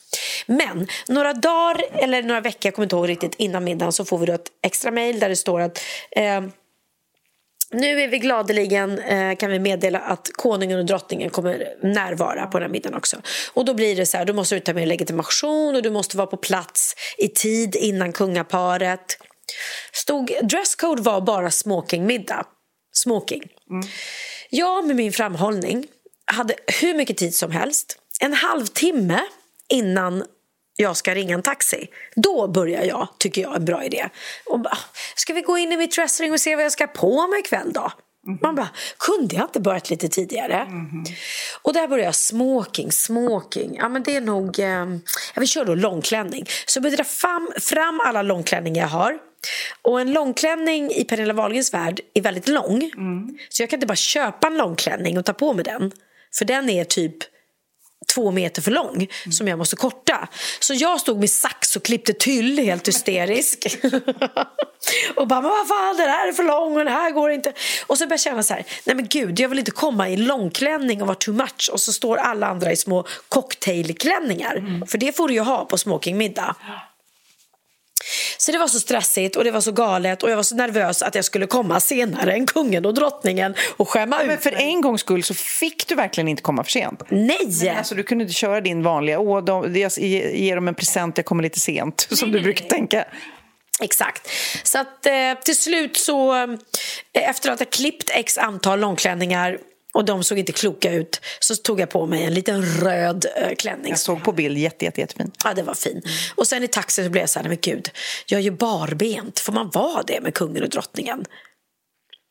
Men 0.46 0.88
några 1.08 1.34
dagar 1.34 1.86
eller 1.94 2.24
några 2.24 2.42
veckor, 2.42 2.60
jag 2.62 2.76
kommer 2.76 2.86
inte 2.86 2.96
ihåg 2.96 3.10
riktigt, 3.10 3.36
innan 3.38 3.64
middagen 3.64 3.92
så 3.92 4.06
får 4.06 4.18
vi 4.18 4.26
då 4.26 4.34
ett 4.34 4.52
extra 4.62 4.92
mejl 4.92 5.20
där 5.20 5.30
det 5.30 5.36
står 5.36 5.60
att 5.60 5.82
eh, 6.12 6.42
nu 7.76 8.02
är 8.02 8.08
vi 8.08 8.20
gladeligen 8.20 9.00
eh, 9.00 9.36
kan 9.36 9.52
vi 9.52 9.60
meddela 9.60 10.00
att 10.00 10.30
konungen 10.34 10.80
och 10.80 10.86
drottningen 10.86 11.30
kommer 11.30 11.68
närvara 11.82 12.48
på 12.48 12.60
den 12.60 12.66
här 12.66 12.72
middagen 12.72 12.98
också. 12.98 13.18
Och 13.54 13.66
då 13.66 13.74
blir 13.74 13.96
det 13.96 14.06
så 14.06 14.18
här, 14.18 14.26
då 14.26 14.34
måste 14.34 14.56
du 14.56 14.60
ta 14.60 14.74
med 14.74 14.88
legitimation 14.88 15.76
och 15.76 15.82
du 15.82 15.90
måste 15.90 16.18
vara 16.18 16.28
på 16.28 16.38
plats 16.38 16.96
i 17.18 17.28
tid 17.28 17.76
innan 17.76 18.14
kungaparet. 18.14 19.18
Stod, 19.94 20.32
dresscode 20.44 21.02
var 21.02 21.22
bara 21.22 21.52
smokingmiddag. 21.52 22.46
Smoking. 22.94 23.44
Jag 24.50 24.88
med 24.88 24.96
min 24.96 25.12
framhållning 25.12 25.88
hade 26.26 26.54
hur 26.82 26.94
mycket 26.94 27.18
tid 27.18 27.36
som 27.36 27.52
helst. 27.52 27.98
En 28.22 28.34
halvtimme 28.34 29.20
innan 29.70 30.24
jag 30.76 30.98
ska 30.98 31.16
ringa 31.16 31.36
en 31.36 31.42
taxi. 31.42 31.88
Då 32.16 32.48
börjar 32.48 32.84
jag, 32.84 33.08
tycker 33.20 33.42
jag, 33.42 33.56
en 33.56 33.66
bra 33.66 33.84
idé. 33.84 34.10
Och 34.46 34.60
bara, 34.60 34.78
ska 35.16 35.34
vi 35.34 35.42
gå 35.42 35.58
in 35.58 35.72
i 35.72 35.78
mitt 35.78 35.96
dressing 35.96 36.32
och 36.32 36.40
se 36.40 36.56
vad 36.56 36.66
jag 36.66 36.72
ska 36.72 36.88
på 36.88 37.28
mig 37.28 37.40
ikväll 37.40 37.74
då? 37.74 37.92
Man 38.42 38.56
bara, 38.56 38.70
kunde 39.00 39.36
jag 39.36 39.46
inte 39.46 39.60
börjat 39.60 39.90
lite 39.90 40.08
tidigare? 40.10 40.68
Och 41.62 41.74
där 41.74 41.88
börjar 41.88 42.06
jag 42.06 42.16
smoking, 42.16 42.92
smoking. 42.92 43.76
Ja, 43.76 43.90
men 43.90 44.04
det 44.04 44.16
är 44.16 44.22
nog... 44.22 44.60
Eh, 44.60 44.86
jag 45.34 45.40
vill 45.40 45.50
köra 45.50 45.66
då 45.66 45.76
långklänning. 45.76 46.46
Så 46.66 46.78
jag 46.78 46.84
började 46.84 46.98
dra 46.98 47.04
fram, 47.04 47.52
fram 47.62 48.00
alla 48.06 48.22
långklänningar 48.22 48.82
jag 48.82 48.90
har. 48.90 49.18
Och 49.82 50.02
en 50.02 50.14
långklänning 50.14 50.92
i 50.92 51.04
Pernilla 51.04 51.34
Wahlgrens 51.34 51.74
värld 51.74 52.02
är 52.14 52.22
väldigt 52.22 52.48
lång. 52.48 52.92
Så 53.50 53.64
jag 53.64 53.70
kan 53.70 53.78
inte 53.78 53.88
bara 53.88 53.96
köpa 53.96 54.48
en 54.48 54.58
långklänning 54.58 55.18
och 55.18 55.26
ta 55.26 55.34
på 55.34 55.54
mig 55.54 55.64
den. 55.64 55.92
För 56.38 56.46
den 56.46 56.70
är 56.70 56.84
typ 56.84 57.18
två 58.16 58.32
meter 58.32 58.62
för 58.62 58.72
lång 58.72 59.08
som 59.32 59.48
jag 59.48 59.58
måste 59.58 59.76
korta. 59.76 60.28
Så 60.60 60.74
jag 60.74 61.00
stod 61.00 61.20
med 61.20 61.30
sax 61.30 61.76
och 61.76 61.84
klippte 61.84 62.14
tyll 62.14 62.60
helt 62.60 62.88
hysterisk. 62.88 63.78
och 65.16 65.28
bara, 65.28 65.42
men 65.42 65.52
vad 65.52 65.68
fan, 65.68 65.98
den 65.98 66.10
här 66.10 66.28
är 66.28 66.34
för 66.34 66.44
lång 66.44 66.72
och 66.72 66.86
den 66.86 66.94
här 66.94 67.12
går 67.12 67.32
inte. 67.32 67.54
Och 67.88 67.98
så 67.98 68.04
började 68.04 68.14
jag 68.14 68.20
känna 68.20 68.44
så 68.44 68.54
här, 68.54 68.66
nej 68.86 68.96
men 68.96 69.08
gud, 69.08 69.40
jag 69.40 69.50
vill 69.50 69.60
inte 69.60 69.72
komma 69.72 70.10
i 70.10 70.18
långklänning 70.18 71.02
och 71.02 71.08
vara 71.08 71.16
too 71.16 71.34
much. 71.34 71.70
Och 71.74 71.82
så 71.82 71.94
står 71.94 72.18
alla 72.18 72.48
andra 72.48 72.72
i 72.72 72.76
små 72.76 73.06
cocktailklänningar. 73.30 74.86
För 74.88 74.98
det 74.98 75.16
får 75.16 75.28
du 75.28 75.34
ju 75.34 75.40
ha 75.40 75.66
på 75.66 75.78
smokingmiddag. 75.78 76.56
Så 78.38 78.52
det 78.52 78.58
var 78.58 78.68
så 78.68 78.80
stressigt 78.80 79.36
och 79.36 79.44
det 79.44 79.52
var 79.52 79.62
så 79.62 79.72
galet 79.72 80.24
och 80.24 80.30
jag 80.30 80.36
var 80.36 80.44
så 80.44 80.56
nervös 80.56 81.02
att 81.02 81.16
jag 81.16 81.26
skulle 81.26 81.48
komma 81.48 81.80
senare 81.80 82.34
än 82.34 82.46
kungen 82.46 82.86
och 82.86 82.94
drottningen 82.94 83.56
och 83.78 83.90
skämma 83.90 84.22
ut 84.22 84.28
Men 84.28 84.38
för 84.38 84.52
en 84.56 84.82
gångs 84.82 85.02
skull 85.02 85.24
så 85.24 85.34
fick 85.34 85.88
du 85.88 85.96
verkligen 85.96 86.28
inte 86.28 86.42
komma 86.42 86.64
för 86.64 86.72
sent. 86.72 87.04
Nej! 87.10 87.70
Alltså, 87.78 87.96
du 87.96 88.04
kunde 88.04 88.24
inte 88.24 88.34
köra 88.34 88.62
din 88.62 88.84
vanliga, 88.84 89.20
åh, 89.20 89.44
de, 89.44 89.76
jag 89.80 89.92
ge- 89.98 90.38
ger 90.38 90.56
dem 90.56 90.68
en 90.68 90.76
present, 90.76 91.18
jag 91.18 91.26
kommer 91.26 91.44
lite 91.44 91.60
sent, 91.60 92.08
som 92.12 92.32
du 92.32 92.42
brukar 92.42 92.66
tänka. 92.66 93.06
Exakt. 93.82 94.30
Så 94.64 94.78
att 94.80 95.06
eh, 95.06 95.14
till 95.46 95.58
slut 95.58 95.98
så, 95.98 96.36
eh, 97.14 97.30
efter 97.30 97.52
att 97.52 97.60
ha 97.60 97.66
klippt 97.66 98.10
x 98.14 98.38
antal 98.38 98.80
långklänningar 98.80 99.58
och 99.96 100.06
de 100.06 100.24
såg 100.24 100.40
inte 100.40 100.52
kloka 100.52 100.92
ut 100.92 101.22
så 101.40 101.56
tog 101.56 101.80
jag 101.80 101.90
på 101.90 102.06
mig 102.06 102.24
en 102.24 102.34
liten 102.34 102.62
röd 102.66 103.26
eh, 103.36 103.56
klänning. 103.56 103.90
Jag 103.90 104.00
såg 104.00 104.24
på 104.24 104.32
bild, 104.32 104.58
jätte, 104.58 104.86
jätte, 104.86 105.02
jättefin. 105.02 105.32
Ja, 105.44 105.54
det 105.54 105.64
var 105.64 105.74
fin. 105.74 106.02
Och 106.36 106.48
sen 106.48 106.64
i 106.64 106.68
taxi 106.68 107.04
så 107.04 107.10
blev 107.10 107.22
jag 107.22 107.30
så 107.30 107.40
här, 107.40 107.48
men 107.48 107.58
gud, 107.62 107.90
jag 108.26 108.40
är 108.40 108.44
ju 108.44 108.52
barbent. 108.52 109.40
Får 109.40 109.54
man 109.54 109.70
vara 109.74 110.04
det 110.04 110.22
med 110.22 110.34
kungen 110.34 110.64
och 110.64 110.70
drottningen? 110.70 111.26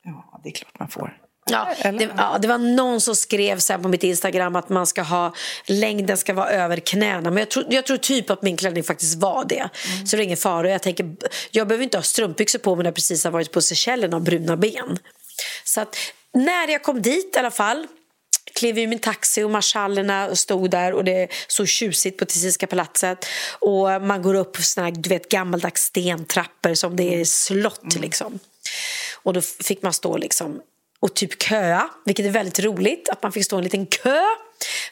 Ja, 0.05 0.41
det 0.43 0.49
är 0.49 0.53
klart 0.53 0.79
man 0.79 0.89
får. 0.89 1.17
Ja, 1.51 1.75
det, 1.83 2.09
ja, 2.17 2.39
det 2.43 2.49
var 2.49 2.59
någon 2.59 3.01
som 3.01 3.17
skrev 3.17 3.59
sen 3.59 3.83
på 3.83 3.89
mitt 3.89 4.05
Instagram 4.05 4.57
att 4.57 4.69
man 4.69 4.87
ska 4.87 5.03
ha 5.03 5.35
längden 5.67 6.17
ska 6.17 6.35
vara 6.35 6.51
över 6.51 6.77
knäna. 6.77 7.31
Men 7.31 7.39
jag 7.39 7.51
tror, 7.51 7.67
jag 7.71 7.87
tror 7.87 7.97
typ 7.97 8.31
att 8.31 8.43
min 8.43 8.57
klänning 8.57 8.85
faktiskt 8.85 9.15
var 9.15 9.45
det. 9.45 9.69
Så 10.07 10.17
det 10.17 10.23
är 10.23 10.25
ingen 10.25 10.37
fara. 10.37 10.71
Jag, 10.71 10.83
tänker, 10.83 11.17
jag 11.51 11.69
behöver 11.69 11.85
inte 11.85 11.99
ha 11.99 12.03
strumpbyxor 12.03 12.59
på 12.59 12.77
mig 12.77 12.83
när 12.83 12.89
jag 12.89 12.95
precis 12.95 13.25
har 13.25 13.31
varit 13.31 13.53
på 13.53 13.61
Seychellerna 13.61 14.17
och 14.17 14.23
bruna 14.23 14.57
ben. 14.57 14.99
Så 15.65 15.81
att, 15.81 15.97
när 16.35 16.69
jag 16.69 16.83
kom 16.83 17.03
dit 17.03 17.37
i 17.37 17.39
alla 17.39 17.51
fall 17.51 17.87
klev 18.55 18.79
ur 18.79 18.87
min 18.87 18.99
taxi 18.99 19.43
och 19.43 19.51
marschallerna 19.51 20.37
stod 20.37 20.71
där 20.71 20.93
och 20.93 21.05
det 21.05 21.23
är 21.23 21.29
så 21.47 21.67
tjusigt 21.67 22.19
på 22.19 22.25
Tessinska 22.25 22.67
palatset. 22.67 23.27
Och 23.59 24.03
man 24.03 24.23
går 24.23 24.35
upp 24.35 24.57
för 24.57 24.63
såna 24.63 24.87
här, 24.87 24.93
du 24.93 25.09
vet, 25.09 25.29
gammaldags 25.29 25.83
stentrappor 25.83 26.75
som 26.75 26.97
det 26.97 27.21
är 27.21 27.25
slott 27.25 27.97
liksom. 28.01 28.39
Och 29.23 29.33
då 29.33 29.41
fick 29.41 29.83
man 29.83 29.93
stå 29.93 30.17
liksom 30.17 30.61
och 31.01 31.15
typ 31.15 31.43
köa, 31.43 31.91
vilket 32.05 32.27
är 32.27 32.31
väldigt 32.31 32.61
roligt 32.61 33.09
att 33.09 33.23
man 33.23 33.33
fick 33.33 33.45
stå 33.45 33.57
en 33.57 33.65
liten 33.65 33.87
kö 33.87 34.21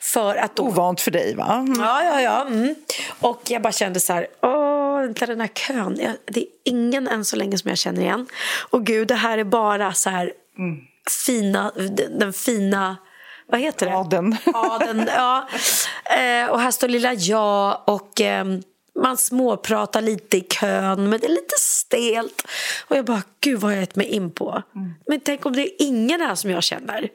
för 0.00 0.36
att 0.36 0.56
då... 0.56 0.62
Ovant 0.62 1.00
för 1.00 1.10
dig, 1.10 1.34
va? 1.34 1.54
Mm. 1.54 1.80
Ja, 1.80 2.04
ja, 2.04 2.20
ja. 2.20 2.46
Mm. 2.46 2.74
Och 3.20 3.42
jag 3.48 3.62
bara 3.62 3.72
kände 3.72 4.00
så 4.00 4.12
här, 4.12 4.26
åh, 4.42 5.00
vänta, 5.00 5.26
den 5.26 5.40
här 5.40 5.48
kön, 5.48 5.98
jag, 6.00 6.12
det 6.24 6.40
är 6.40 6.46
ingen 6.64 7.08
än 7.08 7.24
så 7.24 7.36
länge 7.36 7.58
som 7.58 7.68
jag 7.68 7.78
känner 7.78 8.02
igen. 8.02 8.26
Och 8.70 8.86
gud, 8.86 9.08
det 9.08 9.14
här 9.14 9.38
är 9.38 9.44
bara 9.44 9.92
så 9.92 10.10
här 10.10 10.32
fina, 11.10 11.72
den, 12.18 12.32
fina, 12.32 12.96
vad 13.46 13.60
heter 13.60 13.86
det? 13.86 13.96
Adeln. 13.96 14.36
Adeln, 14.54 15.08
ja. 15.16 15.48
Eh, 16.04 16.50
och 16.50 16.60
här 16.60 16.70
står 16.70 16.88
lilla 16.88 17.14
jag 17.14 17.80
och 17.86 18.20
ehm, 18.20 18.62
man 19.00 19.16
småpratar 19.16 20.00
lite 20.00 20.36
i 20.36 20.40
kön, 20.40 21.08
men 21.08 21.20
det 21.20 21.26
är 21.26 21.30
lite 21.30 21.54
stelt. 21.58 22.42
Och 22.88 22.96
jag 22.96 23.04
bara, 23.04 23.22
gud 23.40 23.60
vad 23.60 23.70
har 23.70 23.76
jag 23.76 23.80
gett 23.80 23.96
mig 23.96 24.06
in 24.06 24.30
på? 24.30 24.62
Men 25.06 25.20
tänk 25.20 25.46
om 25.46 25.52
det 25.52 25.62
är 25.62 25.70
ingen 25.78 26.20
här 26.20 26.34
som 26.34 26.50
jag 26.50 26.62
känner. 26.62 27.08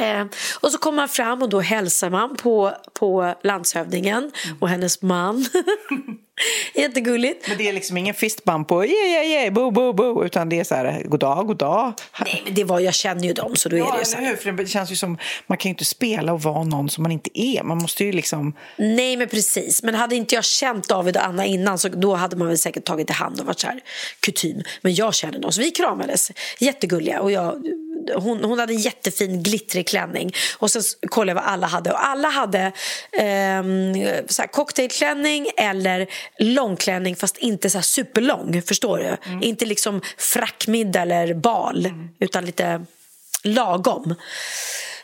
Eh, 0.00 0.24
och 0.60 0.72
så 0.72 0.78
kommer 0.78 0.96
man 0.96 1.08
fram 1.08 1.42
och 1.42 1.48
då 1.48 1.60
hälsar 1.60 2.10
man 2.10 2.36
på, 2.36 2.72
på 2.92 3.34
landshövdingen 3.44 4.32
och 4.60 4.68
hennes 4.68 5.02
man. 5.02 5.46
Jättegulligt. 6.74 7.48
Men 7.48 7.58
det 7.58 7.68
är 7.68 7.72
liksom 7.72 7.96
ingen 7.96 8.14
fistbump 8.14 8.68
på 8.68 8.84
yeah, 8.84 9.08
yeah, 9.08 9.26
yeah, 9.26 9.52
bo, 9.54 9.70
bo, 9.70 9.92
bo, 9.92 10.24
utan 10.24 10.48
det 10.48 10.60
är 10.60 10.64
så 10.64 10.74
här, 10.74 11.02
god 11.04 11.20
dag, 11.20 11.46
god 11.46 11.56
dag. 11.56 11.92
Nej, 12.24 12.42
men 12.44 12.54
det 12.54 12.64
var, 12.64 12.80
jag 12.80 12.94
känner 12.94 13.24
ju 13.24 13.32
dem 13.32 13.56
så 13.56 13.68
då 13.68 13.76
är 13.76 13.80
Ja, 13.80 13.92
det 13.92 13.98
ju 13.98 14.04
så. 14.04 14.16
här. 14.16 14.26
hur? 14.26 14.36
För 14.36 14.52
det 14.52 14.66
känns 14.66 14.92
ju 14.92 14.96
som, 14.96 15.18
man 15.46 15.58
kan 15.58 15.68
ju 15.68 15.72
inte 15.72 15.84
spela 15.84 16.32
och 16.32 16.42
vara 16.42 16.64
någon 16.64 16.88
som 16.88 17.02
man 17.02 17.12
inte 17.12 17.40
är. 17.40 17.62
Man 17.62 17.78
måste 17.78 18.04
ju 18.04 18.12
liksom... 18.12 18.52
Nej, 18.76 19.16
men 19.16 19.28
precis. 19.28 19.82
Men 19.82 19.94
hade 19.94 20.16
inte 20.16 20.34
jag 20.34 20.44
känt 20.44 20.88
David 20.88 21.16
och 21.16 21.24
Anna 21.26 21.44
innan 21.46 21.78
så 21.78 21.88
då 21.88 22.14
hade 22.14 22.36
man 22.36 22.48
väl 22.48 22.58
säkert 22.58 22.84
tagit 22.84 23.10
i 23.10 23.12
hand 23.12 23.40
och 23.40 23.46
varit 23.46 23.60
så 23.60 23.66
här 23.66 23.80
kutym. 24.20 24.62
Men 24.82 24.94
jag 24.94 25.14
känner 25.14 25.38
dem, 25.38 25.52
så 25.52 25.60
vi 25.60 25.70
kramades. 25.70 26.32
Jättegulliga. 26.58 27.20
Och 27.20 27.32
jag, 27.32 27.62
hon, 28.14 28.44
hon 28.44 28.58
hade 28.58 28.72
en 28.72 28.80
jättefin 28.80 29.42
glittrig 29.42 29.88
klänning. 29.88 30.32
Och 30.58 30.70
sen 30.70 30.82
kollade 31.08 31.30
jag 31.30 31.44
vad 31.44 31.52
alla 31.52 31.66
hade. 31.66 31.90
Och 31.90 32.06
alla 32.06 32.28
hade 32.28 32.72
ehm, 33.12 33.94
så 34.28 34.42
cocktailklänning 34.42 35.46
eller 35.56 36.06
långklänning 36.38 37.16
fast 37.16 37.38
inte 37.38 37.70
så 37.70 37.82
superlång. 37.82 38.62
Förstår 38.62 38.98
du? 38.98 39.38
Inte 39.46 39.66
liksom 39.66 40.00
frackmiddag 40.16 41.02
eller 41.02 41.34
bal 41.34 41.92
utan 42.18 42.44
lite 42.44 42.84
lagom. 43.42 44.14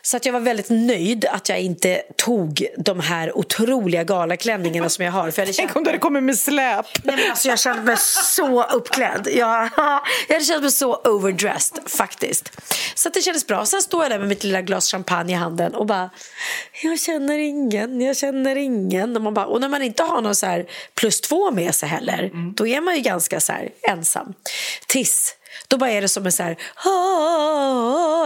Så 0.05 0.17
att 0.17 0.25
jag 0.25 0.33
var 0.33 0.39
väldigt 0.39 0.69
nöjd 0.69 1.25
att 1.25 1.49
jag 1.49 1.59
inte 1.59 2.01
tog 2.17 2.67
de 2.77 2.99
här 2.99 3.37
otroliga 3.37 4.03
galaklänningarna 4.03 4.89
som 4.89 5.05
jag 5.05 5.11
har. 5.11 5.31
För 5.31 5.41
jag 5.41 5.55
känt 5.55 5.57
Tänk 5.57 5.75
om 5.75 5.83
du 5.83 5.89
hade 5.89 5.99
kommit 5.99 6.23
med 6.23 6.37
släp. 6.37 6.85
Nej, 7.03 7.15
men 7.15 7.29
alltså, 7.29 7.47
jag 7.47 7.59
kände 7.59 7.81
mig 7.81 7.97
så 8.35 8.63
uppklädd. 8.63 9.27
Jag, 9.31 9.69
jag 10.27 10.33
hade 10.33 10.45
känt 10.45 10.61
mig 10.61 10.71
så 10.71 11.01
overdressed, 11.05 11.79
faktiskt. 11.89 12.51
Så 12.95 13.09
det 13.09 13.21
kändes 13.21 13.47
bra. 13.47 13.65
Sen 13.65 13.81
står 13.81 14.03
jag 14.03 14.11
där 14.11 14.19
med 14.19 14.27
mitt 14.27 14.43
lilla 14.43 14.61
glas 14.61 14.91
champagne 14.91 15.33
i 15.33 15.35
handen 15.35 15.75
och 15.75 15.85
bara... 15.85 16.09
Jag 16.83 16.99
känner 16.99 17.37
ingen, 17.37 18.01
jag 18.01 18.17
känner 18.17 18.55
ingen. 18.55 19.15
Och, 19.15 19.21
man 19.21 19.33
bara, 19.33 19.45
och 19.45 19.61
när 19.61 19.69
man 19.69 19.81
inte 19.81 20.03
har 20.03 20.21
någon 20.21 20.35
så 20.35 20.63
plus 20.95 21.21
två 21.21 21.51
med 21.51 21.75
sig 21.75 21.89
heller, 21.89 22.31
då 22.55 22.67
är 22.67 22.81
man 22.81 22.95
ju 22.95 23.01
ganska 23.01 23.39
så 23.39 23.53
ensam. 23.87 24.33
Tills 24.87 25.35
då 25.67 25.77
bara 25.77 25.89
är 25.89 26.01
det 26.01 26.09
som 26.09 26.25
en 26.25 26.31
så 26.31 26.43
här, 26.43 26.57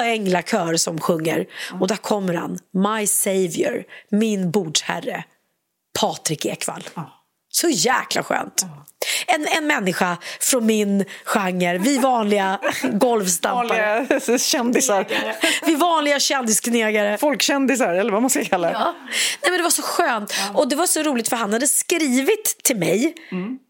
änglakör 0.04 0.76
som 0.76 1.00
sjunger. 1.00 1.48
Och 1.80 1.88
där 1.88 1.96
kommer 1.96 2.34
han, 2.34 2.60
My 2.72 3.08
Savior, 3.08 3.84
min 4.10 4.52
bordsherre, 4.52 5.24
Patrik 6.00 6.46
Ekwall. 6.46 6.84
Så 7.52 7.70
jäkla 7.70 8.24
skönt. 8.24 8.66
En, 9.36 9.48
en 9.58 9.68
människa 9.68 10.18
från 10.40 10.66
min 10.66 11.06
genre, 11.26 11.78
vi 11.78 11.98
vanliga 11.98 12.60
golvstampare. 12.84 14.06
Vanliga 14.10 14.38
kändisar. 14.40 15.06
Vi 15.66 15.76
vanliga 15.76 16.20
kändisknegare. 16.20 17.18
Folkkändisar, 17.18 17.94
eller 17.94 18.12
vad 18.12 18.22
man 18.22 18.30
ska 18.30 18.44
kalla 18.44 18.68
det. 18.68 18.74
Ja. 18.74 18.96
Nej, 19.42 19.52
men 19.52 19.58
det 19.58 19.64
var 19.64 19.70
så 19.70 19.82
skönt. 19.82 20.34
Och 20.54 20.70
det 20.70 20.76
var 20.76 20.88
så 20.88 21.04
roligt 21.04 21.30
för 21.30 21.36
han 21.36 21.54
hade 21.54 21.68
skrivit 21.68 22.64
till 22.64 22.78
mig 22.78 23.16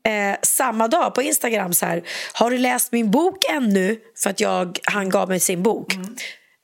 eh, 0.06 0.38
samma 0.42 0.88
dag 0.88 1.16
på 1.16 1.22
Instagram 1.22 1.74
så 1.74 1.86
här. 1.86 2.04
Har 2.34 2.52
du 2.52 2.58
läst 2.58 2.92
min 2.92 3.12
bok 3.12 3.38
ännu? 3.50 3.98
För 4.24 4.30
att 4.30 4.40
jag, 4.40 4.80
han 4.84 5.10
gav 5.10 5.30
mig 5.30 5.40
sin 5.40 5.64
bok. 5.64 5.94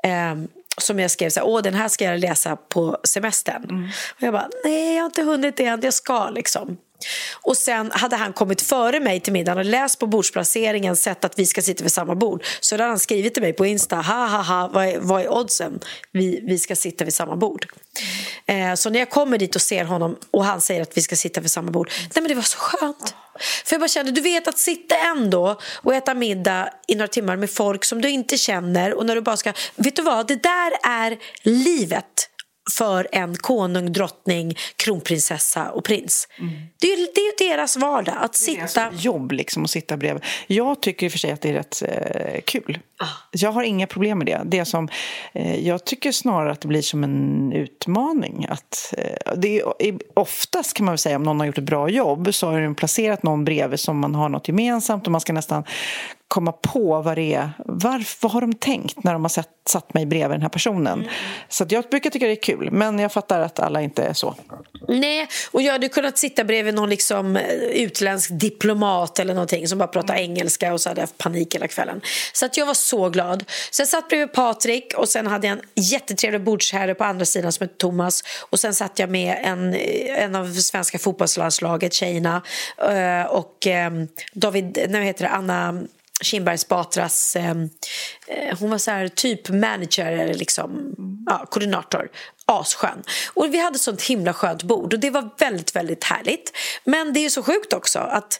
Eh, 0.03 0.35
som 0.77 0.99
jag 0.99 1.11
skrev 1.11 1.29
så 1.29 1.39
här, 1.39 1.47
åh 1.47 1.61
den 1.61 1.73
här 1.73 1.87
ska 1.87 2.05
jag 2.05 2.19
läsa 2.19 2.55
på 2.55 2.97
semestern. 3.03 3.89
Och 4.15 4.23
jag 4.23 4.33
bara, 4.33 4.49
nej 4.63 4.93
jag 4.95 5.01
har 5.01 5.05
inte 5.05 5.21
hunnit 5.21 5.57
det 5.57 5.65
än, 5.65 5.79
jag 5.83 5.93
ska 5.93 6.29
liksom. 6.29 6.77
Och 7.33 7.57
sen 7.57 7.91
hade 7.91 8.15
han 8.15 8.33
kommit 8.33 8.61
före 8.61 8.99
mig 8.99 9.19
till 9.19 9.33
middagen 9.33 9.57
och 9.57 9.65
läst 9.65 9.99
på 9.99 10.07
bordsplaceringen, 10.07 10.95
sett 10.95 11.25
att 11.25 11.39
vi 11.39 11.45
ska 11.45 11.61
sitta 11.61 11.83
vid 11.83 11.91
samma 11.91 12.15
bord. 12.15 12.43
Så 12.59 12.77
då 12.77 12.83
hade 12.83 12.91
han 12.91 12.99
skrivit 12.99 13.33
till 13.33 13.43
mig 13.43 13.53
på 13.53 13.65
Insta, 13.65 13.95
ha 13.95 14.27
ha 14.27 14.41
ha, 14.41 14.67
vad 14.67 14.85
är, 14.85 14.99
vad 14.99 15.21
är 15.21 15.33
oddsen? 15.33 15.79
Vi, 16.11 16.39
vi 16.43 16.59
ska 16.59 16.75
sitta 16.75 17.05
vid 17.05 17.13
samma 17.13 17.35
bord. 17.35 17.65
Eh, 18.45 18.73
så 18.73 18.89
när 18.89 18.99
jag 18.99 19.09
kommer 19.09 19.37
dit 19.37 19.55
och 19.55 19.61
ser 19.61 19.83
honom 19.85 20.17
och 20.31 20.45
han 20.45 20.61
säger 20.61 20.81
att 20.81 20.97
vi 20.97 21.01
ska 21.01 21.15
sitta 21.15 21.41
vid 21.41 21.51
samma 21.51 21.71
bord, 21.71 21.91
nej 21.99 22.09
men 22.21 22.27
det 22.27 22.35
var 22.35 22.41
så 22.41 22.57
skönt. 22.57 23.15
För 23.65 23.73
jag 23.73 23.81
bara 23.81 23.87
kände, 23.87 24.11
du 24.11 24.21
vet 24.21 24.47
att 24.47 24.57
sitta 24.57 24.95
ändå 24.97 25.59
och 25.75 25.95
äta 25.95 26.13
middag 26.13 26.69
i 26.87 26.95
några 26.95 27.07
timmar 27.07 27.35
med 27.35 27.49
folk 27.49 27.85
som 27.85 28.01
du 28.01 28.09
inte 28.09 28.37
känner 28.37 28.93
och 28.93 29.05
när 29.05 29.15
du 29.15 29.21
bara 29.21 29.37
ska, 29.37 29.53
vet 29.75 29.95
du 29.95 30.01
vad, 30.01 30.27
det 30.27 30.43
där 30.43 30.71
är 30.83 31.17
livet 31.43 32.29
för 32.71 33.07
en 33.11 33.35
konung, 33.35 33.93
drottning, 33.93 34.57
kronprinsessa 34.75 35.71
och 35.71 35.83
prins. 35.83 36.27
Det 36.81 36.87
är 36.87 36.97
ju 36.97 37.07
det 37.15 37.21
är 37.21 37.49
deras 37.49 37.77
vardag, 37.77 38.15
att 38.17 38.35
sitta... 38.35 38.91
jobb 38.93 39.31
liksom 39.31 39.63
att 39.63 39.69
sitta 39.69 39.97
bredvid. 39.97 40.23
Jag 40.47 40.81
tycker 40.81 41.05
i 41.05 41.09
och 41.09 41.11
för 41.11 41.19
sig 41.19 41.31
att 41.31 41.41
det 41.41 41.49
är 41.49 41.53
rätt 41.53 41.81
eh, 41.81 42.41
kul. 42.45 42.79
Jag 43.31 43.51
har 43.51 43.63
inga 43.63 43.87
problem 43.87 44.17
med 44.17 44.27
det. 44.27 44.41
det 44.45 44.65
som, 44.65 44.89
eh, 45.33 45.67
jag 45.67 45.85
tycker 45.85 46.11
snarare 46.11 46.51
att 46.51 46.61
det 46.61 46.67
blir 46.67 46.81
som 46.81 47.03
en 47.03 47.51
utmaning. 47.53 48.47
Att, 48.49 48.93
eh, 48.97 49.33
det 49.35 49.59
är, 49.59 49.97
oftast 50.13 50.73
kan 50.73 50.85
man 50.85 50.91
väl 50.93 50.97
säga 50.97 51.15
om 51.15 51.23
någon 51.23 51.39
har 51.39 51.47
gjort 51.47 51.57
ett 51.57 51.63
bra 51.63 51.89
jobb 51.89 52.33
så 52.33 52.47
har 52.47 52.61
de 52.61 52.75
placerat 52.75 53.23
någon 53.23 53.45
bredvid 53.45 53.79
som 53.79 53.99
man 53.99 54.15
har 54.15 54.29
något 54.29 54.47
gemensamt 54.47 55.05
och 55.05 55.11
man 55.11 55.21
ska 55.21 55.33
nästan 55.33 55.63
komma 56.35 56.51
på 56.51 57.01
vad 57.01 57.17
det 57.17 57.33
är. 57.33 57.49
Varför, 57.65 58.17
vad 58.21 58.31
har 58.31 58.41
de 58.41 58.53
tänkt 58.53 59.03
när 59.03 59.13
de 59.13 59.23
har 59.23 59.29
satt, 59.29 59.49
satt 59.69 59.93
mig 59.93 60.05
bredvid 60.05 60.35
den 60.35 60.41
här 60.41 60.49
personen? 60.49 61.07
Så 61.49 61.63
att 61.63 61.71
jag 61.71 61.83
brukar 61.83 62.09
tycka 62.09 62.25
det 62.25 62.31
är 62.31 62.43
kul, 62.43 62.71
men 62.71 62.99
jag 62.99 63.11
fattar 63.11 63.41
att 63.41 63.59
alla 63.59 63.81
inte 63.81 64.03
är 64.03 64.13
så. 64.13 64.35
Nej, 64.87 65.27
och 65.51 65.61
jag 65.61 65.71
hade 65.71 65.89
kunnat 65.89 66.17
sitta 66.17 66.43
bredvid 66.43 66.73
någon 66.73 66.89
liksom 66.89 67.35
eh, 67.35 67.43
utländsk 67.57 68.29
diplomat 68.33 69.19
eller 69.19 69.33
någonting 69.33 69.67
som 69.67 69.77
bara 69.77 69.87
pratar 69.87 70.15
engelska 70.15 70.73
och 70.73 70.81
så 70.81 70.89
hade 70.89 71.01
jag 71.01 71.03
haft 71.03 71.17
panik 71.17 71.55
hela 71.55 71.67
kvällen. 71.67 72.01
Så 72.33 72.45
att 72.45 72.57
jag 72.57 72.65
var 72.65 72.73
så 72.73 73.09
glad. 73.09 73.43
Så 73.71 73.81
jag 73.81 73.87
satt 73.87 74.07
bredvid 74.07 74.33
Patrik 74.33 74.93
och 74.97 75.09
sen 75.09 75.27
hade 75.27 75.47
jag 75.47 75.57
en 75.57 75.83
jättetrevlig 75.83 76.43
bordsherre 76.43 76.95
på 76.95 77.03
andra 77.03 77.25
sidan 77.25 77.51
som 77.51 77.63
hette 77.63 77.77
Thomas 77.77 78.23
och 78.49 78.59
sen 78.59 78.73
satt 78.73 78.99
jag 78.99 79.09
med 79.09 79.37
en, 79.43 79.75
en 80.17 80.35
av 80.35 80.53
svenska 80.53 80.99
fotbollslandslaget, 80.99 81.93
tjejerna 81.93 82.41
eh, 82.77 83.31
och 83.31 83.67
eh, 83.67 83.91
David, 84.33 84.85
nej, 84.89 85.05
heter 85.05 85.23
det, 85.23 85.29
Anna 85.29 85.85
Kinbergs 86.21 86.67
Batras, 86.67 87.35
eh, 87.35 87.51
eh, 88.27 88.57
hon 88.59 88.69
var 88.69 88.77
så 88.77 88.91
här 88.91 89.07
typ 89.07 89.49
manager 89.49 90.11
eller 90.11 90.33
liksom, 90.33 90.95
ja, 91.25 91.45
koordinator. 91.49 92.09
Asskön. 92.45 93.03
Och 93.33 93.53
vi 93.53 93.59
hade 93.59 93.79
sånt 93.79 94.01
himla 94.01 94.33
skönt 94.33 94.63
bord 94.63 94.93
och 94.93 94.99
det 94.99 95.09
var 95.09 95.29
väldigt, 95.39 95.75
väldigt 95.75 96.03
härligt. 96.03 96.51
Men 96.83 97.13
det 97.13 97.25
är 97.25 97.29
så 97.29 97.43
sjukt 97.43 97.73
också 97.73 97.99
att 97.99 98.39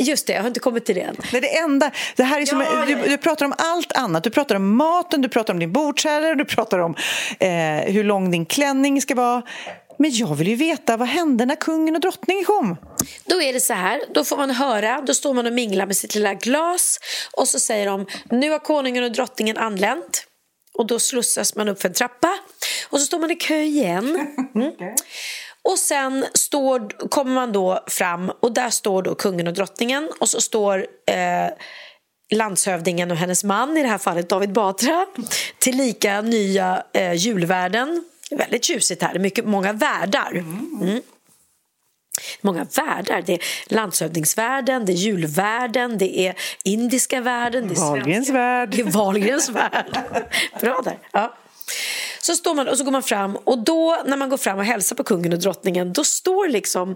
Just 0.00 0.26
det, 0.26 0.32
jag 0.32 0.40
har 0.40 0.48
inte 0.48 0.60
kommit 0.60 0.84
till 0.84 0.94
det 0.94 1.00
än. 1.00 1.16
Nej, 1.32 1.40
det 1.40 1.58
enda, 1.58 1.90
det 2.16 2.22
här 2.22 2.40
är 2.40 2.46
som, 2.46 2.60
Ja, 2.60 2.84
du, 2.86 2.94
du 2.94 3.18
pratar 3.18 3.46
om 3.46 3.54
allt 3.58 3.92
annat. 3.92 4.24
Du 4.24 4.30
pratar 4.30 4.54
om 4.54 4.76
maten, 4.76 5.22
du 5.22 5.28
pratar 5.28 5.54
om 5.54 5.60
din 5.60 5.72
bordsherre, 5.72 6.34
du 6.34 6.44
pratar 6.44 6.78
om 6.78 6.94
eh, 7.40 7.92
hur 7.92 8.04
lång 8.04 8.30
din 8.30 8.46
klänning 8.46 9.02
ska 9.02 9.14
vara. 9.14 9.42
Men 9.98 10.10
jag 10.14 10.34
vill 10.34 10.48
ju 10.48 10.56
veta, 10.56 10.96
vad 10.96 11.08
hände 11.08 11.46
när 11.46 11.56
kungen 11.56 11.94
och 11.94 12.00
drottningen 12.00 12.44
kom? 12.44 12.76
Då 13.24 13.42
är 13.42 13.52
det 13.52 13.60
så 13.60 13.72
här, 13.72 14.02
då 14.14 14.24
får 14.24 14.36
man 14.36 14.50
höra, 14.50 15.00
då 15.00 15.14
står 15.14 15.34
man 15.34 15.46
och 15.46 15.52
minglar 15.52 15.86
med 15.86 15.96
sitt 15.96 16.14
lilla 16.14 16.34
glas 16.34 16.98
och 17.32 17.48
så 17.48 17.60
säger 17.60 17.86
de 17.86 18.06
nu 18.30 18.50
har 18.50 18.58
konungen 18.58 19.04
och 19.04 19.12
drottningen 19.12 19.56
anlänt. 19.56 20.26
Och 20.78 20.86
då 20.86 20.98
slussas 20.98 21.56
man 21.56 21.68
upp 21.68 21.80
för 21.82 21.88
en 21.88 21.94
trappa 21.94 22.38
och 22.90 23.00
så 23.00 23.06
står 23.06 23.18
man 23.18 23.30
i 23.30 23.36
kö 23.36 23.60
igen. 23.60 24.26
Mm. 24.54 24.72
Och 25.62 25.78
sen 25.78 26.26
står, 26.34 27.08
kommer 27.08 27.32
man 27.34 27.52
då 27.52 27.84
fram 27.86 28.30
och 28.40 28.52
där 28.52 28.70
står 28.70 29.02
då 29.02 29.14
kungen 29.14 29.46
och 29.46 29.54
drottningen 29.54 30.10
och 30.20 30.28
så 30.28 30.40
står 30.40 30.86
eh, 31.06 31.48
landshövdingen 32.34 33.10
och 33.10 33.16
hennes 33.16 33.44
man, 33.44 33.76
i 33.76 33.82
det 33.82 33.88
här 33.88 33.98
fallet 33.98 34.28
David 34.28 34.52
Batra, 34.52 35.06
tillika 35.58 36.20
nya 36.20 36.82
eh, 36.92 37.12
julvärden. 37.12 38.04
Väldigt 38.30 38.64
tjusigt 38.64 39.02
här, 39.02 39.12
det 39.12 39.18
är 39.18 39.20
mycket, 39.20 39.44
många 39.44 39.72
värdar. 39.72 40.30
Mm. 40.30 41.00
Många 42.40 42.66
värdar. 42.76 43.22
Det 43.26 43.32
är 43.32 43.40
landshövdingsvärden, 43.66 44.84
det 44.84 44.92
är 44.92 44.96
julvärden, 44.96 45.98
det 45.98 46.18
är 46.18 46.34
indiska 46.64 47.20
värden. 47.20 47.68
Det 47.68 47.74
är 47.74 47.80
Wahlgrens 47.80 48.30
värld. 48.30 48.70
Det 48.70 48.80
är 48.80 48.84
Wahlgrens 48.84 49.48
värld. 49.48 49.98
Bra 50.60 50.80
där. 50.84 50.98
Ja. 51.12 51.34
Så 52.20 52.34
står 52.34 52.54
man 52.54 52.68
och 52.68 52.78
så 52.78 52.84
går 52.84 52.92
man 52.92 53.02
fram 53.02 53.36
och 53.36 53.58
då 53.58 54.02
när 54.06 54.16
man 54.16 54.28
går 54.28 54.36
fram 54.36 54.58
och 54.58 54.64
hälsar 54.64 54.96
på 54.96 55.04
kungen 55.04 55.32
och 55.32 55.38
drottningen 55.38 55.92
då 55.92 56.04
står 56.04 56.48
liksom, 56.48 56.90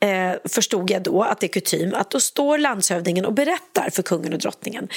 eh, 0.00 0.32
förstod 0.44 0.90
jag 0.90 1.02
då 1.02 1.22
att 1.22 1.40
det 1.40 1.46
är 1.46 1.52
kutym, 1.52 1.94
att 1.94 2.10
då 2.10 2.20
står 2.20 2.58
landshövdingen 2.58 3.24
och 3.24 3.32
berättar 3.32 3.90
för 3.90 4.02
kungen 4.02 4.32
och 4.32 4.38
drottningen 4.38 4.88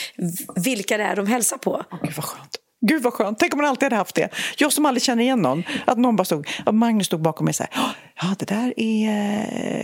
vilka 0.55 0.97
det 0.97 1.03
är 1.03 1.15
de 1.15 1.27
hälsar 1.27 1.57
på. 1.57 1.83
Gud 2.03 2.13
vad 2.15 2.25
skönt. 2.25 2.57
Gud 2.81 3.03
vad 3.03 3.13
skönt. 3.13 3.39
Tänk 3.39 3.53
om 3.53 3.57
man 3.57 3.69
alltid 3.69 3.83
hade 3.83 3.95
haft 3.95 4.15
det. 4.15 4.29
Jag 4.57 4.73
som 4.73 4.85
aldrig 4.85 5.03
känner 5.03 5.23
igen 5.23 5.41
någon. 5.41 5.63
Att 5.85 5.97
någon 5.97 6.15
bara 6.15 6.25
stod, 6.25 6.47
att 6.65 6.75
Magnus 6.75 7.07
stod 7.07 7.21
bakom 7.21 7.45
mig 7.45 7.53
så 7.53 7.63
här. 7.63 7.71
"Ja, 7.75 7.89
Ja, 8.21 8.35
det 8.39 8.45
där 8.45 8.73
är 8.77 9.09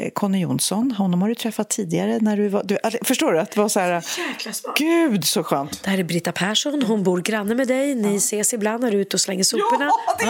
eh, 0.03 0.09
Conny 0.09 0.39
Jonsson. 0.41 0.91
Honom 0.91 1.21
har 1.21 1.29
du 1.29 1.35
träffat 1.35 1.69
tidigare 1.69 2.17
när 2.21 2.37
du 2.37 2.47
var... 2.47 2.63
Du, 2.63 2.77
alltså, 2.83 2.99
förstår 3.03 3.33
du? 3.33 3.39
Att 3.39 3.51
det 3.51 3.59
var 3.59 3.69
så 3.69 3.79
här... 3.79 4.03
Gud 4.77 5.25
så 5.25 5.43
skönt. 5.43 5.83
Det 5.83 5.89
här 5.89 5.97
är 5.97 6.03
Britta 6.03 6.31
Persson, 6.31 6.83
hon 6.83 7.03
bor 7.03 7.21
granne 7.21 7.55
med 7.55 7.67
dig, 7.67 7.95
ni 7.95 8.15
ses 8.15 8.53
ibland 8.53 8.83
när 8.83 8.91
du 8.91 8.97
är 8.97 9.01
ute 9.01 9.15
och 9.15 9.21
slänger 9.21 9.43
soporna. 9.43 9.91
det, 10.19 10.25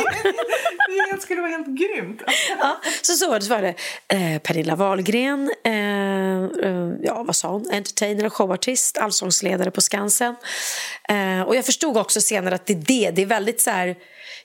det 1.16 1.22
skulle 1.22 1.42
vara 1.42 1.52
helt 1.52 1.68
grymt. 1.68 2.22
Ja, 2.60 2.78
så 3.02 3.14
så 3.14 3.30
var 3.30 3.40
det. 3.40 3.46
Så 3.46 3.54
var 3.56 3.62
det 3.62 3.76
eh, 4.08 4.40
Pernilla 4.40 4.76
Wahlgren, 4.76 5.52
eh, 5.64 5.74
eh, 6.70 6.94
ja 7.04 7.24
vad 7.24 7.36
sa 7.36 7.48
hon, 7.52 7.66
entertainer 7.72 8.26
och 8.26 8.34
showartist, 8.34 8.98
allsångsledare 8.98 9.72
på 9.72 9.82
Skansen. 9.82 10.36
Eh, 11.10 11.42
och 11.42 11.56
jag 11.56 11.66
förstod 11.66 11.98
också 11.98 12.22
senare 12.22 12.55
att 12.56 12.66
det 12.66 12.74
är 12.74 12.78
det, 12.78 13.12
det 13.12 13.22
är 13.22 13.26
väldigt 13.26 13.62
så 13.62 13.70
här 13.70 13.96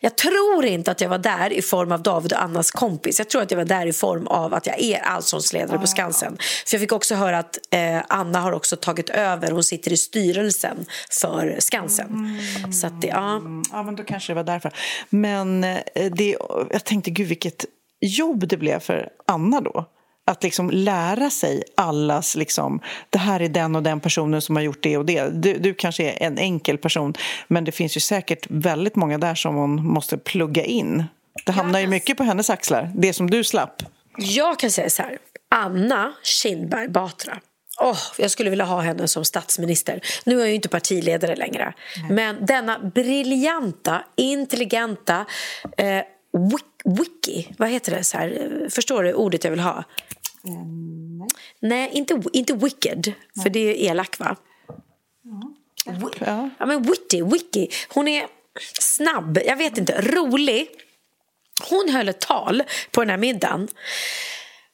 jag 0.02 0.16
tror 0.16 0.64
inte 0.64 0.90
att 0.90 1.00
jag 1.00 1.08
var 1.08 1.18
där 1.18 1.52
i 1.52 1.62
form 1.62 1.92
av 1.92 2.02
David 2.02 2.32
och 2.32 2.42
Annas 2.42 2.70
kompis. 2.70 3.18
Jag 3.18 3.28
tror 3.28 3.42
att 3.42 3.50
jag 3.50 3.58
var 3.58 3.64
där 3.64 3.86
i 3.86 3.92
form 3.92 4.26
av 4.26 4.54
att 4.54 4.66
jag 4.66 4.80
är 4.80 4.98
allsångsledare 4.98 5.78
på 5.78 5.86
Skansen. 5.86 6.36
För 6.66 6.74
jag 6.74 6.80
fick 6.80 6.92
också 6.92 7.14
höra 7.14 7.38
att 7.38 7.58
eh, 7.70 8.02
Anna 8.08 8.40
har 8.40 8.52
också 8.52 8.76
tagit 8.76 9.10
över. 9.10 9.50
Hon 9.50 9.64
sitter 9.64 9.92
i 9.92 9.96
styrelsen 9.96 10.86
för 11.20 11.56
Skansen. 11.58 12.38
Så 12.80 12.86
att 12.86 13.02
det, 13.02 13.08
ja. 13.08 13.42
Ja, 13.72 13.82
men 13.82 13.96
då 13.96 14.04
kanske 14.04 14.32
det 14.32 14.34
var 14.34 14.44
därför. 14.44 14.72
Men 15.10 15.64
eh, 15.64 15.80
det, 16.12 16.36
jag 16.70 16.84
tänkte, 16.84 17.10
gud 17.10 17.28
vilket 17.28 17.64
jobb 18.00 18.48
det 18.48 18.56
blev 18.56 18.80
för 18.80 19.08
Anna 19.26 19.60
då. 19.60 19.86
Att 20.30 20.42
liksom 20.42 20.70
lära 20.70 21.30
sig 21.30 21.62
allas, 21.74 22.36
liksom, 22.36 22.80
det 23.10 23.18
här 23.18 23.40
är 23.40 23.48
den 23.48 23.76
och 23.76 23.82
den 23.82 24.00
personen 24.00 24.42
som 24.42 24.56
har 24.56 24.62
gjort 24.62 24.82
det 24.82 24.96
och 24.96 25.04
det. 25.04 25.28
Du, 25.28 25.58
du 25.58 25.74
kanske 25.74 26.10
är 26.10 26.26
en 26.26 26.38
enkel 26.38 26.78
person, 26.78 27.14
men 27.48 27.64
det 27.64 27.72
finns 27.72 27.96
ju 27.96 28.00
säkert 28.00 28.46
väldigt 28.50 28.96
många 28.96 29.18
där 29.18 29.34
som 29.34 29.54
hon 29.54 29.86
måste 29.86 30.18
plugga 30.18 30.64
in. 30.64 31.04
Det 31.46 31.52
hamnar 31.52 31.80
ju 31.80 31.86
mycket 31.86 32.16
på 32.16 32.22
hennes 32.22 32.50
axlar, 32.50 32.92
det 32.94 33.12
som 33.12 33.30
du 33.30 33.44
slapp. 33.44 33.82
Jag 34.16 34.58
kan 34.58 34.70
säga 34.70 34.90
så 34.90 35.02
här. 35.02 35.18
Anna 35.48 36.12
Kinberg 36.22 36.88
Batra 36.88 37.40
Oh, 37.80 37.98
jag 38.18 38.30
skulle 38.30 38.50
vilja 38.50 38.64
ha 38.64 38.80
henne 38.80 39.08
som 39.08 39.24
statsminister. 39.24 40.00
Nu 40.24 40.34
är 40.34 40.38
jag 40.38 40.48
ju 40.48 40.54
inte 40.54 40.68
partiledare 40.68 41.36
längre. 41.36 41.74
Mm. 41.96 42.14
Men 42.14 42.46
denna 42.46 42.78
briljanta, 42.78 44.04
intelligenta 44.16 45.26
eh, 45.76 46.02
wiki, 46.84 47.54
vad 47.58 47.68
heter 47.68 47.96
det? 47.96 48.04
Så 48.04 48.18
här, 48.18 48.68
förstår 48.70 49.02
du 49.02 49.12
ordet 49.12 49.44
jag 49.44 49.50
vill 49.50 49.60
ha? 49.60 49.84
Mm, 50.44 51.18
nej. 51.18 51.28
nej, 51.60 51.90
inte, 51.92 52.22
inte 52.32 52.54
wicked, 52.54 53.06
nej. 53.06 53.42
för 53.42 53.50
det 53.50 53.60
är 53.60 53.90
elak 53.90 54.18
va? 54.18 54.36
Ja. 56.20 56.50
ja. 56.58 56.66
men 56.66 56.82
witty, 56.82 57.22
wiki. 57.22 57.68
Hon 57.88 58.08
är 58.08 58.26
snabb, 58.80 59.38
jag 59.46 59.56
vet 59.56 59.78
inte, 59.78 60.00
rolig. 60.00 60.68
Hon 61.70 61.88
höll 61.88 62.08
ett 62.08 62.20
tal 62.20 62.62
på 62.90 63.00
den 63.00 63.10
här 63.10 63.16
middagen. 63.16 63.68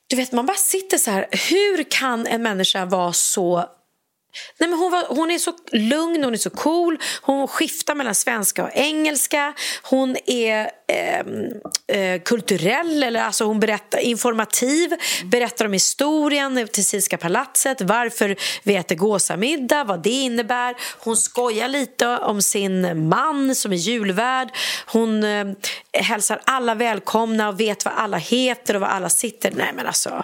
Du 0.07 0.16
vet, 0.16 0.33
man 0.33 0.46
bara 0.46 0.57
sitter 0.57 0.98
så 0.98 1.11
här. 1.11 1.26
Hur 1.50 1.83
kan 1.90 2.26
en 2.26 2.42
människa 2.42 2.85
vara 2.85 3.12
så 3.12 3.70
Nej, 4.59 4.70
men 4.70 4.79
hon, 4.79 4.92
var, 4.92 5.05
hon 5.09 5.31
är 5.31 5.38
så 5.38 5.53
lugn, 5.72 6.25
hon 6.25 6.33
är 6.33 6.38
så 6.38 6.51
cool. 6.51 6.99
Hon 7.22 7.49
skiftar 7.49 7.94
mellan 7.94 8.14
svenska 8.14 8.64
och 8.64 8.70
engelska. 8.75 9.55
Hon 9.83 10.16
är 10.27 10.70
eh, 10.88 11.20
eh, 11.99 12.20
kulturell, 12.22 13.03
eller 13.03 13.20
alltså 13.22 13.44
hon 13.44 13.61
berättar, 13.61 13.99
informativ. 13.99 14.90
Berättar 15.25 15.64
om 15.66 15.72
historien 15.72 16.59
eh, 16.59 16.66
Tessinska 16.66 17.18
palatset, 17.18 17.81
varför 17.81 18.37
vi 18.62 18.77
äter 18.77 18.96
gåsamiddag, 18.96 19.85
vad 19.85 20.03
det 20.03 20.11
innebär. 20.11 20.75
Hon 20.99 21.16
skojar 21.16 21.68
lite 21.68 22.07
om 22.07 22.42
sin 22.42 23.09
man 23.09 23.55
som 23.55 23.72
är 23.72 23.77
julvärd. 23.77 24.49
Hon 24.87 25.25
eh, 25.25 25.46
hälsar 25.92 26.40
alla 26.44 26.75
välkomna 26.75 27.49
och 27.49 27.61
vet 27.61 27.85
vad 27.85 27.94
alla 27.94 28.16
heter 28.16 28.75
och 28.75 28.81
var 28.81 28.88
alla 28.88 29.09
sitter. 29.09 29.53
Nej, 29.57 29.72
men 29.75 29.87
alltså, 29.87 30.22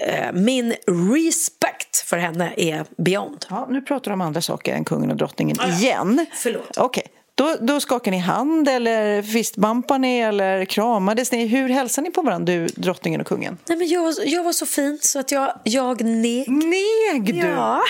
eh, 0.00 0.32
min 0.32 0.74
respect 1.14 1.96
för 1.96 2.16
henne 2.16 2.52
är 2.56 2.84
beyond. 2.96 3.45
Ja, 3.50 3.66
nu 3.70 3.82
pratar 3.82 4.10
du 4.10 4.12
om 4.12 4.20
andra 4.20 4.40
saker 4.40 4.74
än 4.74 4.84
kungen 4.84 5.10
och 5.10 5.16
drottningen 5.16 5.56
ah, 5.60 5.68
igen. 5.68 6.26
Förlåt. 6.32 6.78
Okay. 6.78 7.04
Då, 7.36 7.56
då 7.60 7.80
skakar 7.80 8.10
ni 8.10 8.18
hand 8.18 8.68
eller 8.68 9.22
fistbumpar 9.22 9.98
ni 9.98 10.18
eller 10.18 10.64
kramades 10.64 11.32
ni? 11.32 11.46
Hur 11.46 11.68
hälsar 11.68 12.02
ni 12.02 12.10
på 12.10 12.22
varandra, 12.22 12.52
du, 12.52 12.66
drottningen 12.66 13.20
och 13.20 13.26
kungen? 13.26 13.58
Nej, 13.68 13.78
men 13.78 13.88
jag, 13.88 14.14
jag 14.24 14.44
var 14.44 14.52
så 14.52 14.66
fin 14.66 14.98
så 15.02 15.18
att 15.18 15.32
jag, 15.32 15.60
jag 15.64 16.04
neg. 16.04 16.48
Neg 16.48 17.34
du? 17.34 17.48
Ja. 17.48 17.82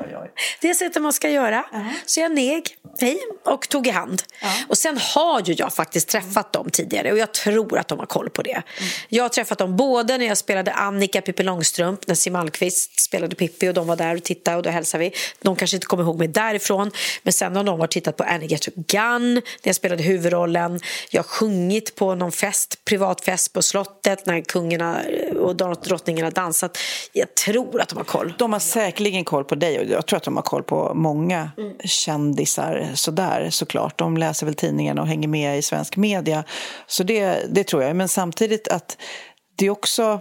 Oj, 0.00 0.06
oj, 0.06 0.16
oj. 0.22 0.30
Det 0.60 0.70
är 0.70 0.74
sättet 0.74 1.02
man 1.02 1.12
ska 1.12 1.30
göra. 1.30 1.58
Uh 1.58 1.64
-huh. 1.72 1.88
Så 2.06 2.20
jag 2.20 2.32
neg, 2.34 2.76
hej, 3.00 3.18
och 3.44 3.68
tog 3.68 3.86
i 3.86 3.90
hand. 3.90 4.10
Uh 4.12 4.48
-huh. 4.48 4.68
Och 4.68 4.78
sen 4.78 4.98
har 5.14 5.40
ju 5.40 5.52
jag 5.52 5.74
faktiskt 5.74 6.08
träffat 6.08 6.52
dem 6.52 6.70
tidigare 6.70 7.12
och 7.12 7.18
jag 7.18 7.32
tror 7.32 7.78
att 7.78 7.88
de 7.88 7.98
har 7.98 8.06
koll 8.06 8.30
på 8.30 8.42
det. 8.42 8.50
Mm. 8.50 8.64
Jag 9.08 9.24
har 9.24 9.28
träffat 9.28 9.58
dem 9.58 9.76
både 9.76 10.18
när 10.18 10.26
jag 10.26 10.38
spelade 10.38 10.72
Annika 10.72 11.20
Pippi 11.20 11.42
Långstrump, 11.42 12.06
när 12.06 12.14
Siw 12.14 12.32
Malmkvist 12.32 13.00
spelade 13.00 13.36
Pippi 13.36 13.68
och 13.68 13.74
de 13.74 13.86
var 13.86 13.96
där 13.96 14.16
och 14.16 14.22
tittade 14.22 14.56
och 14.56 14.62
då 14.62 14.70
hälsade 14.70 15.04
vi. 15.04 15.12
De 15.42 15.56
kanske 15.56 15.76
inte 15.76 15.86
kommer 15.86 16.04
ihåg 16.04 16.18
mig 16.18 16.28
därifrån, 16.28 16.90
men 17.22 17.32
sen 17.32 17.56
har 17.56 17.64
de 17.64 17.78
varit 17.78 17.90
tittat 17.90 18.16
på 18.16 18.24
Annie 18.24 18.46
Gun 18.74 19.34
när 19.34 19.42
jag 19.62 19.76
spelade 19.76 20.02
huvudrollen. 20.02 20.80
Jag 21.10 21.22
har 21.22 21.28
sjungit 21.28 21.94
på 21.94 22.14
någon 22.14 22.32
fest, 22.32 22.84
privatfest 22.84 23.52
på 23.52 23.62
slottet 23.62 24.26
när 24.26 24.40
kungarna 24.40 25.02
eh, 25.02 25.36
och 25.36 25.56
drottningen 25.56 26.24
har 26.24 26.30
dansat. 26.30 26.78
Jag 27.12 27.34
tror 27.34 27.80
att 27.80 27.88
de 27.88 27.96
har 27.98 28.04
koll. 28.04 28.34
De 28.38 28.52
har 28.52 28.60
säkerligen 28.60 29.24
koll 29.24 29.44
på 29.44 29.54
dig 29.54 29.78
och 29.78 29.84
jag 29.84 30.06
tror 30.06 30.16
att 30.16 30.22
de 30.22 30.36
har 30.36 30.42
koll 30.42 30.62
på 30.62 30.94
många 30.94 31.50
mm. 31.58 31.72
kändisar 31.84 32.90
sådär 32.94 33.48
såklart. 33.50 33.98
De 33.98 34.16
läser 34.16 34.46
väl 34.46 34.54
tidningarna 34.54 35.02
och 35.02 35.08
hänger 35.08 35.28
med 35.28 35.58
i 35.58 35.62
svensk 35.62 35.96
media. 35.96 36.44
Så 36.86 37.02
det, 37.02 37.54
det 37.54 37.64
tror 37.64 37.82
jag. 37.82 37.96
Men 37.96 38.08
samtidigt 38.08 38.68
att 38.68 38.96
det 39.56 39.66
är 39.66 39.70
också 39.70 40.20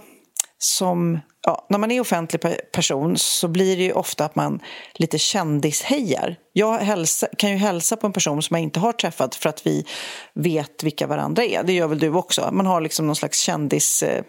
som 0.57 1.19
ja, 1.45 1.65
när 1.69 1.78
man 1.78 1.91
är 1.91 1.99
offentlig 1.99 2.41
person 2.71 3.17
så 3.17 3.47
blir 3.47 3.78
det 3.78 3.84
ju 3.84 3.91
ofta 3.91 4.25
att 4.25 4.36
man 4.36 4.60
lite 4.93 5.17
kändishejar. 5.17 6.36
Jag 6.54 6.78
hälsa, 6.78 7.28
kan 7.38 7.49
ju 7.49 7.58
hälsa 7.58 7.95
på 7.95 8.08
en 8.08 8.13
person 8.13 8.41
som 8.41 8.56
jag 8.56 8.63
inte 8.63 8.80
har 8.80 8.93
träffat 8.93 9.36
för 9.36 9.49
att 9.49 9.67
vi 9.67 9.86
vet 10.34 10.84
vilka 10.84 11.08
varandra 11.08 11.43
är. 11.43 11.63
Det 11.63 11.73
gör 11.73 11.88
väl 11.88 11.99
du 11.99 12.13
också? 12.13 12.49
Man 12.52 12.65
har 12.65 12.82
liksom 12.82 13.08
någon 13.08 13.15
slags 13.15 13.39
kändishejning. 13.39 14.25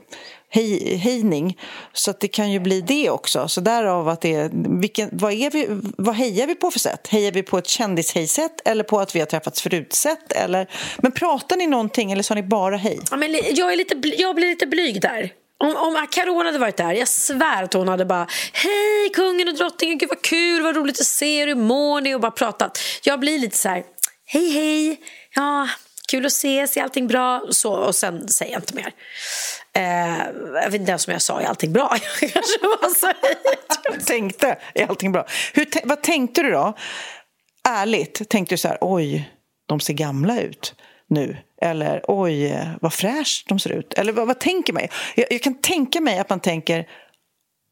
Eh, 1.46 1.50
hej, 1.50 1.56
så 1.92 2.10
att 2.10 2.20
det 2.20 2.28
kan 2.28 2.52
ju 2.52 2.60
bli 2.60 2.80
det 2.80 3.10
också. 3.10 3.48
Så 3.48 3.60
därav 3.60 4.08
att 4.08 4.20
det 4.20 4.34
är, 4.34 4.50
vilken, 4.80 5.08
vad, 5.12 5.32
är 5.32 5.50
vi, 5.50 5.66
vad 5.98 6.14
hejar 6.14 6.46
vi 6.46 6.54
på 6.54 6.70
för 6.70 6.78
sätt? 6.78 7.08
Hejar 7.08 7.32
vi 7.32 7.42
på 7.42 7.58
ett 7.58 7.68
kändishejsätt 7.68 8.60
eller 8.64 8.84
på 8.84 9.00
att 9.00 9.14
vi 9.14 9.18
har 9.18 9.26
träffats 9.26 9.62
förut-sätt? 9.62 10.32
Eller, 10.32 10.70
men 10.98 11.12
pratar 11.12 11.56
ni 11.56 11.66
någonting 11.66 12.12
eller 12.12 12.22
sa 12.22 12.34
ni 12.34 12.42
bara 12.42 12.76
hej? 12.76 13.00
Ja, 13.10 13.16
men 13.16 13.32
jag, 13.32 13.72
är 13.72 13.76
lite, 13.76 13.94
jag 14.18 14.34
blir 14.34 14.48
lite 14.48 14.66
blyg 14.66 15.00
där. 15.02 15.39
Om, 15.60 15.76
om 15.76 16.06
Carola 16.10 16.44
hade 16.44 16.58
varit 16.58 16.76
där, 16.76 16.92
jag 16.92 17.08
svär 17.08 17.62
att 17.62 17.72
hon 17.72 17.88
hade 17.88 18.04
bara 18.04 18.26
Hej 18.52 19.10
kungen 19.14 19.48
och 19.48 19.54
drottningen, 19.54 19.98
gud 19.98 20.08
vad 20.08 20.22
kul, 20.22 20.62
vad 20.62 20.76
roligt 20.76 21.00
att 21.00 21.06
se 21.06 21.38
er, 21.38 21.46
hur 21.46 21.54
mår 21.54 22.00
ni? 22.00 22.14
Och 22.14 22.20
bara 22.20 22.30
pratat. 22.30 22.78
Jag 23.02 23.20
blir 23.20 23.38
lite 23.38 23.56
så 23.56 23.68
här, 23.68 23.84
hej 24.26 24.50
hej, 24.50 25.00
ja, 25.34 25.68
kul 26.10 26.26
att 26.26 26.32
ses, 26.32 26.76
är 26.76 26.82
allting 26.82 27.06
bra? 27.06 27.42
Så, 27.50 27.72
och 27.72 27.94
sen 27.94 28.28
säger 28.28 28.52
jag 28.52 28.62
inte 28.62 28.74
mer. 28.74 28.92
Eh, 29.72 30.18
jag 30.54 30.70
vet 30.70 30.80
inte 30.80 30.90
ens 30.90 31.06
om 31.06 31.12
jag 31.12 31.22
sa, 31.22 31.40
är 31.40 31.46
allting 31.46 31.72
bra? 31.72 31.96
Jag 32.20 32.32
kanske 32.32 32.58
var 32.62 32.94
så 32.94 33.12
Jag 33.84 34.06
tänkte, 34.06 34.58
är 34.74 34.86
allting 34.86 35.12
bra? 35.12 35.26
Hur, 35.54 35.66
vad 35.84 36.02
tänkte 36.02 36.42
du 36.42 36.50
då? 36.50 36.76
Ärligt, 37.68 38.28
tänkte 38.28 38.54
du 38.54 38.58
så 38.58 38.68
här, 38.68 38.78
oj, 38.80 39.30
de 39.66 39.80
ser 39.80 39.94
gamla 39.94 40.40
ut 40.40 40.74
nu? 41.08 41.36
Eller 41.60 42.04
oj, 42.08 42.66
vad 42.80 42.92
fräscht 42.92 43.48
de 43.48 43.58
ser 43.58 43.72
ut. 43.72 43.94
Eller 43.94 44.12
vad, 44.12 44.26
vad 44.26 44.40
tänker 44.40 44.72
man? 44.72 44.82
Jag, 45.14 45.26
jag, 45.30 45.42
kan 45.42 45.54
tänka 45.54 46.00
mig 46.00 46.18
att 46.18 46.30
man 46.30 46.40
tänker 46.40 46.86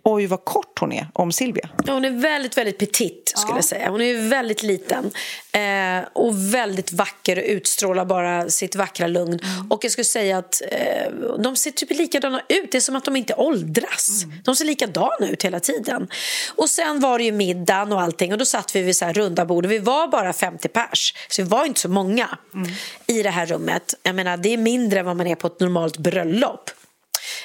oj 0.02 0.26
vad 0.26 0.44
kort 0.44 0.78
hon 0.78 0.92
är 0.92 1.08
om 1.12 1.32
Silvia. 1.32 1.68
Hon 1.86 2.04
är 2.04 2.10
väldigt, 2.10 2.56
väldigt 2.56 2.78
petit 2.78 3.32
skulle 3.36 3.52
ja. 3.52 3.56
jag 3.56 3.64
säga. 3.64 3.90
Hon 3.90 4.00
är 4.00 4.28
väldigt 4.28 4.62
liten 4.62 5.10
eh, 5.52 6.08
och 6.12 6.54
väldigt 6.54 6.92
vacker 6.92 7.36
och 7.36 7.44
utstrålar 7.46 8.04
bara 8.04 8.50
sitt 8.50 8.76
vackra 8.76 9.06
lugn. 9.06 9.40
Mm. 9.42 9.70
Och 9.70 9.84
jag 9.84 9.92
skulle 9.92 10.04
säga 10.04 10.38
att 10.38 10.62
eh, 10.70 11.12
de 11.38 11.56
ser 11.56 11.70
typ 11.70 11.90
likadana 11.90 12.42
ut. 12.48 12.72
Det 12.72 12.78
är 12.78 12.80
som 12.80 12.96
att 12.96 13.04
de 13.04 13.16
inte 13.16 13.34
åldras. 13.34 14.24
Mm. 14.24 14.36
De 14.44 14.56
ser 14.56 14.64
likadana 14.64 15.28
ut 15.30 15.44
hela 15.44 15.60
tiden. 15.60 16.08
Och 16.56 16.70
sen 16.70 17.00
var 17.00 17.18
det 17.18 17.24
ju 17.24 17.32
middagen 17.32 17.92
och 17.92 18.00
allting 18.00 18.32
och 18.32 18.38
då 18.38 18.44
satt 18.44 18.76
vi 18.76 18.82
vid 18.82 18.96
så 18.96 19.04
här 19.04 19.12
runda 19.12 19.44
bord. 19.44 19.66
Vi 19.66 19.78
var 19.78 20.08
bara 20.08 20.32
50 20.32 20.68
pers, 20.68 21.14
så 21.28 21.42
vi 21.42 21.48
var 21.48 21.64
inte 21.64 21.80
så 21.80 21.88
många 21.88 22.38
mm. 22.54 22.70
i 23.06 23.22
det 23.22 23.30
här 23.30 23.46
rummet. 23.46 23.94
Jag 24.02 24.14
menar, 24.14 24.36
det 24.36 24.52
är 24.52 24.56
mindre 24.56 25.00
än 25.00 25.06
vad 25.06 25.16
man 25.16 25.26
är 25.26 25.34
på 25.34 25.46
ett 25.46 25.60
normalt 25.60 25.98
bröllop. 25.98 26.70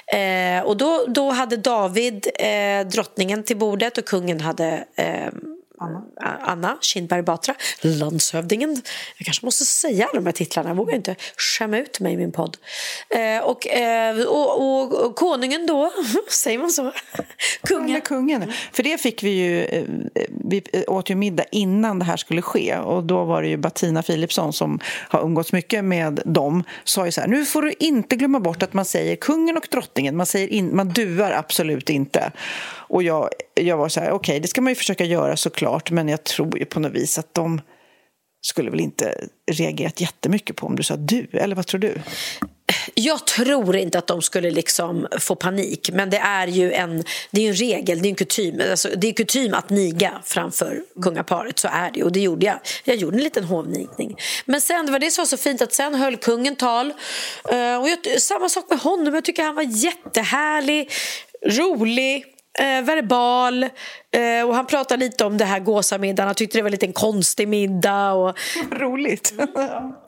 Eh, 0.08 0.64
och 0.64 0.78
då, 0.78 1.06
då 1.08 1.30
hade 1.30 1.58
David 1.58 2.28
eh, 2.40 2.88
drottningen 2.88 3.44
till 3.44 3.58
bordet 3.58 3.98
och 3.98 4.06
kungen 4.06 4.42
hade 4.42 4.86
eh, 4.96 5.28
Anna, 5.84 6.04
Anna 6.42 6.78
Kindberg 6.82 7.22
Batra, 7.22 7.56
landshövdingen. 7.82 8.82
Jag 9.18 9.26
kanske 9.26 9.46
måste 9.46 9.66
säga 9.66 10.06
alla 10.06 10.20
de 10.20 10.26
här 10.26 10.34
titlarna, 10.34 10.70
jag 10.70 10.76
vågar 10.76 10.96
inte 10.96 11.16
skämma 11.38 11.78
ut 11.78 12.00
mig 12.00 12.14
i 12.14 12.18
min 12.18 12.32
podd. 12.32 12.58
Eh, 13.10 13.44
och, 13.44 13.68
eh, 13.68 14.20
och, 14.20 14.62
och, 14.62 15.06
och, 15.06 15.16
konungen 15.16 15.66
då, 15.66 15.92
säger 16.30 16.60
man 16.60 16.70
så? 16.70 16.92
Kungen. 17.64 18.02
kungen. 18.02 18.54
För 18.72 18.84
det 18.84 18.98
fick 18.98 19.24
vi 19.24 19.30
ju, 19.30 19.64
eh, 19.64 19.84
vi 20.46 20.64
åt 20.88 21.10
ju 21.10 21.16
middag 21.16 21.44
innan 21.52 22.00
det 22.00 22.06
här 22.06 22.18
skulle 22.18 22.42
ske 22.42 22.78
och 22.78 23.04
då 23.04 23.24
var 23.24 23.42
det 23.42 23.48
ju 23.48 23.58
Bettina 23.58 24.04
Philipsson 24.04 24.54
som 24.54 24.80
har 25.10 25.22
umgåtts 25.22 25.54
mycket 25.54 25.84
med 25.84 26.22
dem, 26.26 26.64
sa 26.84 27.06
ju 27.06 27.12
så 27.12 27.22
här, 27.22 27.28
nu 27.28 27.46
får 27.46 27.62
du 27.62 27.74
inte 27.80 28.16
glömma 28.16 28.40
bort 28.40 28.64
att 28.64 28.74
man 28.74 28.86
säger 28.86 29.16
kungen 29.16 29.58
och 29.58 29.68
drottningen, 29.72 30.18
man, 30.18 30.26
säger 30.26 30.48
in, 30.48 30.76
man 30.76 30.90
duar 30.90 31.32
absolut 31.32 31.90
inte. 31.90 32.32
Och 32.94 33.04
jag, 33.04 33.30
jag 33.54 33.78
var 33.78 33.90
så 33.90 34.00
här, 34.00 34.12
okej, 34.12 34.16
okay, 34.16 34.40
det 34.40 34.48
ska 34.48 34.62
man 34.62 34.72
ju 34.72 34.76
försöka 34.76 35.06
göra 35.06 35.38
såklart, 35.38 35.92
men 35.92 36.10
jag 36.10 36.24
tror 36.24 36.60
ju 36.60 36.66
på 36.66 36.80
något 36.80 36.92
vis 36.92 37.18
att 37.18 37.34
de 37.34 37.62
skulle 38.42 38.72
väl 38.72 38.80
inte 38.80 39.28
reagerat 39.52 40.02
jättemycket 40.02 40.56
på 40.56 40.68
om 40.68 40.76
du 40.76 40.84
sa 40.84 40.96
du, 40.96 41.28
eller 41.34 41.56
vad 41.56 41.68
tror 41.68 41.80
du? 41.80 42.02
Jag 42.94 43.28
tror 43.28 43.76
inte 43.76 43.98
att 43.98 44.08
de 44.08 44.22
skulle 44.22 44.52
liksom 44.52 45.08
få 45.20 45.36
panik, 45.36 45.90
men 45.94 46.10
det 46.10 46.18
är 46.18 46.48
ju 46.48 46.74
en, 46.74 47.04
det 47.32 47.46
är 47.46 47.50
en 47.50 47.56
regel, 47.56 48.02
det 48.02 48.08
är 48.08 48.10
en 48.10 48.16
kutym. 48.16 48.62
Alltså, 48.72 48.90
det 48.98 49.08
är 49.08 49.14
kutym 49.14 49.54
att 49.54 49.70
niga 49.70 50.22
framför 50.24 50.84
kungaparet, 51.02 51.60
så 51.60 51.68
är 51.68 51.92
det. 51.94 52.04
Och 52.04 52.12
det 52.12 52.20
gjorde 52.20 52.46
jag. 52.46 52.60
Jag 52.84 52.96
gjorde 52.96 53.18
en 53.18 53.24
liten 53.24 53.44
hovnigning. 53.44 54.18
Men 54.46 54.62
sen, 54.62 54.86
det 54.86 54.92
var 54.92 55.00
det 55.00 55.12
som 55.12 55.22
var 55.22 55.28
så 55.28 55.38
fint, 55.38 55.62
att 55.62 55.74
sen 55.74 55.96
höll 55.96 56.18
kungen 56.18 56.56
tal. 56.56 56.94
Eh, 57.50 57.82
och 57.82 57.90
jag, 57.90 58.22
samma 58.22 58.50
sak 58.50 58.66
med 58.70 58.80
honom, 58.80 59.14
jag 59.14 59.24
tycker 59.24 59.44
han 59.44 59.56
var 59.56 59.64
jättehärlig, 59.84 60.90
rolig 61.46 62.33
eh, 62.60 62.82
verbal. 62.82 63.64
Eh, 63.64 64.48
och 64.48 64.56
han 64.56 64.66
pratade 64.66 65.06
lite 65.06 65.26
om 65.26 65.38
det 65.38 65.46
här 65.46 65.60
gåsamiddagen. 65.60 66.28
Han 66.28 66.36
tyckte 66.36 66.58
det 66.58 66.62
var 66.62 66.70
lite 66.70 66.86
en 66.86 66.94
konstig 66.94 67.48
middag. 67.48 68.12
Och... 68.12 68.38
Roligt. 68.72 69.34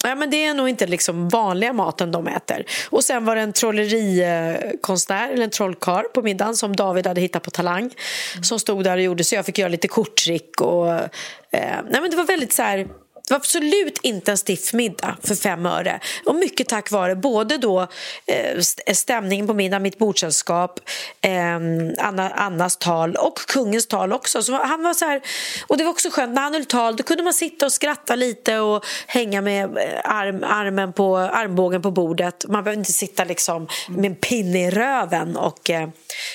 ja, 0.03 0.15
men 0.15 0.29
det 0.29 0.45
är 0.45 0.53
nog 0.53 0.69
inte 0.69 0.87
liksom 0.87 1.29
vanliga 1.29 1.73
maten 1.73 2.11
de 2.11 2.27
äter. 2.27 2.65
Och 2.89 3.03
sen 3.03 3.25
var 3.25 3.35
det 3.35 3.41
en 3.41 3.53
trollerikonstnär, 3.53 5.29
eller 5.29 5.43
en 5.43 5.49
trollkarl 5.49 6.03
på 6.03 6.21
middagen 6.21 6.55
som 6.55 6.75
David 6.75 7.07
hade 7.07 7.21
hittat 7.21 7.43
på 7.43 7.51
Talang. 7.51 7.83
Mm. 7.83 8.43
Som 8.43 8.59
stod 8.59 8.83
där 8.83 8.97
och 8.97 9.03
gjorde 9.03 9.23
så 9.23 9.35
jag 9.35 9.45
fick 9.45 9.57
göra 9.57 9.69
lite 9.69 9.87
korttrick. 9.87 10.61
Och, 10.61 10.89
eh, 10.91 11.05
nej, 11.51 12.01
men 12.01 12.09
det 12.09 12.17
var 12.17 12.25
väldigt 12.25 12.53
så 12.53 12.63
här 12.63 12.87
det 13.27 13.33
var 13.33 13.37
absolut 13.37 13.99
inte 14.03 14.31
en 14.31 14.37
stiff 14.37 14.73
middag 14.73 15.17
för 15.23 15.35
fem 15.35 15.65
öre. 15.65 15.99
Och 16.25 16.35
mycket 16.35 16.69
tack 16.69 16.91
vare 16.91 17.15
både 17.15 17.57
då 17.57 17.87
eh, 18.25 18.51
eh 18.85 18.93
stämningen 18.93 19.47
på 19.47 19.53
middagen, 19.53 19.83
mitt 19.83 19.97
bordsällskap, 19.97 20.79
eh, 21.21 21.55
Anna, 21.97 22.29
Annas 22.29 22.77
tal 22.77 23.15
och 23.15 23.37
kungens 23.37 23.87
tal 23.87 24.13
också. 24.13 24.41
Så 24.41 24.53
han 24.53 24.83
var 24.83 24.93
så 24.93 25.05
här, 25.05 25.21
och 25.67 25.77
det 25.77 25.83
var 25.83 25.91
också 25.91 26.09
skönt, 26.09 26.33
när 26.33 26.41
han 26.41 26.53
höll 26.53 26.65
tal 26.65 26.95
då 26.95 27.03
kunde 27.03 27.23
man 27.23 27.33
sitta 27.33 27.65
och 27.65 27.71
skratta 27.71 28.15
lite 28.15 28.59
och 28.59 28.85
hänga 29.07 29.41
med 29.41 29.77
eh, 29.77 29.99
arm, 30.03 30.43
armen 30.43 30.93
på, 30.93 31.17
armbågen 31.17 31.81
på 31.81 31.91
bordet. 31.91 32.45
Man 32.47 32.63
behövde 32.63 32.79
inte 32.79 32.91
sitta 32.91 33.23
liksom 33.23 33.67
med 33.89 34.05
en 34.05 34.15
pinne 34.15 34.67
i 34.67 34.69
röven. 34.69 35.37
Och, 35.37 35.69
eh, 35.69 35.89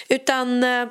utan 0.09 0.64
eh, 0.64 0.87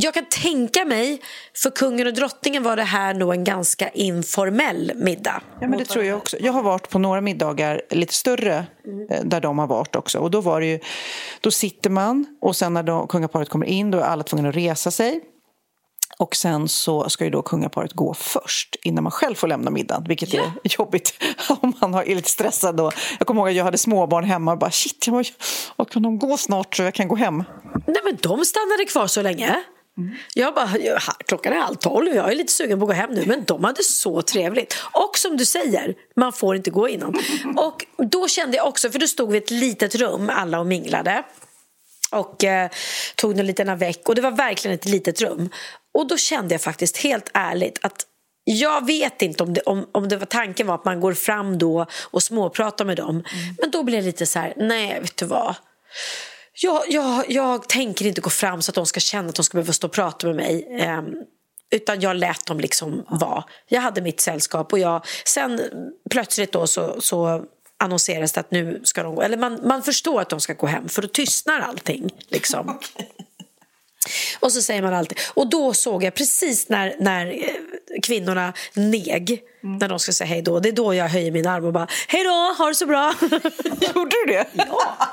jag 0.00 0.14
kan 0.14 0.24
tänka 0.24 0.84
mig, 0.84 1.22
för 1.56 1.70
kungen 1.70 2.06
och 2.06 2.14
drottningen 2.14 2.62
var 2.62 2.76
det 2.76 2.82
här 2.82 3.14
nog 3.14 3.32
en 3.32 3.44
ganska 3.44 3.88
informell 3.88 4.92
middag. 4.96 5.42
Ja, 5.60 5.68
men 5.68 5.78
det 5.78 5.84
tror 5.84 6.04
jag 6.04 6.18
också. 6.18 6.36
Jag 6.40 6.52
har 6.52 6.62
varit 6.62 6.88
på 6.88 6.98
några 6.98 7.20
middagar, 7.20 7.82
lite 7.90 8.14
större, 8.14 8.66
mm. 8.86 9.28
där 9.28 9.40
de 9.40 9.58
har 9.58 9.66
varit 9.66 9.96
också. 9.96 10.18
Och 10.18 10.30
då 10.30 10.40
var 10.40 10.60
det 10.60 10.66
ju, 10.66 10.80
då 11.40 11.50
sitter 11.50 11.90
man 11.90 12.26
och 12.40 12.56
sen 12.56 12.74
när 12.74 12.82
de, 12.82 13.08
kungaparet 13.08 13.48
kommer 13.48 13.66
in 13.66 13.90
då 13.90 13.98
är 13.98 14.02
alla 14.02 14.22
tvungna 14.22 14.48
att 14.48 14.56
resa 14.56 14.90
sig. 14.90 15.20
Och 16.18 16.36
sen 16.36 16.68
så 16.68 17.08
ska 17.08 17.24
ju 17.24 17.30
då 17.30 17.42
kungaparet 17.42 17.92
gå 17.92 18.14
först 18.14 18.76
innan 18.82 19.04
man 19.04 19.10
själv 19.10 19.34
får 19.34 19.48
lämna 19.48 19.70
middagen, 19.70 20.04
vilket 20.08 20.34
ja. 20.34 20.42
är 20.64 20.78
jobbigt 20.78 21.14
om 21.48 21.72
man 21.80 21.94
är 21.94 22.14
lite 22.14 22.30
stressad. 22.30 22.76
Då. 22.76 22.90
Jag 23.18 23.26
kommer 23.26 23.40
ihåg 23.40 23.48
att 23.48 23.54
jag 23.54 23.64
hade 23.64 23.78
småbarn 23.78 24.24
hemma 24.24 24.52
och 24.52 24.58
bara 24.58 24.70
shit, 24.70 25.06
jag 25.06 25.26
bara, 25.76 25.84
kan 25.84 26.02
de 26.02 26.18
gå 26.18 26.36
snart 26.36 26.76
så 26.76 26.82
jag 26.82 26.94
kan 26.94 27.08
gå 27.08 27.16
hem? 27.16 27.44
Nej 27.86 28.00
men 28.04 28.16
de 28.20 28.44
stannade 28.44 28.84
kvar 28.88 29.06
så 29.06 29.22
länge. 29.22 29.64
Mm. 29.98 30.14
Jag 30.34 30.54
bara, 30.54 30.70
klockan 31.26 31.52
är 31.52 31.56
halv 31.56 31.74
tolv, 31.74 32.14
jag 32.14 32.30
är 32.30 32.34
lite 32.34 32.52
sugen 32.52 32.78
på 32.78 32.84
att 32.84 32.88
gå 32.88 32.94
hem 32.94 33.10
nu. 33.10 33.24
Men 33.26 33.44
de 33.44 33.64
hade 33.64 33.82
så 33.82 34.22
trevligt. 34.22 34.76
Och 34.92 35.18
som 35.18 35.36
du 35.36 35.44
säger, 35.44 35.94
man 36.16 36.32
får 36.32 36.56
inte 36.56 36.70
gå 36.70 36.88
innan. 36.88 37.14
Och 37.56 37.84
då 37.96 38.28
kände 38.28 38.56
jag 38.56 38.66
också, 38.66 38.90
för 38.90 38.98
då 38.98 39.06
stod 39.06 39.30
vi 39.30 39.38
i 39.38 39.42
ett 39.42 39.50
litet 39.50 39.94
rum 39.94 40.30
alla 40.34 40.60
och 40.60 40.66
minglade. 40.66 41.22
Och 42.10 42.44
eh, 42.44 42.70
tog 43.16 43.38
en 43.38 43.46
liten 43.46 43.68
avec 43.68 44.00
och 44.04 44.14
det 44.14 44.22
var 44.22 44.30
verkligen 44.30 44.74
ett 44.74 44.84
litet 44.84 45.20
rum. 45.20 45.50
Och 45.94 46.08
då 46.08 46.16
kände 46.16 46.54
jag 46.54 46.62
faktiskt 46.62 46.96
helt 46.96 47.30
ärligt 47.34 47.78
att 47.82 48.06
jag 48.44 48.86
vet 48.86 49.22
inte 49.22 49.42
om 49.42 49.54
det, 49.54 49.60
om, 49.60 49.86
om 49.92 50.08
det 50.08 50.16
var 50.16 50.26
tanken 50.26 50.66
var 50.66 50.74
att 50.74 50.84
man 50.84 51.00
går 51.00 51.14
fram 51.14 51.58
då 51.58 51.86
och 52.10 52.22
småpratar 52.22 52.84
med 52.84 52.96
dem. 52.96 53.10
Mm. 53.10 53.24
Men 53.60 53.70
då 53.70 53.82
blev 53.82 54.02
det 54.02 54.06
lite 54.06 54.26
så 54.26 54.38
här, 54.38 54.54
nej 54.56 55.00
vet 55.00 55.16
du 55.16 55.26
vad 55.26 55.54
jag, 56.62 56.82
jag, 56.88 57.30
jag 57.30 57.68
tänker 57.68 58.06
inte 58.06 58.20
gå 58.20 58.30
fram 58.30 58.62
så 58.62 58.70
att 58.70 58.74
de 58.74 58.86
ska 58.86 59.00
känna 59.00 59.28
att 59.28 59.34
de 59.34 59.44
ska 59.44 59.56
behöva 59.56 59.72
stå 59.72 59.86
och 59.86 59.92
prata 59.92 60.26
med 60.26 60.36
mig. 60.36 60.66
Eh, 60.80 61.02
utan 61.70 62.00
jag 62.00 62.16
lät 62.16 62.46
dem 62.46 62.60
liksom 62.60 63.04
vara. 63.08 63.44
Jag 63.68 63.80
hade 63.80 64.00
mitt 64.00 64.20
sällskap 64.20 64.72
och 64.72 64.78
jag, 64.78 65.06
sen 65.24 65.60
plötsligt 66.10 66.52
då 66.52 66.66
så, 66.66 67.00
så 67.00 67.44
annonseras 67.78 68.32
det 68.32 68.40
att 68.40 68.50
nu 68.50 68.80
ska 68.84 69.02
de 69.02 69.14
gå. 69.14 69.22
Eller 69.22 69.36
man, 69.36 69.60
man 69.64 69.82
förstår 69.82 70.20
att 70.20 70.28
de 70.28 70.40
ska 70.40 70.52
gå 70.52 70.66
hem 70.66 70.88
för 70.88 71.02
då 71.02 71.08
tystnar 71.08 71.60
allting. 71.60 72.10
Liksom. 72.28 72.78
Okay. 72.88 73.06
Och 74.40 74.52
så 74.52 74.62
säger 74.62 74.82
man 74.82 74.94
alltid. 74.94 75.18
Och 75.34 75.50
då 75.50 75.74
såg 75.74 76.04
jag 76.04 76.14
precis 76.14 76.68
när, 76.68 76.96
när 77.00 77.26
eh, 77.26 78.00
kvinnorna 78.02 78.52
neg, 78.74 79.42
mm. 79.62 79.78
när 79.78 79.88
de 79.88 79.98
ska 79.98 80.12
säga 80.12 80.28
hej 80.28 80.42
då. 80.42 80.60
Det 80.60 80.68
är 80.68 80.72
då 80.72 80.94
jag 80.94 81.08
höjer 81.08 81.32
min 81.32 81.46
arm 81.46 81.64
och 81.64 81.72
bara 81.72 81.88
hej 82.08 82.24
då, 82.24 82.54
ha 82.58 82.68
det 82.68 82.74
så 82.74 82.86
bra. 82.86 83.14
Gjorde 83.94 84.10
du 84.26 84.32
det? 84.32 84.46
Ja. 84.52 85.08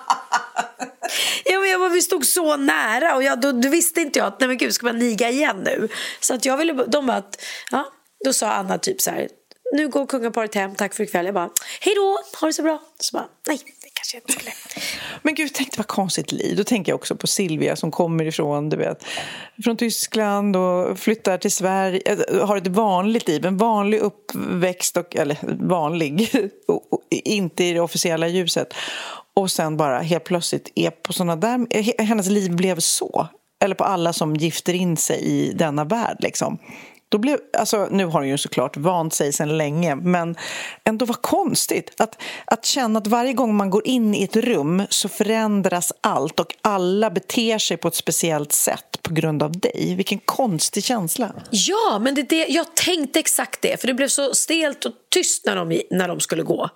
Ja, 1.45 1.59
men 1.59 1.69
jag 1.69 1.79
var, 1.79 1.89
vi 1.89 2.01
stod 2.01 2.25
så 2.25 2.57
nära 2.57 3.15
och 3.15 3.23
jag, 3.23 3.41
då, 3.41 3.51
då 3.51 3.69
visste 3.69 4.01
inte 4.01 4.19
jag 4.19 4.27
att 4.27 4.39
nej 4.39 4.47
men 4.47 4.57
gud, 4.57 4.73
ska 4.73 4.85
man 4.85 4.99
niga 4.99 5.29
igen 5.29 5.61
nu? 5.65 5.87
Så 6.19 6.33
att 6.33 6.45
jag 6.45 6.57
ville, 6.57 6.73
de 6.73 7.05
bara, 7.05 7.17
att, 7.17 7.41
ja, 7.71 7.91
då 8.25 8.33
sa 8.33 8.51
Anna 8.51 8.77
typ 8.77 9.01
så 9.01 9.11
här, 9.11 9.27
nu 9.73 9.87
går 9.87 10.05
kungaparet 10.05 10.55
hem, 10.55 10.75
tack 10.75 10.93
för 10.93 11.03
ikväll. 11.03 11.25
Jag 11.25 11.33
bara, 11.33 11.49
hej 11.81 11.95
då, 11.95 12.19
ha 12.39 12.47
det 12.47 12.53
så 12.53 12.63
bra. 12.63 12.81
Så 12.99 13.17
bara, 13.17 13.27
nej, 13.47 13.59
det 13.81 13.89
kanske 13.93 14.17
jag 14.17 14.21
inte 14.21 14.33
skulle. 14.33 14.51
Men 15.21 15.35
gud, 15.35 15.51
tänk 15.53 15.77
vad 15.77 15.87
konstigt 15.87 16.31
liv. 16.31 16.57
Då 16.57 16.63
tänker 16.63 16.91
jag 16.91 16.95
också 16.95 17.15
på 17.15 17.27
Silvia 17.27 17.75
som 17.75 17.91
kommer 17.91 18.25
ifrån, 18.25 18.69
du 18.69 18.77
vet, 18.77 19.05
från 19.63 19.77
Tyskland 19.77 20.55
och 20.55 20.99
flyttar 20.99 21.37
till 21.37 21.51
Sverige, 21.51 22.01
eh, 22.05 22.47
har 22.47 22.57
ett 22.57 22.67
vanligt 22.67 23.27
liv, 23.27 23.45
en 23.45 23.57
vanlig 23.57 23.99
uppväxt, 23.99 24.97
och, 24.97 25.15
eller 25.15 25.37
vanlig, 25.67 26.29
inte 27.09 27.63
i 27.63 27.73
det 27.73 27.79
officiella 27.79 28.27
ljuset 28.27 28.73
och 29.35 29.51
sen 29.51 29.77
bara 29.77 29.99
helt 29.99 30.23
plötsligt 30.23 30.71
är 30.75 30.89
på 30.89 31.13
såna 31.13 31.35
där... 31.35 31.67
Eh, 31.69 32.05
hennes 32.05 32.27
liv 32.27 32.55
blev 32.55 32.79
så. 32.79 33.27
Eller 33.63 33.75
på 33.75 33.83
alla 33.83 34.13
som 34.13 34.35
gifter 34.35 34.73
in 34.73 34.97
sig 34.97 35.21
i 35.21 35.53
denna 35.53 35.83
värld. 35.83 36.17
Liksom. 36.19 36.57
Då 37.09 37.17
blev, 37.17 37.39
alltså, 37.57 37.87
nu 37.91 38.05
har 38.05 38.19
hon 38.19 38.29
ju 38.29 38.37
såklart 38.37 38.77
vant 38.77 39.13
sig 39.13 39.33
sedan 39.33 39.57
länge, 39.57 39.95
men 39.95 40.35
ändå 40.83 41.05
var 41.05 41.15
konstigt 41.15 42.01
att, 42.01 42.21
att 42.45 42.65
känna 42.65 42.99
att 42.99 43.07
varje 43.07 43.33
gång 43.33 43.55
man 43.55 43.69
går 43.69 43.87
in 43.87 44.15
i 44.15 44.23
ett 44.23 44.35
rum 44.35 44.83
så 44.89 45.09
förändras 45.09 45.93
allt 46.01 46.39
och 46.39 46.55
alla 46.61 47.09
beter 47.09 47.57
sig 47.57 47.77
på 47.77 47.87
ett 47.87 47.95
speciellt 47.95 48.51
sätt 48.51 49.01
på 49.01 49.13
grund 49.13 49.43
av 49.43 49.51
dig. 49.51 49.93
Vilken 49.95 50.19
konstig 50.19 50.83
känsla. 50.83 51.31
Ja, 51.51 51.99
men 52.01 52.15
det, 52.15 52.23
det, 52.23 52.45
jag 52.47 52.75
tänkte 52.75 53.19
exakt 53.19 53.61
det, 53.61 53.81
för 53.81 53.87
det 53.87 53.93
blev 53.93 54.07
så 54.07 54.33
stelt 54.33 54.85
och 54.85 54.93
tyst 55.13 55.45
när 55.45 55.55
de, 55.55 55.81
när 55.91 56.07
de 56.07 56.19
skulle 56.19 56.43
gå. 56.43 56.69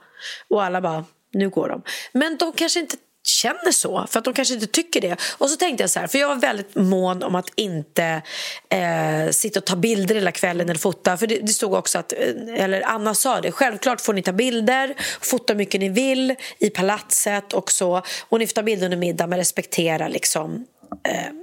Och 0.49 0.63
alla 0.63 0.81
bara 0.81 1.05
nu 1.33 1.49
går 1.49 1.69
de. 1.69 1.81
Men 2.13 2.37
de 2.37 2.51
kanske 2.51 2.79
inte 2.79 2.95
känner 3.23 3.71
så, 3.71 4.07
för 4.09 4.19
att 4.19 4.25
de 4.25 4.33
kanske 4.33 4.53
inte 4.53 4.67
tycker 4.67 5.01
det. 5.01 5.15
Och 5.37 5.49
så 5.49 5.55
tänkte 5.55 5.83
jag 5.83 5.89
så 5.89 5.99
här, 5.99 6.07
för 6.07 6.17
jag 6.17 6.27
var 6.27 6.35
väldigt 6.35 6.75
mån 6.75 7.23
om 7.23 7.35
att 7.35 7.51
inte 7.55 8.21
eh, 8.69 9.31
sitta 9.31 9.59
och 9.59 9.65
ta 9.65 9.75
bilder 9.75 10.15
hela 10.15 10.31
kvällen 10.31 10.69
eller 10.69 10.79
fota. 10.79 11.17
För 11.17 11.27
det, 11.27 11.39
det, 11.39 11.47
stod 11.47 11.73
också 11.73 11.99
att, 11.99 12.13
eh, 12.13 12.63
eller 12.63 12.81
Anna 12.81 13.13
sa 13.13 13.41
det, 13.41 13.51
självklart 13.51 14.01
får 14.01 14.13
ni 14.13 14.21
ta 14.21 14.31
bilder, 14.31 14.95
fota 15.21 15.55
mycket 15.55 15.81
ni 15.81 15.89
vill 15.89 16.35
i 16.59 16.69
palatset 16.69 17.53
och 17.53 17.71
så. 17.71 18.01
Och 18.29 18.39
ni 18.39 18.47
får 18.47 18.53
ta 18.53 18.63
bilder 18.63 18.85
under 18.85 18.97
middag 18.97 19.27
men 19.27 19.39
respektera 19.39 20.07
liksom 20.07 20.65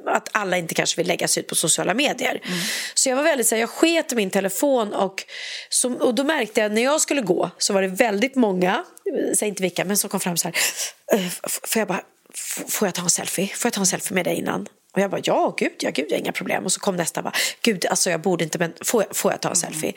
att 0.07 0.29
alla 0.33 0.59
inte 0.59 0.75
kanske 0.75 0.97
vill 0.97 1.07
lägga 1.07 1.29
sig 1.29 1.41
ut 1.41 1.49
på 1.49 1.55
sociala 1.55 1.95
medier. 1.95 2.41
Mm. 2.45 2.59
Så 2.95 3.09
jag 3.09 3.17
var 3.17 3.23
väldigt 3.23 3.47
så 3.47 3.55
här, 3.55 3.61
jag 3.61 3.71
sket 3.71 4.13
min 4.13 4.31
telefon 4.31 4.93
och, 4.95 5.25
så, 5.69 5.95
och 5.95 6.15
då 6.15 6.25
märkte 6.25 6.61
jag 6.61 6.73
när 6.73 6.83
jag 6.83 7.01
skulle 7.01 7.21
gå 7.21 7.51
så 7.59 7.73
var 7.73 7.83
det 7.83 7.89
väldigt 7.89 8.35
många, 8.35 8.85
säg 9.39 9.49
inte 9.49 9.63
vilka, 9.63 9.85
men 9.85 9.97
som 9.97 10.11
kom 10.11 10.21
fram 10.21 10.37
så 10.37 10.49
här, 10.49 10.57
eh, 11.13 11.29
får 11.47 11.81
jag 11.81 11.89
bara, 11.89 12.03
får 12.69 12.89
jag 12.89 12.95
ta 12.95 13.03
en 13.03 13.11
selfie? 13.11 13.47
Får 13.47 13.67
jag 13.67 13.73
ta 13.73 13.81
en 13.81 13.87
selfie 13.87 14.15
med 14.15 14.25
dig 14.25 14.37
innan? 14.37 14.69
Och 14.93 15.03
jag 15.03 15.11
bara, 15.11 15.21
ja 15.25 15.55
gud, 15.59 15.73
ja 15.79 15.91
gud, 15.91 16.07
jag 16.09 16.17
har 16.17 16.21
inga 16.21 16.33
problem. 16.33 16.65
Och 16.65 16.73
så 16.73 16.81
kom 16.81 16.97
nästa 16.97 17.23
bara, 17.23 17.33
gud, 17.63 17.87
alltså 17.87 18.11
jag 18.11 18.21
borde 18.21 18.45
inte, 18.45 18.59
men 18.59 18.73
får 18.85 19.03
jag, 19.03 19.17
får 19.17 19.33
jag 19.33 19.41
ta 19.41 19.49
en 19.49 19.57
mm. 19.57 19.73
selfie? 19.73 19.93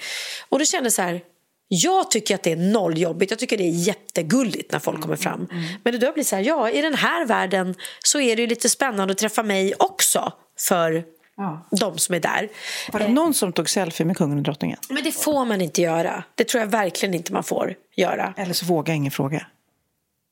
Och 0.50 0.60
då 0.60 0.66
kände 0.66 0.92
så 0.92 1.02
här, 1.02 1.22
jag 1.72 2.12
tycker 2.12 2.36
att 2.36 2.44
det 2.44 2.52
är 2.52 2.56
nolljobbigt. 2.56 3.32
Jag 3.32 3.40
tycker 3.40 3.58
det 3.58 3.64
är 3.64 3.88
jättegulligt 3.88 4.72
när 4.72 4.80
folk 4.80 4.96
mm, 4.96 5.02
kommer 5.02 5.16
fram. 5.16 5.48
Mm, 5.52 5.64
mm. 5.64 5.80
Men 5.84 5.94
det 5.94 6.00
då 6.00 6.12
blir 6.12 6.24
så 6.24 6.36
här, 6.36 6.44
ja, 6.44 6.70
i 6.70 6.82
den 6.82 6.94
här 6.94 7.26
världen 7.26 7.76
så 8.04 8.20
är 8.20 8.36
det 8.36 8.48
lite 8.48 8.70
spännande 8.70 9.12
att 9.12 9.18
träffa 9.18 9.44
mig 9.44 9.74
också 9.80 10.34
för 10.60 11.04
ja. 11.38 11.68
de 11.80 11.98
som 11.98 12.16
är 12.16 12.20
där. 12.20 12.50
Var 12.92 13.00
det 13.00 13.06
eh. 13.06 13.12
någon 13.12 13.34
som 13.34 13.54
tog 13.54 13.70
selfie 13.70 14.06
med 14.06 14.18
kungen 14.18 14.38
och 14.38 14.44
drottningen? 14.44 14.78
Men 14.90 15.04
det 15.04 15.12
får 15.12 15.46
man 15.46 15.62
inte 15.62 15.82
göra. 15.82 16.24
Det 16.36 16.44
tror 16.44 16.62
jag 16.62 16.68
verkligen 16.68 17.16
inte 17.16 17.34
man 17.34 17.44
får 17.44 17.76
göra. 17.96 18.34
Eller 18.38 18.54
så 18.54 18.66
vågar 18.66 18.94
ingen 18.94 19.12
fråga. 19.12 19.46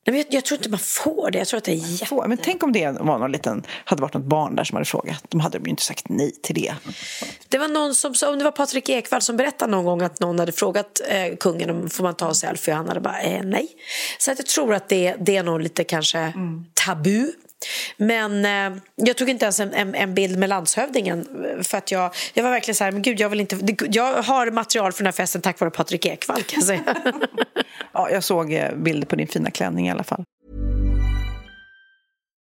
Jag, 0.04 0.24
jag, 0.30 0.44
tror 0.44 0.58
inte 0.58 0.70
man 0.70 0.78
får 0.78 1.30
det. 1.30 1.38
Jag 1.38 1.48
tror 1.48 1.58
att 1.58 1.64
det 1.64 1.72
är 1.72 2.00
jätte... 2.00 2.28
Men 2.28 2.38
tänk 2.38 2.62
om 2.62 2.72
det 2.72 2.90
var 3.00 3.18
någon 3.18 3.32
liten, 3.32 3.66
hade 3.84 4.02
varit 4.02 4.14
något 4.14 4.24
barn 4.24 4.56
där 4.56 4.64
som 4.64 4.76
hade 4.76 4.84
frågat. 4.84 5.24
De 5.28 5.40
hade 5.40 5.58
ju 5.58 5.70
inte 5.70 5.82
sagt 5.82 6.08
nej 6.08 6.32
till 6.42 6.54
det. 6.54 6.74
Det 7.48 7.58
var 7.58 7.68
någon 7.68 7.94
som, 7.94 8.14
om 8.26 8.38
det 8.38 8.44
var 8.44 8.50
Patrik 8.50 8.88
Ekwall 8.88 9.22
som 9.22 9.36
berättade 9.36 9.70
någon 9.70 9.84
gång 9.84 10.02
att 10.02 10.20
någon 10.20 10.38
hade 10.38 10.52
frågat 10.52 11.00
eh, 11.08 11.36
kungen 11.36 11.70
om 11.70 11.90
får 11.90 12.04
man 12.04 12.14
ta 12.14 12.28
en 12.28 12.34
selfie 12.34 12.74
och 12.74 12.78
han 12.78 12.88
hade 12.88 13.00
bara 13.00 13.20
eh, 13.20 13.42
nej. 13.44 13.68
Så 14.18 14.32
att 14.32 14.38
jag 14.38 14.46
tror 14.46 14.74
att 14.74 14.88
det, 14.88 15.16
det 15.20 15.36
är 15.36 15.42
nog 15.42 15.60
lite 15.60 15.84
kanske 15.84 16.18
mm. 16.18 16.64
tabu 16.74 17.32
men 17.96 18.44
eh, 18.44 18.80
jag 18.94 19.16
tog 19.16 19.28
inte 19.28 19.44
ens 19.44 19.60
en, 19.60 19.74
en, 19.74 19.94
en, 19.94 20.14
bild 20.14 20.38
med 20.38 20.48
landshövdingen 20.48 21.44
eh, 21.44 21.62
för 21.62 21.78
att 21.78 21.90
jag, 21.90 22.14
jag 22.34 22.42
var 22.42 22.50
verkligen 22.50 22.74
så 22.74 22.84
här, 22.84 22.92
men 22.92 23.02
gud 23.02 23.20
jag 23.20 23.28
vill 23.28 23.40
inte, 23.40 23.58
jag 23.90 24.22
har 24.22 24.50
material 24.50 24.92
för 24.92 24.98
den 24.98 25.06
här 25.06 25.12
festen 25.12 25.42
tack 25.42 25.60
vare 25.60 25.70
Patrik 25.70 26.06
Ekwall 26.06 26.42
kan 26.42 26.60
jag 26.60 26.64
säga. 26.64 26.96
ja, 27.92 28.10
jag 28.10 28.24
såg 28.24 28.52
eh, 28.52 28.74
bilder 28.74 29.06
på 29.06 29.16
din 29.16 29.28
fina 29.28 29.50
klänning 29.50 29.88
i 29.88 29.90
alla 29.90 30.04
fall. 30.04 30.24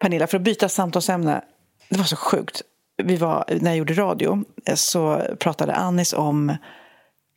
Pernilla, 0.00 0.26
för 0.26 0.36
att 0.36 0.42
byta 0.42 0.68
samtalsämne. 0.68 1.44
Det 1.88 1.98
var 1.98 2.04
så 2.04 2.16
sjukt. 2.16 2.62
Vi 3.02 3.16
var, 3.16 3.44
när 3.60 3.70
jag 3.70 3.78
gjorde 3.78 3.94
radio 3.94 4.44
eh, 4.66 4.74
så 4.74 5.22
pratade 5.38 5.74
Anis 5.74 6.12
om 6.12 6.56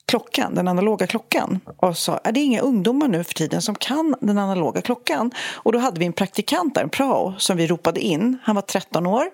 klockan, 0.06 0.56
den 0.56 0.68
analoga 0.68 1.08
klockan 1.08 1.60
och 1.78 1.98
sa 1.98 2.14
att 2.18 2.34
det 2.34 2.40
är 2.40 2.44
inga 2.44 2.62
ungdomar 2.62 3.08
nu 3.08 3.24
för 3.24 3.34
tiden 3.34 3.62
som 3.62 3.76
kan 3.76 4.16
den 4.22 4.38
analoga 4.38 4.82
klockan. 4.82 5.32
Och 5.54 5.72
då 5.72 5.80
hade 5.80 6.00
vi 6.00 6.06
en 6.06 6.14
praktikant 6.14 6.76
där, 6.76 6.84
en 6.84 6.90
prao, 6.90 7.34
som 7.38 7.58
vi 7.58 7.68
ropade 7.68 8.00
in. 8.00 8.38
Han 8.44 8.56
var 8.56 8.62
13 8.62 9.08
år. 9.08 9.30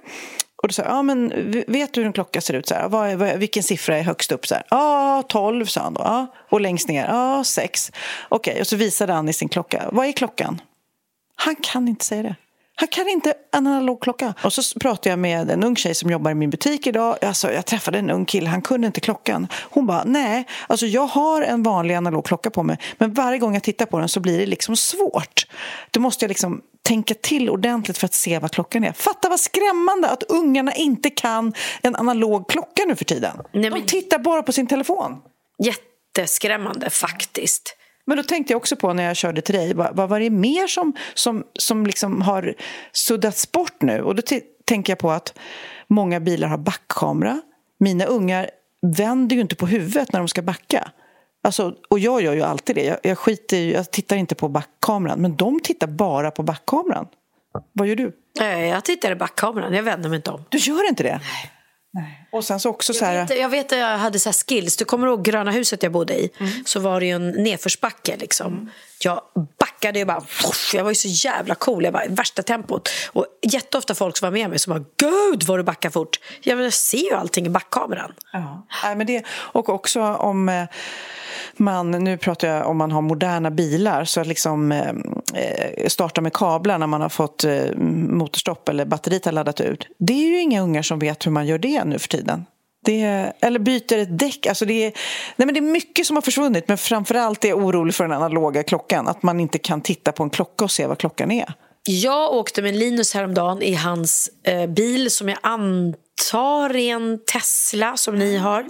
Och 0.61 0.67
då 0.67 0.73
sa 0.73 0.83
jag, 0.83 0.91
ja 0.91 1.01
men 1.01 1.29
vet 1.67 1.93
du 1.93 2.01
hur 2.01 2.07
en 2.07 2.13
klocka 2.13 2.41
ser 2.41 2.53
ut? 2.53 2.67
Så 2.67 2.75
här, 2.75 2.89
vad, 2.89 3.13
vad, 3.13 3.37
vilken 3.37 3.63
siffra 3.63 3.97
är 3.97 4.03
högst 4.03 4.31
upp? 4.31 4.47
Så 4.47 4.55
här, 4.55 4.63
ja, 4.69 5.23
12 5.27 5.65
sa 5.65 5.81
han 5.81 5.93
då. 5.93 6.01
Ja. 6.01 6.27
Och 6.49 6.61
längst 6.61 6.87
ner, 6.87 7.07
ja, 7.07 7.43
6. 7.43 7.91
Okej, 8.29 8.51
okay, 8.51 8.61
och 8.61 8.67
så 8.67 8.75
visade 8.75 9.13
han 9.13 9.29
i 9.29 9.33
sin 9.33 9.49
klocka. 9.49 9.89
Vad 9.91 10.05
är 10.05 10.11
klockan? 10.11 10.61
Han 11.35 11.55
kan 11.55 11.87
inte 11.87 12.05
säga 12.05 12.23
det. 12.23 12.35
Han 12.79 12.87
kan 12.87 13.07
inte 13.07 13.33
en 13.53 13.67
analog 13.67 14.01
klocka. 14.01 14.33
Och 14.43 14.53
så 14.53 14.79
pratade 14.79 15.09
jag 15.09 15.19
med 15.19 15.49
en 15.51 15.63
ung 15.63 15.75
tjej 15.75 15.95
som 15.95 16.09
jobbar 16.09 16.31
i 16.31 16.33
min 16.33 16.49
butik 16.49 16.87
idag. 16.87 17.17
Alltså, 17.21 17.51
jag 17.51 17.65
träffade 17.65 17.99
en 17.99 18.09
ung 18.09 18.25
kille, 18.25 18.49
han 18.49 18.61
kunde 18.61 18.87
inte 18.87 18.99
klockan. 18.99 19.47
Hon 19.53 19.85
bara, 19.85 20.03
nej, 20.03 20.45
alltså 20.67 20.85
jag 20.85 21.07
har 21.07 21.41
en 21.41 21.63
vanlig 21.63 21.95
analog 21.95 22.25
klocka 22.25 22.49
på 22.49 22.63
mig. 22.63 22.77
Men 22.97 23.13
varje 23.13 23.39
gång 23.39 23.53
jag 23.53 23.63
tittar 23.63 23.85
på 23.85 23.99
den 23.99 24.09
så 24.09 24.19
blir 24.19 24.37
det 24.37 24.45
liksom 24.45 24.75
svårt. 24.75 25.47
Då 25.91 25.99
måste 25.99 26.25
jag 26.25 26.29
liksom 26.29 26.61
tänka 26.83 27.13
till 27.13 27.49
ordentligt 27.49 27.97
för 27.97 28.05
att 28.05 28.13
se 28.13 28.39
vad 28.39 28.51
klockan 28.51 28.83
är. 28.83 28.93
Fatta 28.93 29.29
vad 29.29 29.39
skrämmande 29.39 30.09
att 30.09 30.23
ungarna 30.23 30.73
inte 30.73 31.09
kan 31.09 31.53
en 31.81 31.95
analog 31.95 32.49
klocka 32.49 32.83
nu 32.87 32.95
för 32.95 33.05
tiden. 33.05 33.37
Nej, 33.53 33.69
men... 33.69 33.79
De 33.79 33.87
tittar 33.87 34.19
bara 34.19 34.43
på 34.43 34.51
sin 34.51 34.67
telefon. 34.67 35.17
Jätteskrämmande 35.63 36.89
faktiskt. 36.89 37.75
Men 38.09 38.17
då 38.17 38.23
tänkte 38.23 38.53
jag 38.53 38.57
också 38.57 38.75
på 38.75 38.93
när 38.93 39.03
jag 39.03 39.15
körde 39.15 39.41
till 39.41 39.55
dig, 39.55 39.73
vad, 39.73 39.95
vad 39.95 40.09
var 40.09 40.19
det 40.19 40.29
mer 40.29 40.67
som, 40.67 40.93
som, 41.13 41.43
som 41.59 41.85
liksom 41.85 42.21
har 42.21 42.55
suddats 42.91 43.51
bort 43.51 43.81
nu? 43.81 44.01
Och 44.01 44.15
då 44.15 44.21
tänker 44.65 44.91
jag 44.91 44.99
på 44.99 45.11
att 45.11 45.37
många 45.87 46.19
bilar 46.19 46.47
har 46.47 46.57
backkamera. 46.57 47.41
Mina 47.79 48.05
ungar 48.05 48.49
vänder 48.97 49.35
ju 49.35 49.41
inte 49.41 49.55
på 49.55 49.65
huvudet 49.67 50.13
när 50.13 50.19
de 50.19 50.27
ska 50.27 50.41
backa. 50.41 50.91
Alltså, 51.43 51.75
och 51.89 51.99
jag 51.99 52.21
gör 52.21 52.33
ju 52.33 52.41
alltid 52.41 52.75
det. 52.75 52.83
Jag, 52.83 52.97
jag, 53.03 53.17
skiter 53.17 53.57
jag 53.57 53.91
tittar 53.91 54.15
inte 54.15 54.35
på 54.35 54.49
backkameran, 54.49 55.21
men 55.21 55.35
de 55.35 55.59
tittar 55.59 55.87
bara 55.87 56.31
på 56.31 56.43
backkameran. 56.43 57.07
Vad 57.73 57.87
gör 57.87 57.95
du? 57.95 58.11
Jag 58.69 58.83
tittar 58.83 59.11
i 59.11 59.15
backkameran, 59.15 59.73
jag 59.73 59.83
vänder 59.83 60.09
mig 60.09 60.15
inte 60.15 60.31
om. 60.31 60.45
Du 60.49 60.57
gör 60.57 60.89
inte 60.89 61.03
det? 61.03 61.19
Nej. 61.21 61.58
Nej. 61.93 62.27
Och 62.31 62.43
sen 62.43 62.59
så 62.59 62.69
också 62.69 62.93
så 62.93 63.05
här... 63.05 63.13
Jag 63.13 63.25
vet, 63.27 63.39
jag 63.39 63.49
vet 63.49 63.71
att 63.71 63.79
jag 63.79 63.97
hade 63.97 64.19
så 64.19 64.31
skills. 64.31 64.77
Du 64.77 64.85
kommer 64.85 65.07
ihåg 65.07 65.23
gröna 65.23 65.51
huset 65.51 65.83
jag 65.83 65.91
bodde 65.91 66.13
i? 66.13 66.29
Mm. 66.39 66.51
Så 66.65 66.79
var 66.79 66.99
det 66.99 67.05
ju 67.05 67.11
en 67.11 67.29
nedförsbacke 67.29 68.17
liksom. 68.17 68.53
Mm. 68.53 68.69
Jag 69.03 69.21
backade 69.59 69.99
ju 69.99 70.05
bara. 70.05 70.23
Jag 70.73 70.83
var 70.83 70.91
ju 70.91 70.95
så 70.95 71.07
jävla 71.07 71.55
cool. 71.55 71.83
Jag 71.83 71.93
bara 71.93 72.05
värsta 72.09 72.43
tempot. 72.43 72.89
Och 73.11 73.25
jätteofta 73.41 73.95
folk 73.95 74.17
som 74.17 74.25
var 74.25 74.31
med 74.31 74.49
mig 74.49 74.59
som 74.59 74.73
bara 74.73 74.85
Gud 74.97 75.43
vad 75.43 75.59
du 75.59 75.63
backar 75.63 75.89
fort. 75.89 76.19
Jag 76.41 76.73
ser 76.73 76.97
ju 76.97 77.13
allting 77.13 77.45
i 77.45 77.49
backkameran. 77.49 78.13
Ja. 78.33 78.67
Nej, 78.83 78.95
men 78.95 79.07
det, 79.07 79.25
och 79.29 79.69
också 79.69 80.01
om 80.01 80.49
eh, 80.49 80.63
man, 81.53 81.91
nu 81.91 82.17
pratar 82.17 82.47
jag 82.47 82.67
om 82.67 82.77
man 82.77 82.91
har 82.91 83.01
moderna 83.01 83.51
bilar, 83.51 84.05
så 84.05 84.21
att 84.21 84.27
liksom 84.27 84.71
eh, 84.71 84.93
Eh, 85.33 85.87
starta 85.87 86.21
med 86.21 86.33
kablar 86.33 86.77
när 86.77 86.87
man 86.87 87.01
har 87.01 87.09
fått 87.09 87.43
eh, 87.43 87.75
motorstopp 88.09 88.69
eller 88.69 88.85
batteriet 88.85 89.25
har 89.25 89.31
laddat 89.31 89.61
ut. 89.61 89.87
Det 89.99 90.13
är 90.13 90.27
ju 90.27 90.41
inga 90.41 90.61
ungar 90.61 90.81
som 90.81 90.99
vet 90.99 91.25
hur 91.25 91.31
man 91.31 91.47
gör 91.47 91.57
det 91.57 91.85
nu 91.85 91.99
för 91.99 92.07
tiden. 92.07 92.45
Det, 92.85 93.01
eller 93.41 93.59
byter 93.59 93.97
ett 93.97 94.19
däck. 94.19 94.45
Alltså 94.45 94.65
det, 94.65 94.85
är, 94.85 94.93
nej 95.35 95.45
men 95.45 95.53
det 95.53 95.59
är 95.59 95.71
mycket 95.71 96.05
som 96.05 96.15
har 96.17 96.21
försvunnit 96.21 96.67
men 96.67 96.77
framförallt 96.77 97.45
är 97.45 97.49
jag 97.49 97.57
orolig 97.57 97.95
för 97.95 98.03
den 98.03 98.13
analoga 98.13 98.63
klockan. 98.63 99.07
Att 99.07 99.23
man 99.23 99.39
inte 99.39 99.57
kan 99.57 99.81
titta 99.81 100.11
på 100.11 100.23
en 100.23 100.29
klocka 100.29 100.63
och 100.65 100.71
se 100.71 100.87
vad 100.87 100.97
klockan 100.97 101.31
är. 101.31 101.53
Jag 101.83 102.33
åkte 102.33 102.61
med 102.61 102.75
Linus 102.75 103.13
häromdagen 103.13 103.61
i 103.61 103.73
hans 103.73 104.29
eh, 104.43 104.67
bil 104.67 105.11
som 105.11 105.29
jag 105.29 105.37
antar 105.41 106.08
tar 106.31 106.75
en 106.75 107.19
Tesla 107.25 107.97
som 107.97 108.15
ni 108.15 108.37
har 108.37 108.65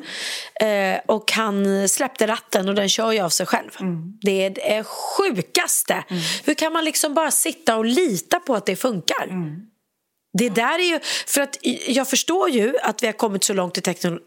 eh, 0.62 1.00
och 1.06 1.32
han 1.32 1.90
släppte 1.90 2.28
ratten 2.28 2.70
och 2.70 2.76
den 2.76 2.90
kör 2.90 3.12
ju 3.12 3.20
av 3.20 3.30
sig 3.30 3.46
själv. 3.46 3.70
Mm. 3.80 4.18
Det 4.22 4.46
är 4.46 4.50
det 4.50 4.84
sjukaste. 4.84 5.94
Mm. 5.94 6.24
Hur 6.44 6.54
kan 6.54 6.74
man 6.74 6.86
liksom 6.86 7.14
bara 7.14 7.32
sitta 7.32 7.78
och 7.78 7.86
lita 7.86 8.40
på 8.40 8.56
att 8.56 8.66
det 8.66 8.76
funkar? 8.76 9.24
Mm. 9.24 9.56
Det 10.38 10.50
där 10.50 10.80
är 10.80 10.84
ju, 10.84 11.00
för 11.28 11.42
att 11.42 11.58
jag 11.88 12.10
förstår 12.10 12.50
ju 12.50 12.78
att 12.84 13.04
vi 13.04 13.08
har 13.08 13.14
kommit 13.14 13.44
så 13.44 13.54
långt 13.54 13.78
i 13.78 13.82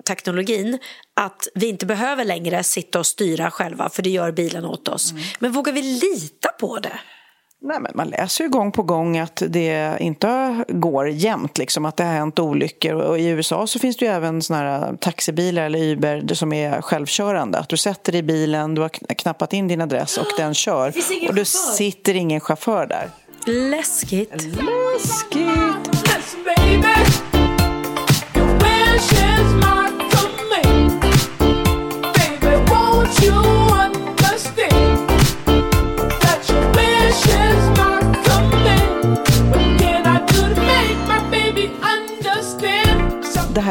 teknologin 0.05 0.79
att 1.17 1.49
vi 1.55 1.67
inte 1.67 1.87
behöver 1.87 2.25
längre 2.25 2.63
sitta 2.63 2.99
och 2.99 3.07
styra 3.07 3.51
själva 3.51 3.89
för 3.89 4.03
det 4.03 4.11
gör 4.11 4.33
bilen 4.33 4.65
åt 4.65 4.89
oss. 4.89 5.13
Mm. 5.13 5.23
Men 5.39 5.53
vågar 5.53 5.73
vi 5.73 5.83
lita 5.83 6.49
på 6.49 6.79
det? 6.79 7.01
Nej, 7.65 7.81
men 7.81 7.93
man 7.95 8.09
läser 8.09 8.45
ju 8.45 8.51
gång 8.51 8.73
på 8.73 8.83
gång 8.83 9.19
att 9.19 9.43
det 9.49 9.97
inte 10.01 10.65
går 10.69 11.09
jämnt, 11.09 11.59
liksom, 11.59 11.85
att 11.85 11.97
det 11.97 12.05
har 12.05 12.13
hänt 12.13 12.39
olyckor. 12.39 12.95
Och 12.95 13.19
I 13.19 13.27
USA 13.27 13.67
så 13.67 13.79
finns 13.79 13.97
det 13.97 14.05
ju 14.05 14.11
även 14.11 14.43
såna 14.43 14.59
här 14.59 14.97
taxibilar 15.01 15.63
eller 15.63 15.79
Uber 15.79 16.35
som 16.35 16.53
är 16.53 16.81
självkörande. 16.81 17.59
Att 17.59 17.69
du 17.69 17.77
sätter 17.77 18.13
dig 18.13 18.19
i 18.19 18.23
bilen, 18.23 18.75
du 18.75 18.81
har 18.81 18.89
knappat 19.15 19.53
in 19.53 19.69
din 19.69 19.81
adress 19.81 20.19
och 20.19 20.27
den 20.37 20.55
kör. 20.55 20.93
Och 21.29 21.35
det 21.35 21.45
sitter 21.49 22.15
ingen 22.15 22.41
chaufför 22.41 22.87
där. 22.87 23.11
Läskigt. 23.47 24.33
Läskigt. 24.33 26.03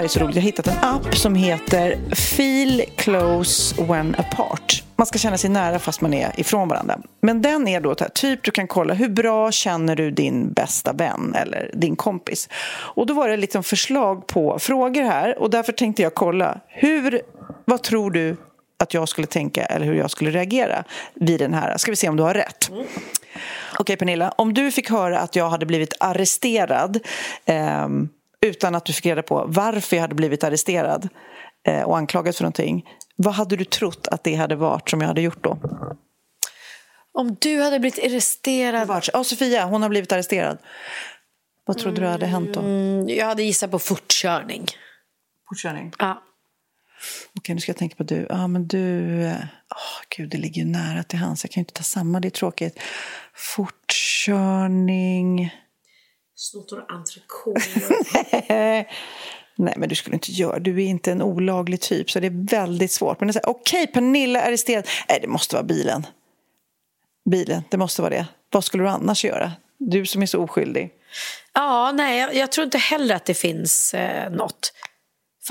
Här 0.01 0.05
är 0.05 0.09
så 0.09 0.19
roligt. 0.19 0.35
Jag 0.35 0.41
har 0.41 0.45
hittat 0.45 0.67
en 0.67 0.77
app 0.81 1.15
som 1.15 1.35
heter 1.35 2.15
Feel 2.15 2.83
Close 2.95 3.83
When 3.83 4.15
Apart. 4.17 4.83
Man 4.95 5.05
ska 5.05 5.19
känna 5.19 5.37
sig 5.37 5.49
nära 5.49 5.79
fast 5.79 6.01
man 6.01 6.13
är 6.13 6.39
ifrån 6.39 6.67
varandra. 6.67 6.99
Men 7.21 7.41
den 7.41 7.67
är 7.67 7.81
då 7.81 7.95
typ 7.95 8.43
du 8.43 8.51
kan 8.51 8.67
kolla 8.67 8.93
hur 8.93 9.09
bra 9.09 9.51
känner 9.51 9.95
du 9.95 10.11
din 10.11 10.53
bästa 10.53 10.93
vän 10.93 11.35
eller 11.35 11.71
din 11.73 11.95
kompis. 11.95 12.49
Och 12.95 13.05
då 13.05 13.13
var 13.13 13.29
det 13.29 13.37
liksom 13.37 13.63
förslag 13.63 14.27
på 14.27 14.59
frågor 14.59 15.03
här 15.03 15.39
och 15.39 15.49
därför 15.49 15.73
tänkte 15.73 16.01
jag 16.01 16.13
kolla 16.13 16.59
hur, 16.67 17.21
vad 17.65 17.83
tror 17.83 18.11
du 18.11 18.37
att 18.79 18.93
jag 18.93 19.09
skulle 19.09 19.27
tänka 19.27 19.65
eller 19.65 19.85
hur 19.85 19.95
jag 19.95 20.11
skulle 20.11 20.31
reagera 20.31 20.83
vid 21.13 21.39
den 21.39 21.53
här. 21.53 21.77
Ska 21.77 21.91
vi 21.91 21.95
se 21.95 22.09
om 22.09 22.17
du 22.17 22.23
har 22.23 22.33
rätt. 22.33 22.69
Okej 22.71 22.87
okay, 23.79 23.95
Pernilla, 23.95 24.33
om 24.37 24.53
du 24.53 24.71
fick 24.71 24.89
höra 24.89 25.19
att 25.19 25.35
jag 25.35 25.49
hade 25.49 25.65
blivit 25.65 25.93
arresterad 25.99 26.99
eh, 27.45 27.87
utan 28.41 28.75
att 28.75 28.85
du 28.85 28.93
fick 28.93 29.05
reda 29.05 29.23
på 29.23 29.45
varför 29.47 29.95
jag 29.95 30.01
hade 30.01 30.15
blivit 30.15 30.43
arresterad 30.43 31.09
eh, 31.67 31.81
och 31.81 31.97
anklagad 31.97 32.35
för 32.35 32.43
någonting. 32.43 32.85
Vad 33.15 33.33
hade 33.33 33.55
du 33.55 33.65
trott 33.65 34.07
att 34.07 34.23
det 34.23 34.35
hade 34.35 34.55
varit 34.55 34.89
som 34.89 35.01
jag 35.01 35.07
hade 35.07 35.21
gjort 35.21 35.43
då? 35.43 35.57
Om 37.13 37.37
du 37.41 37.61
hade 37.61 37.79
blivit 37.79 38.05
arresterad? 38.05 39.01
Ja, 39.13 39.23
Sofia, 39.23 39.65
hon 39.65 39.81
har 39.81 39.89
blivit 39.89 40.11
arresterad. 40.11 40.57
Vad 41.65 41.77
trodde 41.77 42.01
du 42.01 42.07
hade 42.07 42.25
hänt 42.25 42.53
då? 42.53 42.59
Mm, 42.59 43.09
jag 43.09 43.25
hade 43.25 43.43
gissat 43.43 43.71
på 43.71 43.79
fortkörning. 43.79 44.65
Fortkörning? 45.49 45.93
Ja. 45.99 46.23
Okej, 47.37 47.55
nu 47.55 47.61
ska 47.61 47.69
jag 47.69 47.77
tänka 47.77 47.95
på 47.95 48.03
du. 48.03 48.25
Ja, 48.29 48.47
men 48.47 48.67
du... 48.67 49.15
Oh, 49.69 50.01
Gud, 50.17 50.29
det 50.29 50.37
ligger 50.37 50.61
ju 50.61 50.67
nära 50.67 51.03
till 51.03 51.19
hands. 51.19 51.43
Jag 51.43 51.51
kan 51.51 51.61
ju 51.61 51.63
inte 51.63 51.73
ta 51.73 51.83
samma, 51.83 52.19
det 52.19 52.27
är 52.27 52.29
tråkigt. 52.29 52.79
Fortkörning... 53.33 55.51
Snott 56.41 56.71
några 56.71 56.85
entrecote. 56.85 57.59
Nej, 59.55 59.73
men 59.77 59.89
du 59.89 59.95
skulle 59.95 60.13
inte 60.13 60.31
göra 60.31 60.59
Du 60.59 60.83
är 60.83 60.87
inte 60.87 61.11
en 61.11 61.21
olaglig 61.21 61.81
typ, 61.81 62.11
så 62.11 62.19
det 62.19 62.27
är 62.27 62.49
väldigt 62.49 62.91
svårt. 62.91 63.19
Men 63.19 63.29
okej, 63.29 63.43
okay, 63.83 63.87
Pernilla 63.87 64.41
är 64.41 64.47
arresterad. 64.47 64.87
Nej, 65.09 65.19
det 65.21 65.27
måste 65.27 65.55
vara 65.55 65.63
bilen. 65.63 66.07
Bilen, 67.29 67.63
det 67.69 67.77
måste 67.77 68.01
vara 68.01 68.09
det. 68.09 68.27
Vad 68.49 68.63
skulle 68.63 68.83
du 68.83 68.89
annars 68.89 69.25
göra? 69.25 69.51
Du 69.77 70.05
som 70.05 70.21
är 70.21 70.25
så 70.25 70.43
oskyldig. 70.43 70.91
Ja, 71.53 71.91
nej, 71.91 72.19
jag, 72.19 72.35
jag 72.35 72.51
tror 72.51 72.65
inte 72.65 72.77
heller 72.77 73.15
att 73.15 73.25
det 73.25 73.33
finns 73.33 73.93
eh, 73.93 74.31
något. 74.31 74.73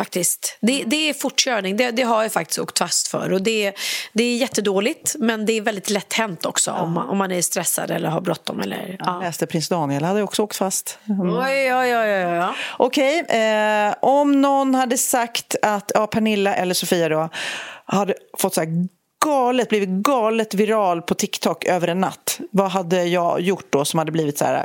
Faktiskt. 0.01 0.59
Det, 0.61 0.85
det 0.87 1.09
är 1.09 1.15
fortkörning, 1.15 1.77
det, 1.77 1.91
det, 1.91 2.03
har 2.03 2.23
jag 2.23 2.33
faktiskt 2.33 2.59
åkt 2.59 2.79
fast 2.79 3.09
för. 3.09 3.33
Och 3.33 3.43
det, 3.43 3.75
det 4.13 4.23
är 4.23 4.37
jättedåligt, 4.37 5.15
men 5.19 5.47
det 5.47 5.53
är 5.53 5.61
väldigt 5.61 5.91
lätt 5.91 6.13
hänt 6.13 6.47
också 6.47 6.71
ja. 6.71 6.83
om, 6.83 6.93
man, 6.93 7.09
om 7.09 7.19
man 7.19 7.33
är 7.33 7.43
stressad 7.43 7.91
eller 7.91 8.09
har 8.09 8.21
bråttom. 8.21 8.61
Eller, 8.61 8.97
ja. 8.99 9.15
Jag 9.15 9.23
läste 9.23 9.47
prins 9.47 9.69
Daniel 9.69 10.05
hade 10.05 10.23
också 10.23 10.43
åkt 10.43 10.57
fast. 10.57 10.99
Mm. 11.09 11.21
Oj, 11.21 11.75
oj, 11.75 11.97
oj, 11.97 12.27
oj. 12.27 12.43
Okej, 12.79 13.21
eh, 13.21 13.95
om 14.03 14.41
någon 14.41 14.75
hade 14.75 14.99
sagt 14.99 15.57
att 15.63 15.93
ja, 15.95 16.07
Pernilla 16.07 16.55
eller 16.55 16.75
Sofia 16.75 17.09
då 17.09 17.29
hade 17.85 18.15
fått 18.39 18.55
så 18.55 18.61
här 18.61 18.89
galet, 19.25 19.69
blivit 19.69 19.89
galet 19.89 20.55
viral 20.55 21.03
på 21.03 21.15
TikTok 21.15 21.65
över 21.65 21.89
en 21.89 22.01
natt. 22.01 22.41
Vad 22.51 22.71
hade 22.71 23.05
jag 23.05 23.41
gjort 23.41 23.67
då 23.71 23.85
som 23.85 23.99
hade 23.99 24.13
blivit 24.13 24.39
så 24.39 24.45
här 24.45 24.65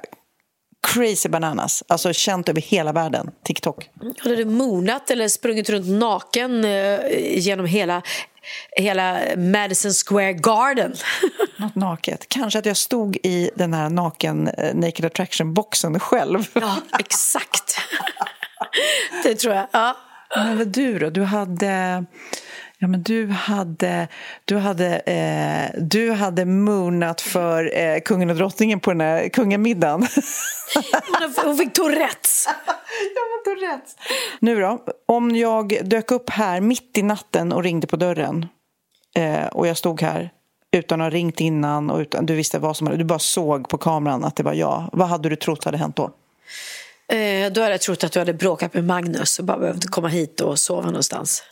crazy 0.86 1.30
bananas? 1.30 1.84
Alltså 1.88 2.14
känt 2.14 2.50
över 2.50 2.62
hela 2.62 2.92
världen, 2.92 3.32
TikTok. 3.44 3.90
Hade 4.18 4.36
du 4.36 4.46
moonat 4.46 5.12
eller 5.12 5.28
sprungit 5.28 5.70
runt 5.70 5.88
naken 5.88 6.66
eh, 6.66 7.00
genom 7.38 7.66
hela 7.66 8.02
hela 8.78 9.20
Madison 9.38 9.92
Square 9.92 10.34
Garden. 10.34 10.94
Något 11.58 11.76
naket. 11.76 12.30
Kanske 12.30 12.60
att 12.60 12.66
jag 12.66 12.78
stod 12.78 13.18
i 13.24 13.50
den 13.56 13.74
här 13.74 13.90
naken 13.90 14.48
uh, 14.48 14.76
Naked 14.76 15.06
Attraction-boxen 15.06 16.00
själv. 16.00 16.48
Ja, 16.54 16.76
exakt. 17.00 17.78
det 19.24 19.36
tror 19.36 19.54
jag. 19.54 19.68
Ja. 19.72 19.98
Men 20.36 20.72
du 20.72 21.00
då? 21.00 21.10
Du 21.10 21.24
hade... 21.24 22.06
Ja, 22.80 22.88
men 22.88 23.04
du 23.04 23.28
hade, 23.28 24.08
du 24.46 24.58
hade, 24.58 24.98
eh, 25.00 25.82
du 25.82 26.12
hade 26.12 26.46
moonat 26.46 27.22
för 27.22 27.78
eh, 27.78 28.00
kungen 28.00 28.30
och 28.30 28.36
drottningen 28.36 28.80
på 28.80 28.92
den 28.92 29.02
här 29.02 29.30
kungamiddagen. 29.30 30.08
Hon 31.44 31.58
fick 31.58 31.74
Tourettes. 31.74 32.48
ja, 32.66 33.22
men 33.32 33.56
Tourettes. 33.56 33.96
Nu 34.40 34.62
då, 34.62 34.86
om 35.06 35.36
jag 35.36 35.80
dök 35.84 36.12
upp 36.12 36.30
här 36.30 36.62
mitt 36.62 36.98
i 36.98 37.02
natten 37.02 37.52
och 37.52 37.64
ringde 37.64 37.88
på 37.88 37.96
dörren 37.96 38.46
eh, 39.16 39.46
och 39.46 39.68
jag 39.68 39.78
stod 39.78 40.02
här 40.02 40.30
utan 40.72 41.02
att 41.02 41.06
ha 41.06 41.10
ringt 41.10 41.40
innan 41.40 41.90
och 41.90 42.00
utan, 42.00 42.26
du 42.26 42.36
visste 42.36 42.60
vad 42.60 42.78
som 42.78 42.88
hade, 42.88 42.98
du 42.98 43.04
bara 43.04 43.20
såg 43.20 43.70
på 43.70 43.78
kameran 43.78 44.24
att 44.24 44.36
det 44.36 44.44
var 44.44 44.54
jag. 44.54 44.90
Vad 44.94 45.08
hade 45.08 45.30
du 45.30 45.36
trott 45.36 45.64
hade 45.64 45.78
hänt 45.78 45.96
då? 45.96 46.04
Eh, 47.08 47.52
då 47.52 47.62
hade 47.62 47.74
jag 47.74 47.82
trott 47.82 48.04
att 48.04 48.12
du 48.12 48.20
hade 48.20 48.34
bråkat 48.34 48.74
med 48.74 48.84
Magnus 48.84 49.40
och 49.40 49.46
bara 49.46 49.58
behövde 49.58 49.88
komma 49.88 50.08
hit 50.08 50.42
och 50.42 50.60
sova 50.60 50.86
någonstans. 50.86 51.44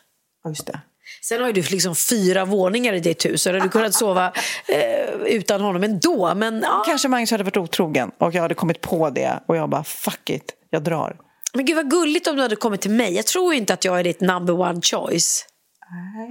Just 0.47 0.65
det. 0.65 0.80
Sen 1.24 1.39
har 1.41 1.47
ju 1.47 1.53
du 1.53 1.61
liksom 1.61 1.95
fyra 1.95 2.45
våningar 2.45 2.93
i 2.93 2.99
ditt 2.99 3.26
hus. 3.26 3.41
Så 3.41 3.49
hade 3.49 3.59
du 3.59 3.69
kunnat 3.69 3.93
sova 3.93 4.32
eh, 4.67 5.13
utan 5.26 5.61
honom 5.61 5.84
ändå. 5.84 6.36
Men, 6.36 6.61
ja. 6.63 6.84
Kanske 6.86 7.07
Magnus 7.07 7.32
hade 7.32 7.43
varit 7.43 7.57
otrogen 7.57 8.11
och 8.17 8.34
jag 8.34 8.41
hade 8.41 8.55
kommit 8.55 8.82
på 8.82 9.09
det 9.09 9.39
och 9.47 9.57
jag 9.57 9.69
bara 9.69 9.84
fuck 9.84 10.30
it, 10.30 10.53
jag 10.69 10.84
drar. 10.84 11.15
Men 11.53 11.65
gud 11.65 11.76
vad 11.76 11.89
gulligt 11.91 12.28
om 12.28 12.36
du 12.36 12.41
hade 12.41 12.55
kommit 12.55 12.82
till 12.82 12.91
mig. 12.91 13.15
Jag 13.15 13.26
tror 13.26 13.53
inte 13.53 13.74
att 13.74 13.86
jag 13.86 13.99
är 13.99 14.03
ditt 14.03 14.21
number 14.21 14.59
one 14.59 14.82
choice. 14.82 15.45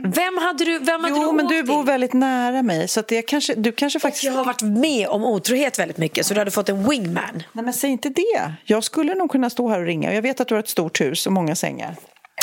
Vem 0.05 0.39
hade 0.39 0.65
du 0.65 0.79
vem 0.79 1.05
hade 1.05 1.17
Jo, 1.17 1.27
du 1.27 1.33
men 1.37 1.47
du 1.47 1.63
bor 1.63 1.85
väldigt 1.85 2.13
nära 2.13 2.63
mig. 2.63 2.89
Så 2.89 3.01
att 3.01 3.09
det 3.09 3.23
kanske, 3.23 3.55
du 3.55 3.73
kanske 3.73 4.01
faktiskt... 4.01 4.25
Jag 4.25 4.33
har 4.33 4.45
varit 4.45 4.63
med 4.63 5.09
om 5.09 5.25
otrohet 5.25 5.79
väldigt 5.79 5.99
mycket, 5.99 6.27
så 6.27 6.35
du 6.35 6.41
hade 6.41 6.51
fått 6.51 6.69
en 6.69 6.89
wingman. 6.89 7.43
Nej, 7.53 7.65
men 7.65 7.73
säg 7.73 7.91
inte 7.91 8.09
det. 8.09 8.53
Jag 8.65 8.85
skulle 8.85 9.15
nog 9.15 9.31
kunna 9.31 9.51
stå 9.51 9.69
här 9.69 9.81
och 9.81 9.87
ringa. 9.87 10.15
Jag 10.15 10.23
vet 10.23 10.41
att 10.41 10.49
du 10.49 10.55
har 10.55 10.61
ett 10.61 10.69
stort 10.69 11.01
hus 11.01 11.27
och 11.27 11.33
många 11.33 11.57
sängar. 11.57 11.97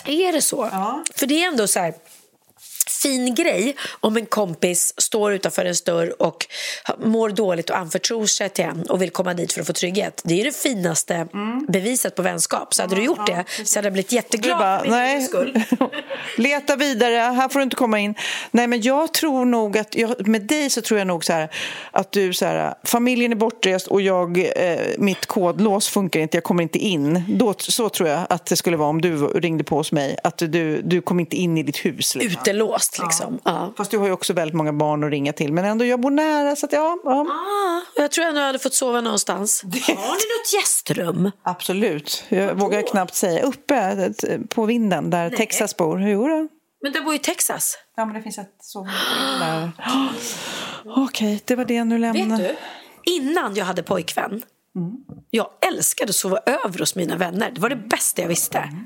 Är 0.06 0.32
det 0.32 0.42
så? 0.42 0.70
Ja. 0.72 1.04
För 1.16 1.28
det 1.28 1.44
är 1.44 1.48
ändå 1.48 1.68
så 1.68 1.80
här 1.80 1.94
gifts. 2.90 2.99
Fin 3.02 3.36
grej 3.36 3.76
om 4.00 4.18
en 4.18 4.26
kompis 4.26 4.94
står 4.98 5.34
utanför 5.34 5.66
en 5.66 5.76
dörr 5.86 6.22
och 6.22 6.48
mår 6.98 7.30
dåligt 7.30 7.70
och 7.70 7.78
anförtror 7.78 8.26
sig 8.26 8.50
till 8.50 8.66
en 8.66 8.82
och 8.90 9.02
vill 9.02 9.10
komma 9.10 9.34
dit 9.34 9.54
för 9.54 9.62
att 9.62 9.68
få 9.68 9.74
trygghet. 9.74 10.22
Det 10.26 10.42
är 10.42 10.46
det 10.46 10.56
finaste 10.56 11.16
mm. 11.16 11.66
beviset 11.68 12.16
på 12.16 12.40
så 12.70 12.82
hade 12.82 12.96
du 12.96 13.04
gjort 13.04 13.28
det 13.28 13.46
så 13.66 13.78
hade 13.78 13.86
jag 13.86 13.94
blivit 13.94 14.12
jätteglad 14.12 14.60
bara, 14.60 14.80
för 14.80 15.20
skull. 15.20 15.62
Leta 16.38 16.76
vidare, 16.76 17.16
här 17.16 17.50
får 17.50 17.60
du 17.60 17.64
inte 17.64 17.76
komma 17.76 18.00
in. 18.00 18.16
Nej, 18.52 18.68
men 18.68 18.82
jag 18.82 19.14
tror 19.14 19.46
nog 19.46 19.78
att, 19.78 19.96
jag, 19.96 20.28
med 20.28 20.42
dig 20.42 20.70
så 20.70 20.82
tror 20.82 20.98
jag 20.98 21.08
nog 21.08 21.26
så 21.26 21.34
här, 21.34 21.50
att 21.92 22.12
du 22.12 22.34
så 22.34 22.46
här, 22.46 22.74
familjen 22.84 23.32
är 23.32 23.36
bortrest 23.36 23.88
och 23.88 24.02
jag, 24.02 24.38
eh, 24.38 24.80
mitt 24.98 25.26
kodlås 25.26 25.88
funkar 25.88 26.20
inte, 26.20 26.38
jag 26.38 26.44
kommer 26.44 26.64
inte 26.64 26.78
in. 26.78 27.24
Då, 27.28 27.54
så 27.58 27.90
tror 27.90 28.10
jag 28.10 28.26
att 28.30 28.46
det 28.46 28.56
skulle 28.56 28.78
vara 28.78 28.90
om 28.90 29.02
du 29.02 29.28
ringde 29.28 29.64
på 29.64 29.76
hos 29.76 29.92
mig, 29.92 30.18
att 30.24 30.38
du, 30.38 30.82
du 30.82 31.02
kom 31.02 31.20
inte 31.20 31.36
in 31.36 31.58
i 31.58 31.64
ditt 31.64 31.86
hus. 31.86 32.16
Liksom. 32.16 32.30
Utelåst 32.94 33.20
liksom. 33.20 33.40
Ja. 33.44 33.52
Ja. 33.52 33.74
Fast 33.78 33.92
du 33.92 33.98
har 33.98 34.06
ju 34.06 34.12
också 34.12 34.34
väldigt 34.34 34.56
många 34.56 34.74
barn 34.74 35.04
att 35.04 35.12
ringa 35.12 35.34
till, 35.34 35.54
men 35.54 35.66
ändå, 35.66 35.86
jag 35.86 36.00
bor 36.02 36.12
nära 36.12 36.56
så 36.56 36.66
att 36.66 36.74
ja. 36.74 36.98
ja. 37.04 37.26
Ah, 37.30 38.02
jag 38.02 38.12
tror 38.12 38.26
ändå 38.26 38.40
jag 38.40 38.46
hade 38.46 38.60
fått 38.60 38.74
sova 38.74 39.02
någonstans. 39.02 39.62
Det... 39.66 39.80
Har 39.80 39.96
ni 39.96 40.02
något 40.04 40.54
gästrum? 40.54 41.32
Absolut. 41.44 42.24
Jag 42.30 42.48
Vadå? 42.48 42.60
vågar 42.60 42.82
knappt 42.82 43.16
säga. 43.16 43.44
Uppe 43.44 44.14
på 44.50 44.66
vinden 44.66 45.10
där 45.10 45.30
Nej. 45.30 45.38
Texas 45.38 45.78
bor. 45.78 46.02
Jo 46.02 46.28
då. 46.28 46.48
Men 46.82 46.92
du 46.92 47.02
bor 47.02 47.16
i 47.16 47.20
Texas? 47.20 47.78
Ja, 47.96 48.06
men 48.06 48.16
det 48.16 48.22
finns 48.22 48.38
ett 48.38 48.56
sovrum 48.62 48.94
där. 49.40 49.72
Okej, 50.86 51.04
okay, 51.04 51.40
det 51.46 51.56
var 51.56 51.66
det 51.66 51.84
nu 51.84 51.98
lämnade. 51.98 52.44
Vet 52.44 52.58
du? 53.06 53.12
Innan 53.12 53.56
jag 53.56 53.66
hade 53.66 53.84
pojkvän, 53.84 54.44
mm. 54.76 54.92
jag 55.30 55.50
älskade 55.68 56.10
att 56.10 56.16
sova 56.16 56.40
över 56.46 56.80
hos 56.80 56.96
mina 56.96 57.16
vänner. 57.16 57.52
Det 57.52 57.62
var 57.62 57.70
det 57.70 57.76
bästa 57.76 58.22
jag 58.22 58.30
visste. 58.30 58.58
Mm. 58.58 58.86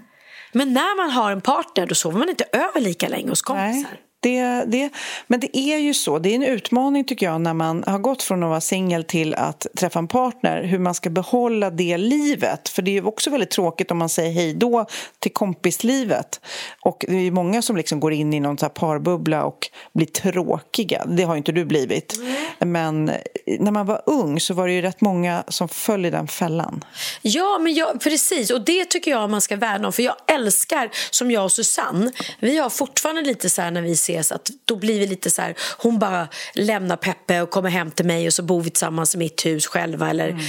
Men 0.54 0.74
när 0.74 0.98
man 0.98 1.12
har 1.12 1.32
en 1.32 1.42
partner 1.42 1.86
då 1.86 1.96
sover 1.96 2.20
man 2.20 2.30
inte 2.30 2.44
över 2.52 2.82
lika 2.82 3.08
länge 3.08 3.30
hos 3.30 3.42
kompisar. 3.42 3.90
Nej. 3.92 4.02
Det, 4.24 4.64
det, 4.68 4.90
men 5.28 5.40
det 5.40 5.58
är 5.58 5.78
ju 5.78 5.94
så, 5.94 6.20
det 6.20 6.30
är 6.30 6.36
en 6.36 6.44
utmaning 6.44 7.04
tycker 7.04 7.26
jag 7.26 7.42
när 7.42 7.54
man 7.54 7.84
har 7.88 8.00
gått 8.00 8.24
från 8.24 8.44
att 8.44 8.50
vara 8.50 8.62
singel 8.62 9.04
till 9.04 9.36
att 9.36 9.68
träffa 9.78 10.00
en 10.00 10.08
partner, 10.08 10.64
hur 10.64 10.80
man 10.80 10.94
ska 10.94 11.10
behålla 11.10 11.70
det 11.70 11.98
livet. 11.98 12.70
För 12.70 12.82
det 12.82 12.92
är 12.92 12.94
ju 12.94 13.04
också 13.04 13.30
väldigt 13.30 13.52
tråkigt 13.52 13.92
om 13.92 13.98
man 13.98 14.10
säger 14.10 14.32
hej 14.32 14.54
då 14.54 14.86
till 15.20 15.34
kompislivet. 15.34 16.42
Och 16.82 17.06
det 17.08 17.16
är 17.16 17.22
ju 17.22 17.32
många 17.32 17.62
som 17.62 17.78
liksom 17.78 18.00
går 18.00 18.14
in 18.14 18.34
i 18.34 18.40
någon 18.40 18.58
så 18.58 18.70
parbubbla 18.70 19.44
och 19.44 19.70
blir 19.94 20.08
tråkiga. 20.08 21.06
Det 21.06 21.24
har 21.24 21.34
ju 21.34 21.38
inte 21.38 21.52
du 21.52 21.66
blivit. 21.66 22.18
Mm. 22.18 22.72
Men 22.72 23.12
när 23.60 23.72
man 23.72 23.86
var 23.86 24.02
ung 24.06 24.40
så 24.40 24.54
var 24.54 24.68
det 24.68 24.74
ju 24.74 24.82
rätt 24.82 25.02
många 25.02 25.44
som 25.48 25.70
föll 25.70 26.06
i 26.06 26.10
den 26.10 26.28
fällan. 26.28 26.86
Ja, 27.22 27.60
men 27.62 27.74
jag, 27.74 28.02
precis. 28.02 28.52
Och 28.52 28.66
det 28.66 28.86
tycker 28.86 29.12
jag 29.12 29.30
man 29.30 29.42
ska 29.42 29.56
värna 29.56 29.88
om. 29.88 29.94
För 29.94 30.04
jag 30.04 30.16
älskar, 30.28 30.90
som 31.12 31.32
jag 31.32 31.44
och 31.44 31.52
Susanne, 31.52 32.12
vi 32.40 32.58
har 32.58 32.70
fortfarande 32.70 33.22
lite 33.22 33.50
så 33.50 33.62
här 33.62 33.72
när 33.72 33.82
vi 33.82 33.96
ser 33.96 34.13
ses 34.14 34.32
att 34.32 34.50
då 34.66 34.76
blir 34.76 35.00
vi 35.00 35.08
lite 35.08 35.30
så 35.30 35.42
här, 35.42 35.56
hon 35.78 36.00
bara 36.00 36.28
lämnar 36.54 36.96
Peppe 36.96 37.42
och 37.42 37.50
kommer 37.50 37.70
hem 37.70 37.92
till 37.92 38.06
mig 38.06 38.28
och 38.28 38.34
så 38.34 38.44
bor 38.44 38.62
vi 38.62 38.70
tillsammans 38.70 39.16
i 39.16 39.18
mitt 39.18 39.46
hus 39.46 39.68
själva 39.68 40.10
eller 40.10 40.30
mm. 40.30 40.42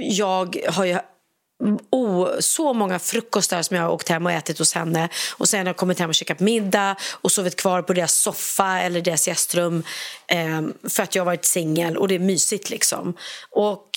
jag 0.00 0.56
har 0.68 0.84
ju 0.84 0.98
Oh, 1.90 2.28
så 2.40 2.72
många 2.72 2.98
frukostar 2.98 3.62
som 3.62 3.76
jag 3.76 3.84
har 3.84 3.90
åkt 3.90 4.08
hem 4.08 4.26
och 4.26 4.32
ätit 4.32 4.58
hos 4.58 4.74
henne 4.74 5.08
och 5.38 5.48
sen 5.48 5.60
har 5.60 5.66
jag 5.66 5.76
kommit 5.76 5.98
hem 5.98 6.08
och 6.08 6.14
käkat 6.14 6.40
middag 6.40 6.96
och 7.02 7.32
sovit 7.32 7.56
kvar 7.56 7.82
på 7.82 7.92
deras 7.92 8.14
soffa 8.14 8.80
eller 8.80 9.00
deras 9.00 9.28
gästrum 9.28 9.82
eh, 10.28 10.62
för 10.88 11.02
att 11.02 11.14
jag 11.14 11.20
har 11.20 11.26
varit 11.26 11.44
singel 11.44 11.96
och 11.96 12.08
det 12.08 12.14
är 12.14 12.18
mysigt 12.18 12.70
liksom. 12.70 13.14
Och 13.50 13.90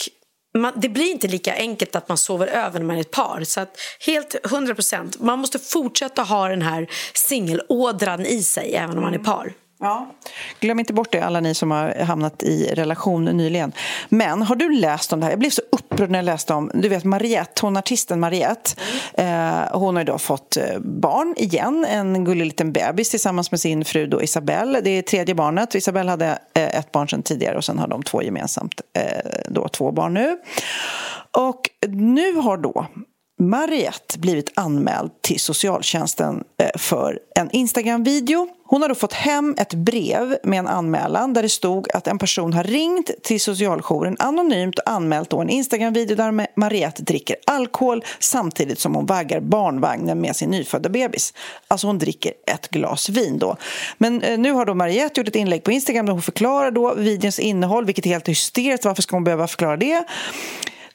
man, 0.58 0.74
det 0.76 0.89
blir 0.89 1.12
inte 1.12 1.28
lika 1.28 1.56
enkelt 1.56 1.95
att 1.95 2.10
man 2.10 2.18
sover 2.18 2.47
över 2.47 2.80
när 2.80 2.86
man 2.86 2.95
är 2.95 3.02
ett 3.02 3.12
par. 3.12 3.43
Så 3.43 3.60
att 3.62 3.78
helt 4.06 4.36
100 4.45 4.76
procent. 4.76 5.20
Man 5.20 5.39
måste 5.39 5.60
fortsätta 5.60 6.22
ha 6.24 6.47
den 6.47 6.62
här 6.62 6.88
singelådran 7.14 8.26
i 8.26 8.43
sig 8.43 8.76
även 8.76 8.97
om 8.97 9.04
man 9.04 9.14
är 9.14 9.20
par. 9.20 9.54
Ja. 9.80 10.12
Glöm 10.60 10.80
inte 10.80 10.93
bort 10.93 11.12
det, 11.12 11.22
alla 11.22 11.39
ni 11.39 11.54
som 11.56 11.72
har 11.72 12.04
hamnat 12.04 12.43
i 12.43 12.74
relation 12.74 13.26
nyligen. 13.26 13.72
Men 14.10 14.41
har 14.41 14.56
du 14.56 14.74
läst 14.74 15.14
om 15.14 15.20
det 15.20 15.26
här? 15.26 15.32
Jag 15.32 15.39
blev 15.39 15.50
så 15.50 15.62
upprörd 16.00 16.12
när 16.12 16.20
jag 16.20 16.26
läste 16.26 16.54
om 16.54 16.72
du 16.74 16.89
vet 16.89 17.04
Mariette, 17.04 17.62
hon 17.62 17.78
artisten 17.78 18.20
Mariette. 18.20 18.72
Mm. 19.16 19.64
Eh, 19.64 19.80
hon 19.80 19.95
har 19.95 20.04
då 20.04 20.18
fått 20.18 20.58
eh, 20.58 20.80
barn 20.80 21.34
igen, 21.38 21.86
en 21.86 22.26
gullig 22.26 22.45
liten 22.45 22.72
bebis 22.72 23.10
tillsammans 23.10 23.52
med 23.52 23.60
sin 23.60 23.86
fru 23.86 24.08
då 24.08 24.24
Isabelle. 24.24 24.82
Det 24.82 24.89
är 24.89 25.02
tredje 25.02 25.36
barnet. 25.36 25.76
Isabelle 25.76 26.10
hade 26.10 26.39
eh, 26.54 26.80
ett 26.80 26.91
barn 26.91 27.08
sedan 27.08 27.24
tidigare 27.24 27.58
och 27.58 27.64
sen 27.64 27.80
har 27.80 27.88
de 27.88 28.04
två 28.04 28.24
gemensamt, 28.24 28.82
eh, 28.93 29.04
då 29.50 29.68
två 29.68 29.91
barn 29.91 30.14
nu. 30.14 30.38
Och 31.32 31.70
nu 31.88 32.36
har 32.36 32.58
då 32.58 32.88
Mariette 33.42 34.20
blivit 34.20 34.52
anmäld 34.56 35.12
till 35.22 35.40
socialtjänsten 35.40 36.44
eh, 36.58 36.80
för 36.80 37.20
en 37.36 37.52
Instagram-video. 37.52 38.48
Hon 38.66 38.82
har 38.82 38.90
då 38.90 38.96
fått 38.96 39.14
hem 39.14 39.56
ett 39.58 39.74
brev 39.74 40.36
med 40.44 40.60
en 40.60 40.68
anmälan 40.68 41.34
där 41.34 41.42
det 41.44 41.50
stod 41.50 41.92
att 41.92 42.08
en 42.08 42.18
person 42.18 42.54
har 42.54 42.64
ringt 42.64 43.12
till 43.24 43.42
socialjouren 43.42 44.16
anonymt 44.20 44.80
och 44.80 44.90
anmält 44.90 45.30
då 45.30 45.40
en 45.40 45.50
Instagram-video 45.50 46.16
där 46.16 46.60
Mariette 46.60 47.04
dricker 47.04 47.36
alkohol 47.46 48.04
samtidigt 48.20 48.80
som 48.80 48.96
hon 48.96 49.06
vaggar 49.06 49.40
barnvagnen 49.40 50.22
med 50.22 50.36
sin 50.36 50.50
nyfödda 50.50 50.90
bebis. 50.90 51.34
Alltså 51.68 51.88
hon 51.88 51.98
dricker 51.98 52.34
ett 52.48 52.68
glas 52.70 53.10
vin 53.10 53.40
då. 53.40 53.58
Men 53.98 54.22
eh, 54.22 54.40
nu 54.40 54.52
har 54.52 54.66
då 54.66 54.74
Mariette 54.74 55.20
gjort 55.20 55.28
ett 55.28 55.36
inlägg 55.36 55.64
på 55.64 55.72
Instagram 55.72 56.06
där 56.06 56.14
hon 56.14 56.22
förklarar 56.22 56.72
då 56.72 56.94
videons 56.94 57.40
innehåll, 57.40 57.86
vilket 57.86 58.06
är 58.06 58.10
helt 58.10 58.30
hysteriskt. 58.30 58.86
Varför 58.86 59.02
ska 59.02 59.16
hon 59.16 59.24
behöva 59.24 59.48
förklara 59.48 59.78
det? 59.78 60.06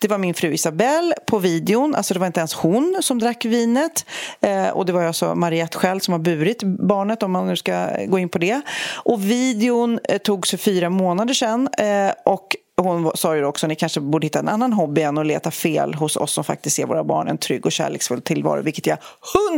Det 0.04 0.08
var 0.08 0.18
min 0.18 0.34
fru 0.34 0.52
Isabelle 0.52 1.14
på 1.26 1.38
videon, 1.38 1.94
alltså 1.94 2.14
det 2.14 2.20
var 2.20 2.26
inte 2.26 2.40
ens 2.40 2.54
hon 2.54 2.98
som 3.00 3.18
drack 3.18 3.44
vinet. 3.44 4.06
Eh, 4.40 4.68
och 4.68 4.86
det 4.86 4.92
var 4.92 5.04
alltså 5.04 5.34
Mariette 5.34 5.78
själv 5.78 6.00
som 6.00 6.12
har 6.12 6.18
burit 6.18 6.62
barnet 6.62 7.22
om 7.22 7.32
man 7.32 7.46
nu 7.46 7.56
ska 7.56 7.86
gå 8.06 8.18
in 8.18 8.28
på 8.28 8.38
det. 8.38 8.60
Och 8.94 9.24
videon 9.30 9.98
eh, 10.08 10.18
togs 10.18 10.50
för 10.50 10.56
fyra 10.56 10.90
månader 10.90 11.34
sedan 11.34 11.68
eh, 11.78 12.12
och 12.24 12.56
hon 12.76 13.12
sa 13.14 13.36
ju 13.36 13.44
också 13.44 13.66
ni 13.66 13.76
kanske 13.76 14.00
borde 14.00 14.26
hitta 14.26 14.38
en 14.38 14.48
annan 14.48 14.72
hobby 14.72 15.02
än 15.02 15.18
att 15.18 15.26
leta 15.26 15.50
fel 15.50 15.94
hos 15.94 16.16
oss 16.16 16.32
som 16.32 16.44
faktiskt 16.44 16.76
ser 16.76 16.86
våra 16.86 17.04
barn 17.04 17.28
en 17.28 17.38
trygg 17.38 17.66
och 17.66 17.72
kärleksfull 17.72 18.22
tillvaro, 18.22 18.62
vilket 18.62 18.86
jag 18.86 18.98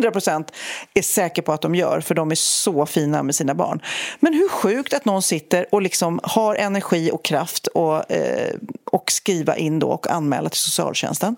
100% 0.03 0.45
är 0.95 1.03
säker 1.03 1.43
på 1.43 1.53
att 1.53 1.63
de 1.63 1.75
gör, 1.75 2.01
för 2.01 2.15
de 2.15 2.31
är 2.31 2.35
så 2.35 2.87
fina 2.87 3.23
med 3.23 3.35
sina 3.35 3.55
barn. 3.55 3.83
Men 4.21 4.35
hur 4.35 4.49
sjukt 4.49 4.95
att 4.95 5.05
någon 5.05 5.23
sitter 5.23 5.67
och 5.73 5.83
liksom 5.83 6.21
har 6.23 6.55
energi 6.55 7.11
och 7.13 7.25
kraft 7.25 7.67
och, 7.67 8.11
eh, 8.11 8.55
och 8.85 9.11
skriva 9.11 9.57
in 9.57 9.79
då 9.79 9.89
och 9.89 10.11
anmäla 10.11 10.49
till 10.49 10.61
socialtjänsten. 10.61 11.37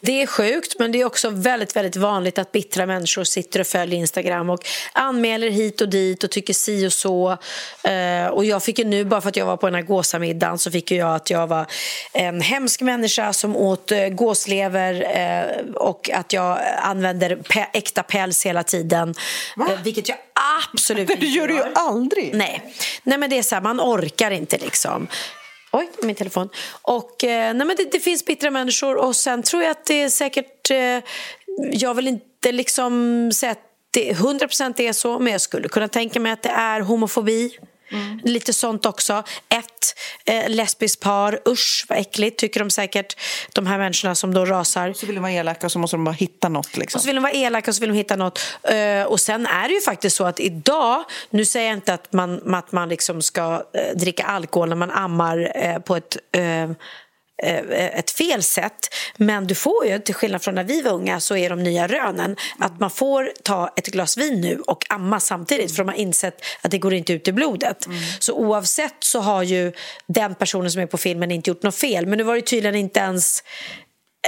Det 0.00 0.22
är 0.22 0.26
sjukt, 0.26 0.78
men 0.78 0.92
det 0.92 1.00
är 1.00 1.04
också 1.04 1.30
väldigt, 1.30 1.76
väldigt 1.76 1.96
vanligt 1.96 2.38
att 2.38 2.52
bittra 2.52 2.86
människor 2.86 3.24
sitter 3.24 3.60
och 3.60 3.66
följer 3.66 3.98
Instagram 3.98 4.50
och 4.50 4.66
anmäler 4.92 5.50
hit 5.50 5.80
och 5.80 5.88
dit 5.88 6.24
och 6.24 6.30
tycker 6.30 6.54
si 6.54 6.86
och 6.86 6.92
så. 6.92 7.38
Eh, 7.82 8.26
och 8.26 8.44
jag 8.44 8.62
fick 8.62 8.78
ju 8.78 8.84
nu, 8.84 9.04
bara 9.04 9.20
för 9.20 9.28
att 9.28 9.36
jag 9.36 9.46
var 9.46 9.56
på 9.56 9.66
den 9.66 9.74
här 9.74 9.82
gåsamiddagen, 9.82 10.58
så 10.58 10.70
fick 10.70 10.90
jag 10.90 11.14
att 11.14 11.30
jag 11.30 11.46
var 11.46 11.66
en 12.12 12.40
hemsk 12.40 12.80
människa 12.80 13.32
som 13.32 13.56
åt 13.56 13.92
eh, 13.92 14.08
gåslever 14.08 15.06
eh, 15.16 15.74
och 15.74 16.10
att 16.10 16.32
jag 16.32 16.58
använder 16.78 17.36
pe 17.36 17.66
äkta 17.72 18.02
päls 18.02 18.46
hela 18.46 18.62
tiden. 18.62 19.14
Eh, 19.60 19.82
vilket 19.82 20.08
jag 20.08 20.18
absolut 20.72 21.10
inte 21.10 21.20
Det 21.20 21.26
gör 21.26 21.48
du 21.48 21.54
ju 21.54 21.62
aldrig! 21.74 22.34
Nej. 22.34 22.74
nej, 23.02 23.18
men 23.18 23.30
det 23.30 23.38
är 23.38 23.42
så 23.42 23.54
här, 23.54 23.62
man 23.62 23.80
orkar 23.80 24.30
inte 24.30 24.58
liksom. 24.58 25.08
Oj, 25.72 25.90
min 26.02 26.14
telefon. 26.14 26.48
Och, 26.82 27.24
eh, 27.24 27.54
nej, 27.54 27.66
men 27.66 27.76
det, 27.76 27.92
det, 27.92 28.00
finns 28.00 28.24
bittra 28.24 28.50
människor 28.50 28.96
och 28.96 29.16
sen 29.16 29.42
tror 29.42 29.62
jag 29.62 29.70
att 29.70 29.84
det 29.84 30.02
är 30.02 30.08
säkert... 30.08 30.70
Eh, 30.70 30.98
jag 31.72 31.94
vill 31.94 32.08
inte 32.08 32.52
liksom 32.52 33.30
säga 33.34 33.52
att 33.52 33.62
det 33.90 34.12
100% 34.12 34.80
är 34.80 34.92
så, 34.92 35.18
men 35.18 35.32
jag 35.32 35.40
skulle 35.40 35.68
kunna 35.68 35.88
tänka 35.88 36.20
mig 36.20 36.32
att 36.32 36.42
det 36.42 36.48
är 36.48 36.80
homofobi. 36.80 37.58
Mm. 37.90 38.20
Lite 38.24 38.52
sånt 38.52 38.86
också. 38.86 39.22
Ett 39.48 39.94
eh, 40.24 40.48
lesbiskt 40.48 41.02
par, 41.02 41.40
usch 41.48 41.86
vad 41.88 41.98
äckligt, 41.98 42.38
tycker 42.38 42.60
de 42.60 42.70
säkert, 42.70 43.16
de 43.52 43.66
här 43.66 43.78
människorna 43.78 44.14
som 44.14 44.34
då 44.34 44.44
rasar. 44.44 44.92
Så 44.92 45.06
vill 45.06 45.14
de 45.14 45.20
vara 45.20 45.32
elaka 45.32 45.66
och 45.66 45.72
så 45.72 45.78
måste 45.78 45.96
de 45.96 46.04
bara 46.04 46.12
hitta 46.12 46.48
något. 46.48 46.76
Liksom. 46.76 46.98
Och 46.98 47.02
så 47.02 47.06
vill 47.06 47.16
de 47.16 47.22
vara 47.22 47.32
elaka 47.32 47.70
och 47.70 47.74
så 47.74 47.80
vill 47.80 47.90
de 47.90 47.96
hitta 47.96 48.16
något. 48.16 48.40
Uh, 48.72 49.02
och 49.02 49.20
sen 49.20 49.46
är 49.46 49.68
det 49.68 49.74
ju 49.74 49.80
faktiskt 49.80 50.16
så 50.16 50.24
att 50.24 50.40
idag, 50.40 51.04
nu 51.30 51.44
säger 51.44 51.66
jag 51.66 51.76
inte 51.76 51.94
att 51.94 52.12
man, 52.12 52.54
att 52.54 52.72
man 52.72 52.88
liksom 52.88 53.22
ska 53.22 53.54
uh, 53.54 53.96
dricka 53.96 54.24
alkohol 54.24 54.68
när 54.68 54.76
man 54.76 54.90
ammar 54.90 55.38
uh, 55.64 55.78
på 55.78 55.96
ett 55.96 56.16
Eh, 56.38 56.70
ett 57.42 58.10
fel 58.10 58.42
sätt. 58.42 58.94
Men 59.16 59.46
du 59.46 59.54
får 59.54 59.86
ju, 59.86 59.98
till 59.98 60.14
skillnad 60.14 60.42
från 60.42 60.54
när 60.54 60.64
vi 60.64 60.82
var 60.82 60.92
unga, 60.92 61.20
så 61.20 61.36
är 61.36 61.50
de 61.50 61.62
nya 61.62 61.86
rönen 61.86 62.36
att 62.58 62.80
man 62.80 62.90
får 62.90 63.32
ta 63.42 63.72
ett 63.76 63.86
glas 63.86 64.16
vin 64.16 64.40
nu 64.40 64.60
och 64.66 64.84
amma 64.88 65.20
samtidigt 65.20 65.76
för 65.76 65.84
de 65.84 65.88
har 65.88 65.96
insett 65.96 66.44
att 66.62 66.70
det 66.70 66.78
går 66.78 66.94
inte 66.94 67.12
ut 67.12 67.28
i 67.28 67.32
blodet. 67.32 67.86
Mm. 67.86 67.98
Så 68.18 68.32
oavsett 68.32 68.96
så 69.00 69.20
har 69.20 69.42
ju 69.42 69.72
den 70.06 70.34
personen 70.34 70.70
som 70.70 70.82
är 70.82 70.86
på 70.86 70.98
filmen 70.98 71.30
inte 71.30 71.50
gjort 71.50 71.62
något 71.62 71.76
fel. 71.76 72.06
Men 72.06 72.18
nu 72.18 72.24
var 72.24 72.34
det 72.34 72.42
tydligen 72.42 72.74
inte 72.74 73.00
ens 73.00 73.42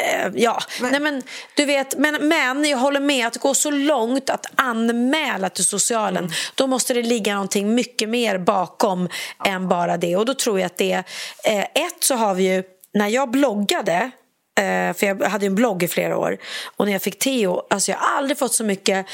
eh, 0.01 0.31
Ja, 0.35 0.59
men. 0.81 0.91
Nej, 0.91 1.01
men 1.01 1.23
du 1.57 1.65
vet, 1.65 1.99
men, 1.99 2.29
men 2.29 2.65
jag 2.65 2.79
håller 2.79 3.01
med 3.01 3.27
att 3.27 3.37
gå 3.37 3.55
så 3.55 3.71
långt 3.71 4.31
att 4.31 4.47
anmäla 4.55 5.49
till 5.49 5.65
socialen, 5.65 6.25
mm. 6.25 6.37
då 6.55 6.67
måste 6.67 6.95
det 6.95 7.03
ligga 7.03 7.35
någonting 7.35 7.75
mycket 7.75 8.09
mer 8.09 8.39
bakom 8.39 9.09
ja. 9.39 9.51
än 9.51 9.69
bara 9.69 9.97
det. 9.97 10.17
Och 10.17 10.27
då 10.27 10.35
tror 10.35 10.61
jag 10.61 10.67
att 10.67 10.77
det 10.77 10.93
är, 10.93 11.05
eh, 11.45 11.61
ett 11.61 12.05
så 12.05 12.15
har 12.15 12.35
vi 12.35 12.55
ju 12.55 12.65
när 12.95 13.09
jag 13.09 13.31
bloggade 13.31 14.11
eh, 14.59 14.95
för 14.95 15.07
jag 15.07 15.23
hade 15.23 15.47
en 15.47 15.55
blogg 15.55 15.83
i 15.83 15.89
flera 15.89 16.19
år 16.19 16.39
och 16.77 16.87
när 16.87 16.93
jag 16.93 17.03
fick 17.03 17.19
Theo, 17.19 17.63
alltså 17.71 17.91
jag 17.91 17.99
har 17.99 18.19
aldrig 18.19 18.39
fått 18.39 18.55
så 18.55 18.65
mycket 18.65 19.07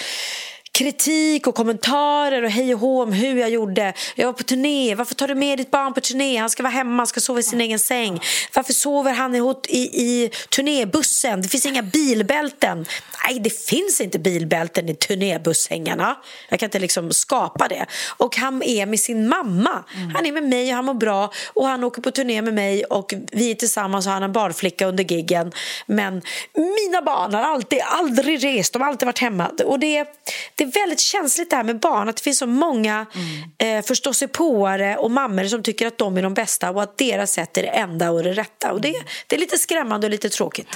kritik 0.76 1.46
och 1.46 1.54
kommentarer 1.54 2.42
och 2.42 2.50
hej 2.50 2.74
och 2.74 2.80
hå 2.80 3.02
om 3.02 3.12
hur 3.12 3.36
jag 3.36 3.50
gjorde. 3.50 3.92
Jag 4.14 4.26
var 4.26 4.32
på 4.32 4.42
turné. 4.42 4.94
Varför 4.94 5.14
tar 5.14 5.28
du 5.28 5.34
med 5.34 5.58
ditt 5.58 5.70
barn 5.70 5.94
på 5.94 6.00
turné? 6.00 6.36
Han 6.36 6.50
ska 6.50 6.62
vara 6.62 6.72
hemma, 6.72 6.96
han 6.96 7.06
ska 7.06 7.20
sova 7.20 7.40
i 7.40 7.42
sin 7.42 7.60
egen 7.60 7.78
säng. 7.78 8.20
Varför 8.54 8.72
sover 8.72 9.12
han 9.12 9.34
i, 9.34 9.78
i 9.78 10.30
turnébussen? 10.56 11.42
Det 11.42 11.48
finns 11.48 11.66
inga 11.66 11.82
bilbälten. 11.82 12.86
Nej, 13.24 13.40
det 13.40 13.50
finns 13.50 14.00
inte 14.00 14.18
bilbälten 14.18 14.88
i 14.88 14.94
turnébusshängarna. 14.94 16.16
Jag 16.48 16.58
kan 16.58 16.66
inte 16.66 16.78
liksom 16.78 17.12
skapa 17.12 17.68
det. 17.68 17.86
Och 18.16 18.36
han 18.36 18.62
är 18.62 18.86
med 18.86 19.00
sin 19.00 19.28
mamma. 19.28 19.84
Mm. 19.96 20.14
Han 20.14 20.26
är 20.26 20.32
med 20.32 20.42
mig 20.42 20.68
och 20.68 20.76
han 20.76 20.84
mår 20.84 20.94
bra. 20.94 21.32
Och 21.54 21.66
han 21.66 21.84
åker 21.84 22.02
på 22.02 22.10
turné 22.10 22.42
med 22.42 22.54
mig 22.54 22.84
och 22.84 23.14
vi 23.32 23.50
är 23.50 23.54
tillsammans 23.54 24.06
och 24.06 24.12
han 24.12 24.22
har 24.22 24.28
en 24.28 24.32
barnflicka 24.32 24.86
under 24.86 25.04
giggen. 25.04 25.52
Men 25.86 26.22
mina 26.54 27.02
barn 27.02 27.34
har 27.34 27.42
alltid, 27.42 27.80
aldrig 27.84 28.44
rest. 28.44 28.72
De 28.72 28.82
har 28.82 28.88
alltid 28.88 29.06
varit 29.06 29.18
hemma. 29.18 29.50
Och 29.64 29.78
det, 29.78 30.04
det 30.54 30.65
är 30.66 30.80
väldigt 30.80 31.00
känsligt 31.00 31.50
det 31.50 31.56
här 31.56 31.64
med 31.64 31.80
barn. 31.80 32.08
Att 32.08 32.16
det 32.16 32.22
finns 32.22 32.38
så 32.38 32.46
många 32.46 33.06
mm. 33.14 33.78
eh, 33.78 33.84
förståsigpåare 33.84 34.96
och 34.96 35.10
mammor 35.10 35.44
som 35.44 35.62
tycker 35.62 35.86
att 35.86 35.98
de 35.98 36.16
är 36.16 36.22
de 36.22 36.34
bästa 36.34 36.70
och 36.70 36.82
att 36.82 36.98
deras 36.98 37.32
sätt 37.32 37.58
är 37.58 37.62
det 37.62 37.68
enda 37.68 38.10
och 38.10 38.22
det 38.22 38.32
rätta. 38.32 38.72
Och 38.72 38.80
det, 38.80 38.94
det 39.26 39.36
är 39.36 39.40
lite 39.40 39.58
skrämmande 39.58 40.06
och 40.06 40.10
lite 40.10 40.28
tråkigt. 40.28 40.68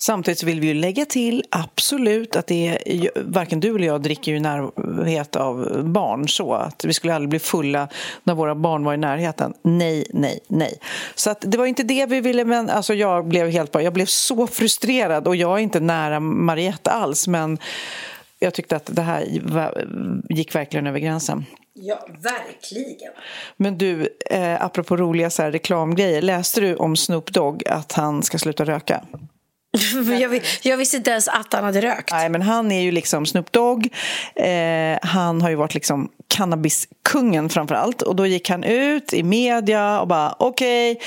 Samtidigt 0.00 0.42
vill 0.42 0.60
vi 0.60 0.66
ju 0.66 0.74
lägga 0.74 1.04
till 1.04 1.44
absolut 1.50 2.36
att 2.36 2.46
det 2.46 2.78
är, 2.84 3.10
varken 3.24 3.60
du 3.60 3.76
eller 3.76 3.86
jag 3.86 4.02
dricker 4.02 4.32
i 4.32 4.40
närhet 4.40 5.36
av 5.36 5.82
barn 5.84 6.28
så 6.28 6.54
att 6.54 6.84
vi 6.84 6.92
skulle 6.92 7.14
aldrig 7.14 7.28
bli 7.28 7.38
fulla 7.38 7.88
när 8.24 8.34
våra 8.34 8.54
barn 8.54 8.84
var 8.84 8.94
i 8.94 8.96
närheten. 8.96 9.54
Nej, 9.62 10.06
nej, 10.10 10.40
nej. 10.48 10.78
Så 11.14 11.30
att 11.30 11.44
det 11.46 11.58
var 11.58 11.66
inte 11.66 11.82
det 11.82 12.06
vi 12.06 12.20
ville, 12.20 12.44
men 12.44 12.70
alltså 12.70 12.94
jag 12.94 13.28
blev 13.28 13.50
helt 13.50 13.72
bara, 13.72 13.82
jag 13.82 13.92
blev 13.92 14.06
så 14.06 14.46
frustrerad 14.46 15.28
och 15.28 15.36
jag 15.36 15.58
är 15.58 15.62
inte 15.62 15.80
nära 15.80 16.20
Mariette 16.20 16.90
alls, 16.90 17.28
men 17.28 17.58
jag 18.38 18.54
tyckte 18.54 18.76
att 18.76 18.96
det 18.96 19.02
här 19.02 19.24
gick 20.30 20.54
verkligen 20.54 20.86
över 20.86 20.98
gränsen. 20.98 21.44
Ja, 21.74 22.06
verkligen. 22.22 23.12
Men 23.56 23.78
du, 23.78 24.08
eh, 24.30 24.64
apropå 24.64 24.96
roliga 24.96 25.30
så 25.30 25.42
här, 25.42 25.52
reklamgrejer, 25.52 26.22
läste 26.22 26.60
du 26.60 26.76
om 26.76 26.96
Snoop 26.96 27.32
Dogg 27.32 27.68
att 27.68 27.92
han 27.92 28.22
ska 28.22 28.38
sluta 28.38 28.64
röka? 28.64 29.04
jag, 30.20 30.42
jag, 30.62 30.76
visste 30.76 30.96
inte 30.96 31.10
ens 31.10 31.28
att 31.28 31.52
han 31.52 31.64
hade 31.64 31.80
rökt. 31.80 32.12
Nej, 32.12 32.28
men 32.28 32.42
han 32.42 32.72
är 32.72 32.80
ju 32.80 32.92
liksom 32.92 33.26
Snoop 33.26 33.52
Dogg. 33.52 33.88
Eh, 34.34 34.98
han 35.02 35.42
har 35.42 35.50
ju 35.50 35.56
varit 35.56 35.74
liksom 35.74 36.08
cannabiskungen 36.28 37.48
framför 37.48 37.74
allt. 37.74 38.02
Och 38.02 38.16
då 38.16 38.26
gick 38.26 38.50
han 38.50 38.64
ut 38.64 39.12
i 39.12 39.22
media 39.22 40.00
och 40.00 40.08
bara 40.08 40.34
okej 40.38 40.92
okay, 40.92 41.06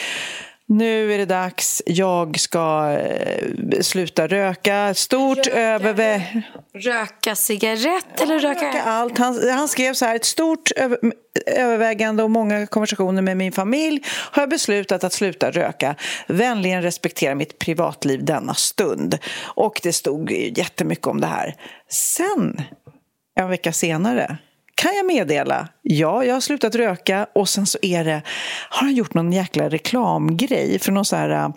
nu 0.71 1.13
är 1.13 1.17
det 1.17 1.25
dags, 1.25 1.81
jag 1.85 2.39
ska 2.39 2.91
eh, 2.91 3.81
sluta 3.81 4.27
röka. 4.27 4.93
Stort 4.93 5.37
röka, 5.37 5.59
övervä... 5.59 6.43
Röka 6.73 7.35
cigarett 7.35 8.21
eller 8.21 8.39
röka... 8.39 8.67
röka 8.67 8.83
allt. 8.83 9.17
Han, 9.17 9.49
han, 9.49 9.67
skrev 9.67 9.93
så 9.93 10.05
här, 10.05 10.15
ett 10.15 10.25
stort 10.25 10.71
över, 10.71 10.99
övervägande 11.45 12.23
och 12.23 12.31
många 12.31 12.67
konversationer 12.67 13.21
med 13.21 13.37
min 13.37 13.51
familj 13.51 14.03
har 14.07 14.41
jag 14.41 14.49
beslutat 14.49 15.03
att 15.03 15.13
sluta 15.13 15.51
röka. 15.51 15.95
Vänligen 16.27 16.81
respektera 16.81 17.35
mitt 17.35 17.59
privatliv 17.59 18.25
denna 18.25 18.53
stund. 18.53 19.17
Och 19.43 19.79
det 19.83 19.93
stod 19.93 20.31
jättemycket 20.31 21.07
om 21.07 21.21
det 21.21 21.27
här. 21.27 21.55
Sen, 21.89 22.61
en 23.35 23.49
vecka 23.49 23.73
senare 23.73 24.37
kan 24.81 24.95
jag 24.95 25.05
meddela, 25.05 25.67
ja, 25.81 26.25
jag 26.25 26.33
har 26.33 26.41
slutat 26.41 26.75
röka 26.75 27.27
och 27.35 27.49
sen 27.49 27.65
så 27.65 27.77
är 27.81 28.05
det, 28.05 28.21
har 28.69 28.81
han 28.81 28.95
gjort 28.95 29.13
någon 29.13 29.31
jäkla 29.31 29.69
reklamgrej 29.69 30.79
för 30.79 30.91
någon 30.91 31.05
så 31.05 31.15
här 31.15 31.53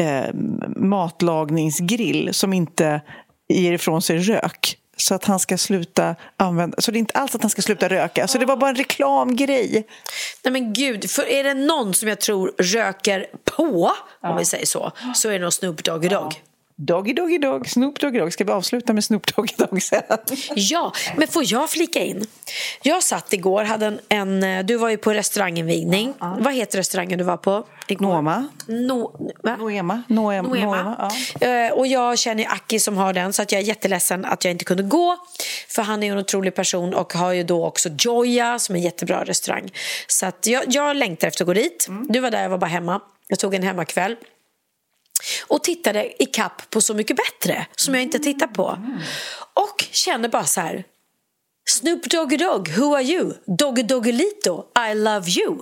eh, 0.00 0.34
matlagningsgrill 0.76 2.34
som 2.34 2.52
inte 2.52 3.00
ger 3.48 3.72
ifrån 3.72 4.02
sig 4.02 4.18
rök 4.18 4.78
så 4.96 5.14
att 5.14 5.24
han 5.24 5.40
ska 5.40 5.58
sluta 5.58 6.16
använda... 6.36 6.80
Så 6.80 6.90
det 6.90 6.96
är 6.96 7.00
inte 7.00 7.18
alls 7.18 7.34
att 7.34 7.42
han 7.42 7.50
ska 7.50 7.62
sluta 7.62 7.88
röka. 7.88 8.28
Så 8.28 8.38
det 8.38 8.46
var 8.46 8.56
bara 8.56 8.70
en 8.70 8.76
reklamgrej. 8.76 9.86
Nej 10.44 10.52
men 10.52 10.72
gud, 10.72 11.10
för 11.10 11.28
är 11.28 11.44
det 11.44 11.54
någon 11.54 11.94
som 11.94 12.08
jag 12.08 12.20
tror 12.20 12.52
röker 12.58 13.26
på, 13.56 13.92
ja. 14.20 14.30
om 14.30 14.36
vi 14.36 14.44
säger 14.44 14.66
så, 14.66 14.92
så 15.14 15.28
är 15.28 15.32
det 15.32 15.38
nog 15.38 15.52
Snoop 15.52 15.84
Dogg. 15.84 16.04
Ja. 16.04 16.32
Doggy 16.76 17.12
Doggy 17.12 17.38
Dogg, 17.38 17.68
Snoop 17.68 18.00
Doggy 18.00 18.18
Dogg. 18.18 18.32
Ska 18.32 18.44
vi 18.44 18.52
avsluta 18.52 18.92
med 18.92 19.04
Snoop 19.04 19.36
Doggy 19.36 19.54
Dogg 19.56 19.82
sen? 19.82 20.02
Ja, 20.54 20.92
men 21.16 21.28
får 21.28 21.42
jag 21.46 21.70
flika 21.70 22.00
in? 22.00 22.26
Jag 22.82 23.02
satt 23.02 23.32
igår, 23.32 23.64
hade 23.64 23.86
en, 23.86 24.00
en 24.42 24.66
du 24.66 24.76
var 24.76 24.90
ju 24.90 24.96
på 24.96 25.12
restauranginvigning. 25.12 26.14
Ja, 26.18 26.36
Vad 26.40 26.54
heter 26.54 26.78
restaurangen 26.78 27.18
du 27.18 27.24
var 27.24 27.36
på? 27.36 27.66
Igår? 27.88 28.06
Noma. 28.06 28.48
No, 28.66 29.12
Noema. 29.42 29.56
Noema. 29.56 30.02
Noema. 30.08 30.48
Noema 30.48 31.10
ja. 31.40 31.66
uh, 31.66 31.72
och 31.72 31.86
jag 31.86 32.18
känner 32.18 32.52
Aki 32.52 32.78
som 32.78 32.96
har 32.96 33.12
den 33.12 33.32
så 33.32 33.42
att 33.42 33.52
jag 33.52 33.60
är 33.60 33.64
jätteledsen 33.64 34.24
att 34.24 34.44
jag 34.44 34.50
inte 34.50 34.64
kunde 34.64 34.82
gå. 34.82 35.16
För 35.68 35.82
han 35.82 36.02
är 36.02 36.12
en 36.12 36.18
otrolig 36.18 36.54
person 36.54 36.94
och 36.94 37.12
har 37.12 37.32
ju 37.32 37.42
då 37.42 37.66
också 37.66 37.88
Joya 37.98 38.58
som 38.58 38.74
är 38.74 38.78
en 38.78 38.84
jättebra 38.84 39.24
restaurang. 39.24 39.72
Så 40.06 40.26
att 40.26 40.46
jag, 40.46 40.64
jag 40.68 40.96
längtar 40.96 41.28
efter 41.28 41.44
att 41.44 41.46
gå 41.46 41.54
dit. 41.54 41.86
Mm. 41.88 42.06
Du 42.08 42.20
var 42.20 42.30
där, 42.30 42.42
jag 42.42 42.50
var 42.50 42.58
bara 42.58 42.66
hemma. 42.66 43.00
Jag 43.28 43.38
tog 43.38 43.54
en 43.54 43.62
hemmakväll 43.62 44.16
och 45.48 45.64
tittade 45.64 46.22
i 46.22 46.26
kapp 46.26 46.70
på 46.70 46.80
Så 46.80 46.94
mycket 46.94 47.16
bättre 47.16 47.66
som 47.76 47.94
jag 47.94 48.02
inte 48.02 48.18
tittar 48.18 48.46
på. 48.46 48.78
Och 49.54 49.84
kände 49.90 50.28
bara 50.28 50.44
så 50.44 50.60
här 50.60 50.84
Snoop 51.66 52.10
Doggy 52.10 52.36
Dogg, 52.36 52.68
who 52.68 52.94
are 52.94 53.02
you? 53.02 53.32
Doggy 53.46 53.82
Doggelito, 53.82 54.64
I 54.90 54.94
love 54.94 55.30
you. 55.30 55.58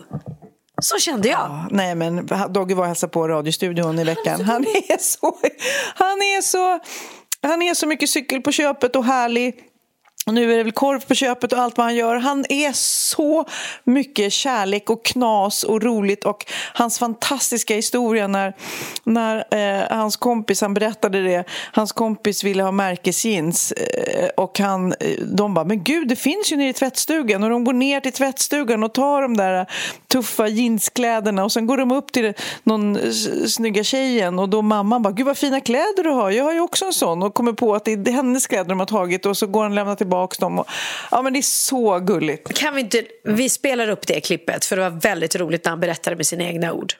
Så 0.82 0.98
kände 0.98 1.28
jag. 1.28 1.38
Ja, 1.38 1.68
nej, 1.70 1.94
men 1.94 2.28
Doggy 2.48 2.74
var 2.74 2.82
och 2.82 2.88
hälsade 2.88 3.12
på 3.12 3.28
radiostudion 3.28 3.98
i 3.98 4.04
veckan. 4.04 4.40
Han 4.40 4.62
är 4.62 4.98
så... 4.98 5.38
Han 5.94 6.22
är 6.22 6.40
så... 6.40 6.78
Han 7.42 7.62
är 7.62 7.74
så 7.74 7.86
mycket 7.86 8.10
cykel 8.10 8.40
på 8.40 8.52
köpet 8.52 8.96
och 8.96 9.04
härlig. 9.04 9.54
Och 10.26 10.34
nu 10.34 10.52
är 10.52 10.56
det 10.56 10.62
väl 10.62 10.72
korv 10.72 11.00
på 11.00 11.14
köpet 11.14 11.52
och 11.52 11.58
allt 11.58 11.76
vad 11.76 11.86
han 11.86 11.94
gör. 11.94 12.16
Han 12.16 12.44
är 12.48 12.72
så 12.72 13.44
mycket 13.84 14.32
kärlek 14.32 14.90
och 14.90 15.04
knas 15.04 15.62
och 15.62 15.82
roligt 15.82 16.24
och 16.24 16.46
hans 16.74 16.98
fantastiska 16.98 17.74
historia 17.74 18.26
när, 18.26 18.54
när 19.04 19.44
eh, 19.50 19.96
hans 19.98 20.16
kompis, 20.16 20.60
han 20.60 20.74
berättade 20.74 21.22
det, 21.22 21.44
hans 21.72 21.92
kompis 21.92 22.44
ville 22.44 22.62
ha 22.62 22.72
märkesjeans 22.72 23.72
eh, 23.72 24.28
och 24.36 24.58
han, 24.58 24.92
eh, 24.92 25.18
de 25.20 25.54
bara, 25.54 25.64
men 25.64 25.84
gud 25.84 26.08
det 26.08 26.16
finns 26.16 26.52
ju 26.52 26.56
nere 26.56 26.68
i 26.68 26.72
tvättstugan. 26.72 27.42
Och 27.42 27.50
de 27.50 27.64
går 27.64 27.72
ner 27.72 28.00
till 28.00 28.12
tvättstugan 28.12 28.82
och 28.82 28.94
tar 28.94 29.22
de 29.22 29.36
där 29.36 29.60
eh, 29.60 29.66
tuffa 30.08 30.48
jeanskläderna. 30.48 31.44
Och 31.44 31.52
sen 31.52 31.66
går 31.66 31.76
de 31.76 31.92
upp 31.92 32.12
till 32.12 32.32
någon 32.62 32.98
snygga 33.48 33.84
tjejen 33.84 34.38
och 34.38 34.48
då 34.48 34.62
mamman 34.62 35.02
bara, 35.02 35.12
gud 35.12 35.26
vad 35.26 35.38
fina 35.38 35.60
kläder 35.60 36.04
du 36.04 36.10
har, 36.10 36.30
jag 36.30 36.44
har 36.44 36.52
ju 36.52 36.60
också 36.60 36.84
en 36.84 36.92
sån. 36.92 37.22
Och 37.22 37.34
kommer 37.34 37.52
på 37.52 37.74
att 37.74 37.84
det 37.84 37.92
är 37.92 38.12
hennes 38.12 38.46
kläder 38.46 38.68
de 38.68 38.78
har 38.78 38.86
tagit 38.86 39.26
och 39.26 39.36
så 39.36 39.46
går 39.46 39.62
han 39.62 39.72
och 39.72 39.76
lämnar 39.76 39.94
tillbaka 39.94 40.11
dem. 40.38 40.58
Och, 40.58 40.66
ja, 41.10 41.22
men 41.22 41.32
det 41.32 41.38
är 41.38 41.42
så 41.42 41.98
gulligt. 41.98 42.54
Kan 42.54 42.74
vi 42.74 42.80
inte, 42.80 43.02
vi 43.24 43.48
spelar 43.48 43.88
upp 43.88 44.06
det 44.06 44.20
klippet 44.20 44.64
för 44.64 44.76
det 44.76 44.82
var 44.82 45.00
väldigt 45.00 45.36
roligt 45.36 45.64
när 45.64 45.70
han 45.70 45.80
berättade 45.80 46.16
med 46.16 46.26
sina 46.26 46.44
egna 46.44 46.72
ord. 46.72 46.94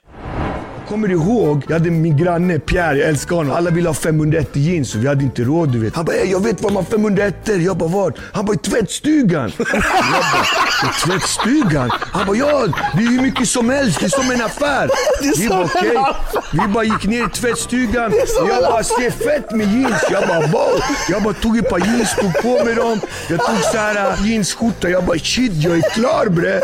Kommer 0.93 1.11
ihåg? 1.11 1.65
Jag 1.69 1.73
hade 1.73 1.91
min 1.91 2.17
granne 2.17 2.59
Pierre, 2.59 2.99
jag 2.99 3.09
älskar 3.09 3.37
honom. 3.37 3.53
Alla 3.53 3.71
ville 3.71 3.89
ha 3.89 3.95
501 3.95 4.57
jeans 4.57 4.95
och 4.95 5.03
vi 5.03 5.09
hade 5.09 5.25
inte 5.25 5.43
råd 5.43 5.73
du 5.73 5.79
vet. 5.79 5.97
Han 5.97 6.05
bara, 6.05 6.17
jag 6.17 6.41
vet 6.41 6.63
var 6.63 6.71
man 6.71 6.85
har 6.85 6.91
501 6.91 7.35
Jag 7.45 7.77
bara, 7.77 7.89
vart? 7.89 8.15
Han 8.33 8.45
bara, 8.45 8.55
i 8.55 8.59
tvättstugan. 8.59 9.53
jag 9.59 9.67
bara, 9.73 10.45
i 10.85 11.07
tvättstugan? 11.07 11.91
Han 12.01 12.27
bara, 12.27 12.37
ja 12.37 12.67
det 12.97 13.03
är 13.03 13.09
hur 13.09 13.23
mycket 13.23 13.49
som 13.49 13.71
helst. 13.71 14.01
Det 14.01 14.07
är 14.07 14.23
som 14.23 14.31
en 14.31 14.43
affär. 14.43 14.91
Vi 15.39 15.49
bara, 15.49 15.65
okej. 15.65 15.91
Okay. 15.91 16.43
Vi 16.53 16.73
bara 16.73 16.85
gick 16.85 17.05
ner 17.05 17.27
i 17.27 17.31
tvättstugan. 17.31 18.13
Jag 18.49 18.63
bara, 18.63 18.85
ser 18.85 19.11
fett 19.11 19.51
med 19.51 19.75
jeans. 19.75 20.05
Jag 20.11 20.29
bara, 20.29 20.41
wow. 20.41 20.81
Jag 21.09 21.23
bara 21.23 21.35
tog 21.35 21.59
ett 21.59 21.69
par 21.69 21.79
jeans, 21.79 22.17
tog 22.17 22.43
på 22.43 22.65
mig 22.65 22.75
dem. 22.75 23.01
Jag 23.29 23.39
tog 23.47 23.59
så 23.73 23.79
här 23.79 24.11
äh, 24.11 24.31
jeansskjorta. 24.31 24.89
Jag 24.89 25.05
bara, 25.05 25.19
shit 25.19 25.53
jag 25.55 25.79
är 25.79 25.91
klar 25.91 26.29
bre. 26.29 26.61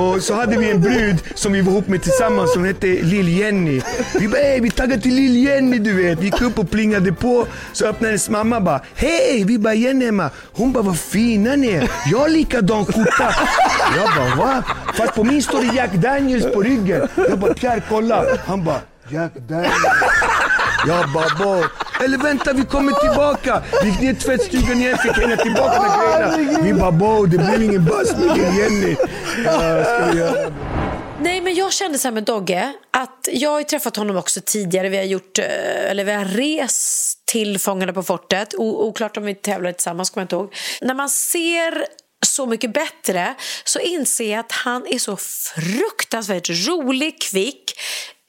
Och 0.00 0.22
så 0.22 0.34
hade 0.34 0.56
vi 0.58 0.70
en 0.70 0.80
brud 0.80 1.16
som 1.34 1.52
vi 1.52 1.60
var 1.60 1.72
ihop 1.72 1.88
med 1.88 2.02
tillsammans 2.02 2.52
som 2.52 2.64
hette 2.64 2.86
Lill-Jenny. 2.86 3.61
Jenny. 3.66 3.82
Vi 4.14 4.28
bara, 4.28 4.40
ey 4.40 4.60
vi 4.60 4.70
taggar 4.70 4.96
till 4.96 5.14
lill-Jenny 5.14 5.78
du 5.78 5.92
vet. 5.92 6.18
Vi 6.18 6.24
gick 6.24 6.42
upp 6.42 6.58
och 6.58 6.70
plingade 6.70 7.12
på. 7.12 7.46
Så 7.72 7.86
öppnade 7.86 8.06
hennes 8.06 8.28
mamma 8.28 8.60
bara, 8.60 8.80
hej! 8.94 9.44
Vi 9.44 9.58
bara, 9.58 9.74
Jenny 9.74 10.04
hemma. 10.04 10.30
Hon 10.52 10.72
bara, 10.72 10.82
vad 10.82 10.98
fina 10.98 11.56
ni 11.56 11.68
är. 11.68 11.90
Jag 12.06 12.18
har 12.18 12.28
likadan 12.28 12.86
skjorta. 12.86 13.34
Jag 13.96 14.08
bara, 14.16 14.46
va? 14.46 14.62
Fast 14.94 15.14
på 15.14 15.24
min 15.24 15.42
står 15.42 15.62
det 15.62 15.74
Jack 15.76 15.92
Daniels 15.92 16.54
på 16.54 16.62
ryggen. 16.62 17.08
Jag 17.28 17.38
bara, 17.38 17.54
Pierre 17.54 17.82
kolla. 17.88 18.24
Han 18.46 18.64
bara, 18.64 18.80
Jack 19.08 19.32
Daniels. 19.48 19.74
Jag 20.86 21.08
bara, 21.10 21.44
bo. 21.44 21.64
Eller 22.04 22.18
vänta, 22.18 22.52
vi 22.52 22.62
kommer 22.64 22.92
tillbaka. 22.92 23.62
Vi 23.82 23.88
gick 23.88 24.00
ner 24.00 24.10
i 24.10 24.14
tvättstugan 24.14 24.80
igen, 24.80 24.98
fick 24.98 25.12
hänga 25.12 25.36
tillbaka 25.36 25.82
med 25.82 25.90
grejerna. 26.36 26.62
Vi 26.62 26.72
bara, 26.72 26.92
bo, 26.92 27.26
det 27.26 27.38
blir 27.38 27.62
ingen 27.62 27.84
buzz 27.84 28.16
med 28.16 28.36
Jenny. 28.36 28.96
Ja, 29.44 29.84
ska 29.84 30.06
vi 30.12 30.18
göra? 30.18 30.52
Nej, 31.22 31.40
men 31.40 31.54
jag 31.54 31.72
kände 31.72 31.98
så 31.98 32.08
här 32.08 32.12
med 32.12 32.24
Dogge 32.24 32.72
att 32.90 33.28
jag 33.32 33.50
har 33.50 33.62
träffat 33.62 33.96
honom 33.96 34.16
också 34.16 34.40
tidigare. 34.44 34.88
Vi 34.88 34.96
har 34.96 35.04
gjort, 35.04 35.38
eh, 35.38 35.90
eller 35.90 36.04
vi 36.04 36.12
har 36.12 36.24
rest 36.24 37.26
till 37.26 37.58
Fångarna 37.58 37.92
på 37.92 38.02
fortet. 38.02 38.54
O 38.54 38.88
oklart 38.88 39.16
om 39.16 39.24
vi 39.24 39.34
tävlade 39.34 39.72
tillsammans, 39.72 40.10
kommer 40.10 40.22
jag 40.22 40.24
inte 40.24 40.36
ihåg. 40.36 40.54
När 40.80 40.94
man 40.94 41.10
ser 41.10 41.86
så 42.26 42.46
mycket 42.46 42.72
bättre 42.72 43.34
så 43.64 43.78
inser 43.78 44.30
jag 44.30 44.40
att 44.40 44.52
han 44.52 44.86
är 44.86 44.98
så 44.98 45.16
fruktansvärt 45.16 46.50
rolig, 46.68 47.22
kvick 47.22 47.72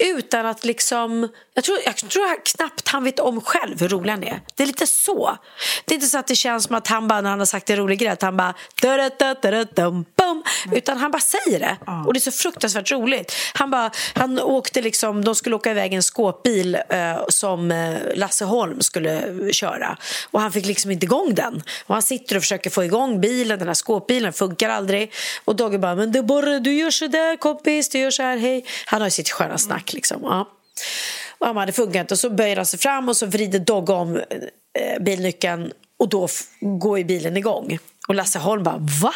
utan 0.03 0.45
att 0.45 0.65
liksom... 0.65 1.29
Jag 1.55 1.63
tror, 1.63 1.77
jag 1.85 1.95
tror 1.95 2.45
knappt 2.45 2.87
han 2.87 3.03
vet 3.03 3.19
om 3.19 3.41
själv 3.41 3.79
hur 3.79 3.89
rolig 3.89 4.11
han 4.11 4.23
är. 4.23 4.41
Det 4.55 4.63
är 4.63 4.67
lite 4.67 4.87
så. 4.87 5.37
Det 5.85 5.93
är 5.93 5.95
inte 5.95 6.07
så 6.07 6.17
att 6.17 6.27
det 6.27 6.35
känns 6.35 6.63
som 6.63 6.75
att 6.75 6.87
han 6.87 7.07
bara, 7.07 7.21
när 7.21 7.29
han 7.29 7.39
har 7.39 7.45
sagt 7.45 7.69
en 7.69 7.75
rolig 7.75 7.99
grej, 7.99 8.09
att 8.09 8.21
han 8.21 8.37
bara... 8.37 8.53
Bum, 10.15 10.43
utan 10.71 10.97
han 10.97 11.11
bara 11.11 11.21
säger 11.21 11.59
det. 11.59 11.77
Och 12.05 12.13
det 12.13 12.17
är 12.17 12.21
så 12.21 12.31
fruktansvärt 12.31 12.91
roligt. 12.91 13.35
Han, 13.53 13.71
bara, 13.71 13.91
han 14.15 14.39
åkte 14.39 14.81
liksom, 14.81 15.23
de 15.23 15.35
skulle 15.35 15.55
åka 15.55 15.71
iväg 15.71 15.93
en 15.93 16.03
skåpbil 16.03 16.75
eh, 16.89 17.23
som 17.29 17.71
eh, 17.71 17.97
Lasse 18.15 18.45
Holm 18.45 18.81
skulle 18.81 19.33
köra. 19.53 19.97
Och 20.31 20.41
han 20.41 20.51
fick 20.51 20.65
liksom 20.65 20.91
inte 20.91 21.05
igång 21.05 21.35
den. 21.35 21.63
Och 21.85 21.95
han 21.95 22.01
sitter 22.01 22.35
och 22.35 22.41
försöker 22.41 22.69
få 22.69 22.83
igång 22.83 23.21
bilen, 23.21 23.59
den 23.59 23.67
här 23.67 23.75
skåpbilen, 23.75 24.33
funkar 24.33 24.69
aldrig. 24.69 25.13
Och 25.45 25.55
Dogge 25.55 25.77
bara, 25.77 25.95
men 25.95 26.11
det 26.11 26.23
bara, 26.23 26.59
du 26.59 26.73
gör 26.73 26.91
så 26.91 27.07
där 27.07 27.37
kompis, 27.37 27.89
du 27.89 27.99
gör 27.99 28.11
så 28.11 28.23
här, 28.23 28.37
hej. 28.37 28.65
Han 28.85 29.01
har 29.01 29.07
ju 29.07 29.11
sitt 29.11 29.29
sköna 29.29 29.57
snack 29.57 29.93
liksom. 29.93 30.19
Ja. 30.23 30.49
Och 31.43 31.47
han 31.47 31.55
bara, 31.55 31.65
det 31.65 31.71
funkar 31.71 32.01
inte. 32.01 32.13
Och 32.13 32.19
så 32.19 32.29
böjer 32.29 32.55
han 32.55 32.65
sig 32.65 32.79
fram 32.79 33.09
och 33.09 33.17
så 33.17 33.25
vrider 33.25 33.59
Dogge 33.59 33.93
om 33.93 34.15
eh, 34.15 35.03
bilnyckeln 35.03 35.71
och 35.99 36.09
då 36.09 36.27
går 36.61 36.97
ju 36.97 37.03
bilen 37.03 37.37
igång. 37.37 37.79
Och 38.07 38.15
Lasse 38.15 38.39
Holm 38.39 38.63
bara 38.63 38.77
va? 39.01 39.13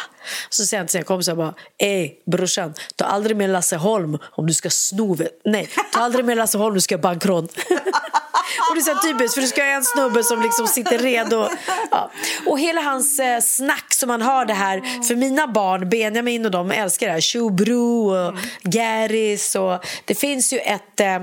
Så 0.48 0.66
säger 0.66 0.78
han 0.80 0.86
till 0.86 0.92
sina 0.92 1.04
kompisar 1.04 1.34
bara 1.34 1.54
ej 1.78 2.22
brorsan 2.26 2.74
ta 2.96 3.04
aldrig 3.04 3.36
med 3.36 3.50
Lasse 3.50 3.76
Holm 3.76 4.18
om 4.30 4.46
du 4.46 4.54
ska 4.54 4.70
sno 4.70 5.16
Nej, 5.44 5.68
ta 5.92 6.00
aldrig 6.00 6.24
med 6.24 6.36
Lasse 6.36 6.58
Holm 6.58 6.68
om 6.68 6.74
du 6.74 6.80
ska 6.80 6.98
bankrån. 6.98 7.44
och 8.70 8.74
det 8.74 8.80
är 8.80 8.94
så 8.94 9.08
typiskt 9.08 9.34
för 9.34 9.40
du 9.40 9.46
ska 9.46 9.62
ha 9.62 9.68
en 9.68 9.84
snubbe 9.84 10.24
som 10.24 10.42
liksom 10.42 10.66
sitter 10.66 10.98
redo. 10.98 11.48
Ja. 11.90 12.10
Och 12.46 12.60
hela 12.60 12.80
hans 12.80 13.18
eh, 13.18 13.40
snack 13.40 13.94
som 13.94 14.10
han 14.10 14.22
har 14.22 14.44
det 14.44 14.54
här 14.54 15.02
för 15.02 15.16
mina 15.16 15.46
barn 15.46 15.88
Benjamin 15.88 16.44
och 16.44 16.50
de 16.50 16.70
älskar 16.70 17.06
det 17.06 17.12
här 17.12 17.20
Shubru 17.20 17.74
och 17.74 18.34
Gäris 18.74 19.54
och 19.54 19.84
det 20.04 20.14
finns 20.14 20.52
ju 20.52 20.58
ett 20.58 21.00
eh, 21.00 21.18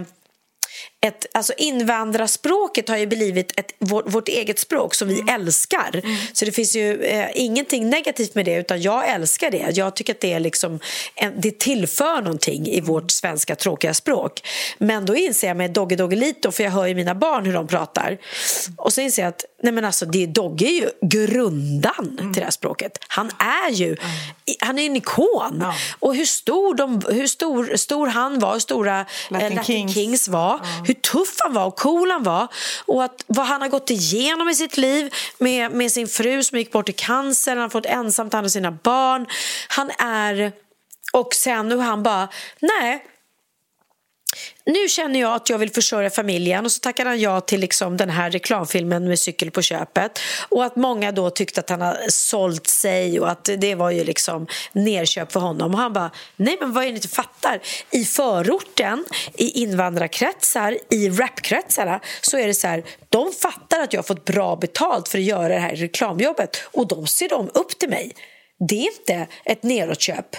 ett, 1.06 1.26
alltså 1.32 1.54
invandrarspråket 1.58 2.90
har 2.90 2.98
ju 2.98 3.08
blivit 3.08 3.60
ett, 3.60 3.76
vårt, 3.80 4.14
vårt 4.14 4.28
eget 4.28 4.60
språk 4.60 4.96
som 4.96 5.08
vi 5.08 5.20
mm. 5.20 5.36
älskar. 5.36 6.02
Mm. 6.04 6.16
Så 6.34 6.46
det 6.46 6.52
finns 6.52 6.76
ju 6.76 7.04
eh, 7.04 7.28
ingenting 7.34 7.90
negativt 7.90 8.36
med 8.36 8.46
det, 8.46 8.56
utan 8.56 8.82
jag 8.82 9.10
älskar 9.10 9.52
det. 9.52 9.72
Jag 9.74 9.96
tycker 9.96 10.14
att 10.14 10.20
det, 10.20 10.34
är 10.34 10.40
liksom 10.40 10.80
en, 11.16 11.34
det 11.42 11.60
tillför 11.60 12.22
någonting 12.22 12.68
i 12.68 12.82
vårt 12.82 13.12
svenska 13.12 13.56
tråkiga 13.56 13.94
språk. 13.94 14.48
Men 14.78 15.06
då 15.06 15.16
inser 15.16 15.48
jag 15.48 15.58
med 15.58 15.72
Dogge 15.72 15.96
Doggelito, 15.96 16.52
för 16.52 16.64
jag 16.64 16.72
hör 16.72 16.86
ju 16.86 16.96
mina 16.96 17.16
barn 17.16 17.46
hur 17.46 17.54
de 17.54 17.68
pratar. 17.68 18.18
Och 18.78 18.94
så 18.94 19.02
inser 19.02 19.22
jag 19.22 19.30
att 19.30 19.46
nej 19.66 19.74
men 19.74 19.86
alltså, 19.86 20.06
det, 20.06 20.26
Dogge 20.26 20.66
är 20.66 20.82
ju 20.82 20.90
grundan 21.02 22.18
mm. 22.20 22.34
till 22.34 22.40
det 22.40 22.44
här 22.44 22.52
språket. 22.52 22.98
Han 23.08 23.32
är 23.40 23.72
ju 23.72 23.88
mm. 23.88 24.00
han 24.60 24.80
är 24.80 24.86
en 24.86 24.96
ikon. 24.96 25.58
Ja. 25.62 25.76
Och 26.00 26.16
hur 26.16 26.26
stor, 26.26 26.76
de, 26.76 27.02
hur 27.10 27.28
stor, 27.28 27.76
stor 27.76 28.08
han 28.08 28.40
var, 28.40 28.54
hur 28.54 28.60
stora 28.60 29.06
Latin, 29.30 29.48
eh, 29.48 29.56
Latin 29.56 29.64
Kings. 29.64 29.94
Kings. 29.94 30.28
var, 30.28 30.60
hur 30.86 30.94
tuff 30.94 31.36
han 31.40 31.54
var 31.54 31.66
och 31.66 31.76
cool 31.76 32.12
han 32.12 32.24
var 32.24 32.48
och 32.86 33.04
att, 33.04 33.24
vad 33.28 33.46
han 33.46 33.62
har 33.62 33.70
gått 33.70 33.90
igenom 33.90 34.50
i 34.50 34.56
sitt 34.56 34.78
liv 34.78 35.14
med, 35.38 35.72
med 35.72 35.92
sin 35.92 36.08
fru 36.08 36.44
som 36.44 36.58
gick 36.58 36.72
bort 36.72 36.90
i 36.90 36.94
cancer, 36.94 37.52
han 37.52 37.62
har 37.62 37.70
fått 37.70 37.86
ensamt 37.86 38.34
hand 38.34 38.46
om 38.46 38.50
sina 38.50 38.72
barn. 38.72 39.26
Han 39.68 39.92
är... 40.00 40.52
Och 41.14 41.34
sen 41.34 41.72
hur 41.72 41.82
han 41.82 42.04
bara, 42.04 42.28
nej 42.62 43.06
nu 44.66 44.88
känner 44.88 45.20
jag 45.20 45.34
att 45.34 45.50
jag 45.50 45.58
vill 45.58 45.72
försörja 45.72 46.10
familjen 46.10 46.66
och 46.66 46.72
så 46.72 46.80
tackade 46.80 47.10
han 47.10 47.20
ja 47.20 47.42
till 47.42 47.60
liksom 47.60 47.98
den 47.98 48.10
här 48.10 48.32
reklamfilmen 48.32 49.08
med 49.08 49.20
cykel 49.20 49.52
på 49.52 49.62
köpet. 49.62 50.20
Och 50.50 50.66
att 50.66 50.76
många 50.76 51.12
då 51.12 51.30
tyckte 51.30 51.60
att 51.60 51.70
han 51.70 51.82
har 51.82 51.98
sålt 52.10 52.68
sig 52.68 53.20
och 53.20 53.30
att 53.30 53.50
det 53.58 53.76
var 53.76 53.92
ju 53.92 54.04
liksom 54.04 54.48
nerköp 54.72 55.32
för 55.32 55.40
honom. 55.40 55.74
Och 55.74 55.80
han 55.80 55.94
bara 55.94 56.12
nej 56.36 56.58
men 56.60 56.74
vad 56.74 56.84
är 56.84 56.88
det 56.88 56.92
ni 56.92 56.98
inte 56.98 57.08
fattar? 57.08 57.60
I 57.92 58.06
förorten 58.06 59.06
i 59.34 59.62
invandrarkretsar 59.62 60.78
i 60.90 61.10
rapkretsarna 61.10 62.00
så 62.22 62.38
är 62.38 62.48
det 62.48 62.54
så 62.54 62.68
här 62.68 62.84
de 63.10 63.32
fattar 63.32 63.80
att 63.80 63.94
jag 63.94 63.98
har 63.98 64.04
fått 64.04 64.26
bra 64.26 64.56
betalt 64.56 65.08
för 65.08 65.18
att 65.18 65.24
göra 65.24 65.48
det 65.48 65.60
här 65.60 65.76
reklamjobbet 65.76 66.58
och 66.72 66.88
de 66.88 67.08
ser 67.08 67.30
de 67.30 67.50
upp 67.54 67.80
till 67.80 67.90
mig. 67.90 68.12
Det 68.70 68.76
är 68.76 69.00
inte 69.00 69.28
ett 69.46 69.64
nedåtköp 69.64 70.36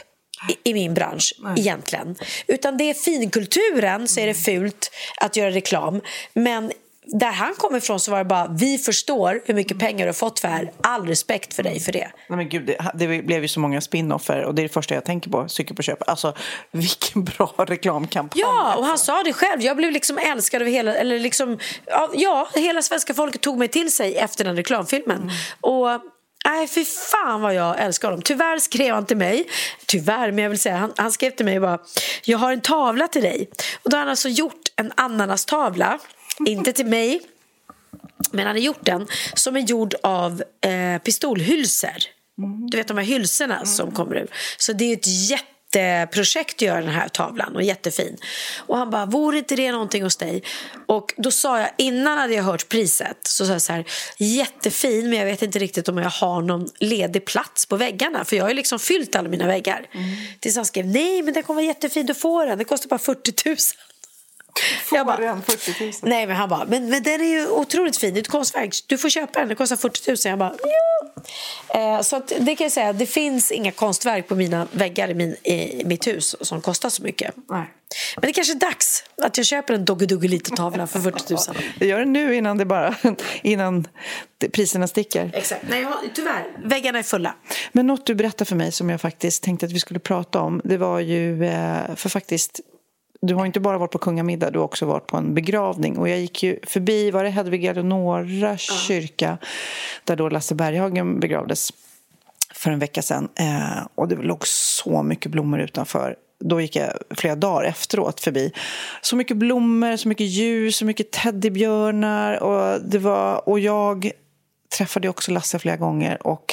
i, 0.65 0.75
min 0.75 0.95
bransch 0.95 1.35
Nej. 1.39 1.61
egentligen. 1.61 2.17
Utan 2.47 2.77
det 2.77 2.91
är 2.91 2.95
finkulturen 2.95 4.09
så 4.09 4.21
är 4.21 4.27
det 4.27 4.35
fult 4.35 4.91
att 5.21 5.37
göra 5.37 5.51
reklam. 5.51 6.01
Men 6.35 6.73
där 7.07 7.33
han 7.33 7.55
kommer 7.55 7.79
ifrån 7.79 8.01
så 8.01 8.11
var 8.11 8.19
det 8.19 8.25
bara 8.25 8.47
vi 8.49 8.79
förstår 8.79 9.43
hur 9.45 9.55
mycket 9.55 9.79
pengar 9.79 10.07
du 10.07 10.09
har 10.09 10.13
fått 10.13 10.41
för 10.41 10.49
det 10.49 10.55
här. 10.55 10.73
All 10.81 11.07
respekt 11.07 11.55
för 11.55 11.63
dig 11.63 11.81
för 11.81 11.93
det. 11.93 12.11
Nej, 12.29 12.37
men 12.37 12.49
gud, 12.49 12.67
det, 12.67 12.91
det 12.95 13.23
blev 13.23 13.43
ju 13.43 13.49
så 13.49 13.61
många 13.61 13.81
spin-offer 13.81 14.45
och 14.45 14.55
det 14.55 14.63
är 14.63 14.63
det 14.63 14.69
första 14.73 14.95
jag 14.95 15.05
tänker 15.05 15.31
på, 15.31 15.49
cykel 15.49 15.77
på 15.77 15.83
köp. 15.83 16.09
Alltså 16.09 16.35
vilken 16.71 17.25
bra 17.37 17.55
reklamkampanj. 17.59 18.41
Ja, 18.41 18.77
och 18.77 18.85
han 18.85 18.99
sa 18.99 19.23
det 19.23 19.33
själv. 19.33 19.63
Jag 19.63 19.77
blev 19.77 19.93
liksom 19.93 20.19
älskad 20.19 20.63
av 20.63 20.69
hela, 20.69 20.95
eller 20.95 21.19
liksom, 21.19 21.59
ja, 22.13 22.49
hela 22.55 22.83
svenska 22.83 23.15
folket 23.15 23.41
tog 23.41 23.59
mig 23.59 23.69
till 23.69 23.93
sig 23.93 24.17
efter 24.17 24.45
den 24.45 24.57
reklamfilmen. 24.57 25.23
Mm. 25.23 25.35
Och 25.61 26.01
Nej, 26.47 26.69
fy 26.69 26.85
fan 26.85 27.41
vad 27.41 27.55
jag 27.55 27.81
älskar 27.81 28.09
honom. 28.09 28.23
Tyvärr 28.23 28.59
skrev 28.59 28.95
han 28.95 29.07
till 29.07 29.17
mig, 29.17 29.49
tyvärr, 29.87 30.33
men 30.33 30.43
jag 30.43 30.51
vill 30.51 30.59
säga, 30.59 30.77
han, 30.77 30.93
han 30.97 31.13
skrev 31.13 31.31
till 31.31 31.45
mig 31.45 31.61
bara, 31.61 31.79
jag 32.25 32.39
har 32.39 32.53
en 32.53 32.61
tavla 32.61 33.09
till 33.09 33.23
dig. 33.23 33.49
Och 33.83 33.91
då 33.91 33.97
har 33.97 34.01
han 34.01 34.09
alltså 34.09 34.29
gjort 34.29 34.63
en 34.77 34.93
ananastavla, 34.95 35.99
inte 36.47 36.73
till 36.73 36.87
mig, 36.87 37.21
men 38.31 38.47
han 38.47 38.57
har 38.57 38.63
gjort 38.63 38.85
den 38.85 39.07
som 39.35 39.57
är 39.57 39.61
gjord 39.61 39.95
av 40.03 40.43
eh, 40.61 41.03
pistolhylsor. 41.03 42.17
Du 42.71 42.77
vet 42.77 42.89
de 42.89 42.97
här 42.97 43.05
hylsorna 43.05 43.65
som 43.65 43.93
kommer 43.93 44.17
ur. 44.17 44.31
Så 44.57 44.73
det 44.73 44.85
är 44.85 44.97
ett 44.97 45.31
jätte 45.31 45.56
jätteprojekt 45.75 46.55
att 46.55 46.63
göra 46.63 46.81
den 46.81 46.91
här 46.91 47.09
tavlan 47.09 47.57
och 47.57 47.63
jättefin. 47.63 48.17
Och 48.59 48.79
han 48.79 48.91
bara, 48.91 49.07
vore 49.07 49.39
inte 49.39 49.57
det 49.57 49.73
någonting 49.73 50.03
hos 50.03 50.17
dig? 50.17 50.43
Och 50.87 51.15
då 51.17 51.31
sa 51.31 51.61
jag, 51.61 51.71
innan 51.79 52.19
hade 52.19 52.35
jag 52.35 52.43
hört 52.43 52.69
priset, 52.69 53.19
så 53.23 53.47
sa 53.47 53.53
jag 53.53 53.63
så 53.63 53.73
här, 53.73 53.85
jättefin 54.19 55.11
men 55.11 55.19
jag 55.19 55.27
vet 55.27 55.43
inte 55.43 55.59
riktigt 55.59 55.89
om 55.89 55.99
jag 55.99 56.11
har 56.11 56.43
någon 56.43 56.69
ledig 56.79 57.25
plats 57.25 57.67
på 57.67 57.77
väggarna 57.77 58.25
för 58.25 58.37
jag 58.37 58.45
har 58.45 58.49
ju 58.49 58.55
liksom 58.57 58.79
fyllt 58.79 59.17
alla 59.17 59.29
mina 59.29 59.47
väggar. 59.47 59.87
Mm. 59.93 60.11
Tills 60.41 60.57
han 60.57 60.67
skrev, 60.67 60.87
nej 60.87 61.23
men 61.23 61.35
den 61.35 61.43
kommer 61.43 61.63
vara 61.63 61.67
jättefin, 61.67 62.07
du 62.07 62.15
får 62.15 62.47
den, 62.47 62.59
det 62.59 62.65
kostar 62.65 62.89
bara 62.89 62.99
40 62.99 63.49
000. 63.49 63.57
Får 64.85 64.99
jag 64.99 65.07
bara, 65.07 65.17
den 65.17 65.43
40 65.43 65.85
000? 65.85 65.93
Nej, 66.03 66.27
men 66.27 66.37
han 66.37 66.49
bara, 66.49 66.65
men, 66.65 66.91
men 66.91 67.03
den 67.03 67.21
är 67.21 67.25
ju 67.25 67.49
otroligt 67.49 67.97
fin, 67.97 68.15
det 68.15 68.19
är 68.19 68.23
ett 68.23 68.29
konstverk, 68.29 68.75
du 68.87 68.99
får 68.99 69.09
köpa 69.09 69.39
den, 69.39 69.49
det 69.49 69.55
kostar 69.55 69.77
40 69.77 70.11
000. 70.11 70.17
Jag 70.25 70.39
bara, 70.39 70.55
ja. 70.63 70.97
Eh, 71.69 72.01
så 72.01 72.17
att, 72.17 72.33
det 72.39 72.57
kan 72.57 72.65
jag 72.65 72.73
säga, 72.73 72.93
det 72.93 73.07
finns 73.07 73.53
inga 73.53 73.73
konstverk 73.73 74.29
på 74.29 74.35
mina 74.35 74.67
väggar 74.73 75.09
i, 75.09 75.15
min, 75.15 75.33
i 75.33 75.83
mitt 75.85 76.07
hus 76.07 76.37
som 76.41 76.61
kostar 76.61 76.89
så 76.89 77.03
mycket. 77.03 77.35
Nej. 77.51 77.65
Men 78.17 78.27
det 78.27 78.33
kanske 78.33 78.53
är 78.53 78.59
dags 78.59 79.05
att 79.23 79.37
jag 79.37 79.47
köper 79.47 79.75
en 79.75 79.85
Doggy-Doggy-lite-tavla 79.85 80.87
för 80.87 81.01
40 81.01 81.33
000. 81.33 81.43
Jag 81.79 81.89
gör 81.89 81.99
det 81.99 82.05
nu 82.05 82.35
innan, 82.35 82.59
det 82.59 82.65
bara, 82.65 82.95
innan 83.43 83.89
priserna 84.53 84.89
sticker. 84.89 85.31
Exakt. 85.35 85.63
Nej, 85.69 85.83
jag 85.83 85.95
tyvärr, 86.15 86.47
väggarna 86.65 86.99
är 86.99 87.03
fulla. 87.03 87.35
Men 87.73 87.87
något 87.87 88.07
du 88.07 88.15
berättade 88.15 88.49
för 88.49 88.57
mig 88.57 88.73
som 88.73 88.91
jag 88.91 89.01
faktiskt 89.01 89.43
tänkte 89.43 89.67
att 89.67 89.73
vi 89.73 89.81
skulle 89.81 90.01
prata 90.01 90.41
om, 90.41 90.61
det 90.65 90.77
var 90.77 91.01
ju, 91.01 91.45
eh, 91.45 91.95
för 91.97 92.09
faktiskt 92.09 92.61
du 93.27 93.35
har 93.35 93.47
inte 93.47 93.61
bara 93.61 93.79
varit 93.79 93.91
på 93.91 93.99
kungamiddag, 93.99 94.51
du 94.51 94.59
har 94.59 94.65
också 94.65 94.87
varit 94.87 95.07
på 95.07 95.17
en 95.17 95.35
begravning. 95.35 95.99
Och 95.99 96.09
jag 96.09 96.19
gick 96.19 96.43
ju 96.43 96.59
förbi, 96.63 97.11
var 97.11 97.25
det 97.25 97.31
Hedvig 97.31 97.65
Eleonora 97.65 98.57
kyrka, 98.57 99.39
där 100.05 100.17
då 100.17 100.29
Lasse 100.29 100.55
Berghagen 100.55 101.21
begravdes 101.21 101.73
för 102.55 102.71
en 102.71 102.79
vecka 102.79 103.03
sedan. 103.03 103.29
Eh, 103.35 103.87
och 103.95 104.09
det 104.09 104.17
låg 104.17 104.47
så 104.47 105.03
mycket 105.03 105.33
blommor 105.33 105.61
utanför. 105.61 106.17
Då 106.41 106.61
gick 106.61 106.77
jag 106.77 106.93
flera 107.11 107.35
dagar 107.35 107.65
efteråt 107.65 108.21
förbi. 108.21 108.53
Så 109.03 109.17
mycket 109.17 109.37
blommor, 109.37 109.97
så 109.97 110.09
mycket 110.09 110.27
ljus, 110.27 110.77
så 110.77 110.85
mycket 110.85 111.11
teddybjörnar. 111.11 112.43
Och, 112.43 112.81
det 112.81 112.99
var, 112.99 113.49
och 113.49 113.61
jag 113.61 114.11
träffade 114.77 115.09
också 115.09 115.33
Lasse 115.33 115.59
flera 115.59 115.77
gånger. 115.77 116.27
Och 116.27 116.53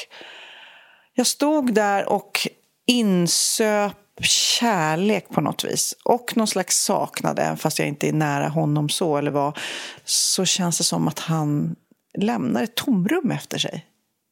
jag 1.13 1.28
stod 1.28 1.74
där 1.74 2.09
och 2.09 2.47
insöp 2.86 4.03
kärlek 4.22 5.30
på 5.30 5.41
något 5.41 5.64
vis 5.64 5.95
och 6.03 6.38
någon 6.38 6.47
slags 6.47 6.84
saknad, 6.84 7.39
även 7.39 7.57
fast 7.57 7.80
jag 7.80 7.88
inte 7.88 8.07
är 8.07 8.14
nära 8.14 8.47
honom 8.49 8.89
så 8.89 9.18
eller 9.18 9.32
vad, 9.32 9.57
så 10.05 10.45
känns 10.45 10.78
det 10.78 10.84
som 10.84 11.07
att 11.07 11.20
han 11.20 11.76
lämnar 12.18 12.64
ett 12.64 12.76
tomrum 12.76 13.32
efter 13.32 13.57
sig. 13.57 13.86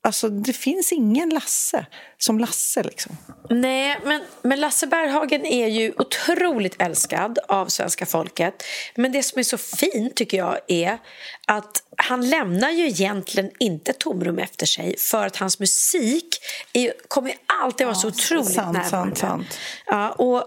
Alltså, 0.03 0.29
det 0.29 0.53
finns 0.53 0.91
ingen 0.91 1.29
Lasse 1.29 1.85
som 2.17 2.39
Lasse. 2.39 2.83
Liksom. 2.83 3.17
Nej, 3.49 3.99
men, 4.03 4.21
men 4.41 4.59
Lasse 4.59 4.87
Berghagen 4.87 5.45
är 5.45 5.67
ju 5.67 5.93
otroligt 5.97 6.81
älskad 6.81 7.39
av 7.47 7.65
svenska 7.65 8.05
folket. 8.05 8.63
Men 8.95 9.11
det 9.11 9.23
som 9.23 9.39
är 9.39 9.43
så 9.43 9.57
fint, 9.57 10.15
tycker 10.15 10.37
jag, 10.37 10.57
är 10.67 10.97
att 11.47 11.83
han 11.97 12.29
lämnar 12.29 12.69
ju 12.71 12.87
egentligen 12.87 13.51
inte 13.59 13.93
tomrum 13.93 14.39
efter 14.39 14.65
sig 14.65 14.97
för 14.97 15.25
att 15.27 15.37
hans 15.37 15.59
musik 15.59 16.27
är, 16.73 16.93
kommer 17.07 17.33
alltid 17.63 17.87
vara 17.87 17.95
så 17.95 18.07
otroligt 18.07 18.53
sant, 18.53 18.73
närvarande. 18.73 18.89
Sant, 18.89 19.17
sant. 19.17 19.59
Ja, 19.85 20.09
och 20.09 20.43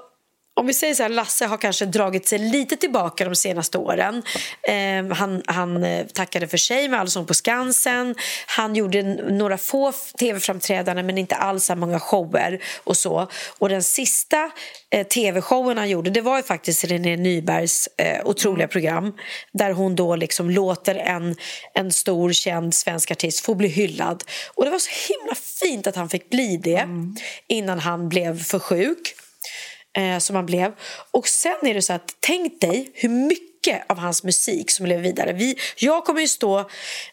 om 0.57 0.66
vi 0.66 0.74
säger 0.74 0.94
så 0.94 1.02
här, 1.02 1.11
Lasse 1.11 1.46
har 1.46 1.57
kanske 1.57 1.86
dragit 1.86 2.28
sig 2.28 2.38
lite 2.38 2.76
tillbaka 2.76 3.24
de 3.24 3.36
senaste 3.36 3.78
åren. 3.78 4.22
Eh, 4.62 5.16
han, 5.16 5.42
han 5.46 5.84
eh, 5.84 6.07
tackade 6.07 6.48
för 6.48 6.57
sig 6.57 6.88
med 6.88 7.00
Allsång 7.00 7.26
på 7.26 7.34
Skansen. 7.34 8.14
Han 8.46 8.74
gjorde 8.74 9.02
några 9.02 9.59
få 9.59 9.92
tv-framträdanden 10.18 11.07
men 11.07 11.18
inte 11.18 11.34
alls 11.34 11.64
så 11.64 11.76
många 11.76 12.00
shower 12.00 12.62
och 12.84 12.96
så. 12.96 13.28
Och 13.59 13.68
den 13.68 13.82
sista 13.82 14.50
eh, 14.90 15.07
tv-showen 15.07 15.78
han 15.78 15.88
gjorde 15.88 16.11
det 16.11 16.20
var 16.20 16.42
faktiskt 16.42 16.84
René 16.84 17.16
Nybergs 17.16 17.88
eh, 17.96 18.26
otroliga 18.26 18.68
program 18.68 19.12
där 19.52 19.72
hon 19.72 19.96
då 19.96 20.16
liksom 20.16 20.50
låter 20.50 20.94
en, 20.94 21.36
en 21.74 21.92
stor 21.92 22.32
känd 22.32 22.74
svensk 22.74 23.11
artist 23.11 23.44
få 23.44 23.55
bli 23.55 23.68
hyllad. 23.68 24.24
Och 24.55 24.64
det 24.64 24.70
var 24.70 24.78
så 24.78 25.12
himla 25.12 25.34
fint 25.34 25.86
att 25.86 25.96
han 25.96 26.09
fick 26.09 26.30
bli 26.30 26.57
det 26.57 26.76
mm. 26.76 27.16
innan 27.46 27.78
han 27.78 28.09
blev 28.09 28.44
för 28.44 28.59
sjuk 28.59 29.14
eh, 29.95 30.18
som 30.18 30.36
han 30.36 30.47
blev. 30.47 30.72
Och 31.11 31.28
sen 31.28 31.57
är 31.62 31.74
det 31.74 31.82
så 31.82 31.92
att 31.92 32.16
tänk 32.20 32.61
dig 32.61 32.90
hur 32.95 33.09
mycket 33.09 33.53
av 33.88 33.98
hans 33.98 34.24
musik 34.24 34.70
som 34.70 34.86
lever 34.86 35.02
vidare. 35.02 35.32
Vi, 35.32 35.56
jag 35.76 36.04
kommer 36.04 36.20
ju 36.20 36.28
stå 36.28 36.68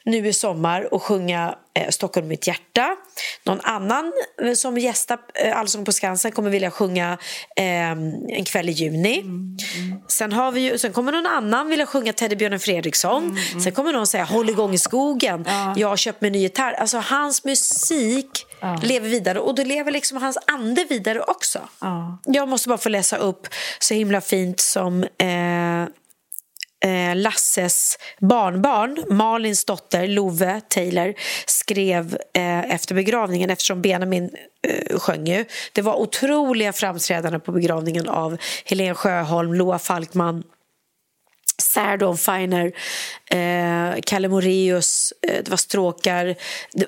nu 0.05 0.27
i 0.27 0.33
sommar 0.33 0.93
och 0.93 1.03
sjunga 1.03 1.55
eh, 1.73 1.89
Stockholm 1.89 2.27
mitt 2.27 2.47
hjärta. 2.47 2.95
Någon 3.43 3.59
annan 3.61 4.13
eh, 4.43 4.53
som 4.53 4.77
gästar 4.77 5.19
eh, 5.33 5.57
Allsång 5.57 5.85
på 5.85 5.91
Skansen 5.91 6.31
kommer 6.31 6.49
vilja 6.49 6.71
sjunga 6.71 7.17
eh, 7.55 7.91
En 7.91 8.45
kväll 8.45 8.69
i 8.69 8.71
juni. 8.71 9.19
Mm, 9.19 9.57
mm. 9.77 10.01
Sen, 10.07 10.33
har 10.33 10.51
vi 10.51 10.61
ju, 10.61 10.77
sen 10.77 10.93
kommer 10.93 11.11
någon 11.11 11.25
annan 11.25 11.69
vilja 11.69 11.85
sjunga 11.85 12.13
Teddybjörnen 12.13 12.59
Fredriksson. 12.59 13.23
Mm, 13.23 13.37
mm, 13.51 13.61
sen 13.61 13.71
kommer 13.71 13.93
någon 13.93 14.07
säga 14.07 14.23
Håll 14.23 14.49
igång 14.49 14.73
i 14.73 14.77
skogen. 14.77 15.45
Ja. 15.47 15.73
Jag 15.77 15.87
har 15.87 15.97
köpt 15.97 16.21
mig 16.21 16.27
en 16.27 16.33
ny 16.33 16.39
gitarr. 16.39 16.73
Alltså 16.73 16.97
hans 16.97 17.43
musik 17.43 18.45
ja. 18.59 18.79
lever 18.83 19.09
vidare 19.09 19.39
och 19.39 19.55
då 19.55 19.63
lever 19.63 19.91
liksom 19.91 20.17
hans 20.17 20.37
ande 20.47 20.85
vidare 20.89 21.21
också. 21.21 21.59
Ja. 21.79 22.19
Jag 22.25 22.49
måste 22.49 22.69
bara 22.69 22.77
få 22.77 22.89
läsa 22.89 23.17
upp 23.17 23.47
så 23.79 23.93
himla 23.93 24.21
fint 24.21 24.59
som 24.59 25.03
eh, 25.03 25.87
Eh, 26.85 27.15
Lasses 27.15 27.97
barnbarn, 28.19 29.03
Malins 29.09 29.65
dotter 29.65 30.07
Love 30.07 30.61
Taylor 30.69 31.13
skrev 31.45 32.17
eh, 32.33 32.71
efter 32.73 32.95
begravningen 32.95 33.49
eftersom 33.49 33.81
Benjamin 33.81 34.29
eh, 34.67 34.99
sjöng 34.99 35.27
ju. 35.27 35.45
Det 35.73 35.81
var 35.81 35.95
otroliga 35.95 36.73
framträdanden 36.73 37.41
på 37.41 37.51
begravningen 37.51 38.09
av 38.09 38.37
Helen 38.65 38.95
Sjöholm, 38.95 39.53
Loa 39.53 39.79
Falkman 39.79 40.43
Sarah 41.61 41.97
Dawn 41.97 42.17
Finer, 42.17 42.71
eh, 43.31 44.01
Kalle 44.01 44.27
Moreus, 44.27 45.13
eh, 45.27 45.43
det 45.43 45.49
var 45.49 45.57
stråkar, 45.57 46.35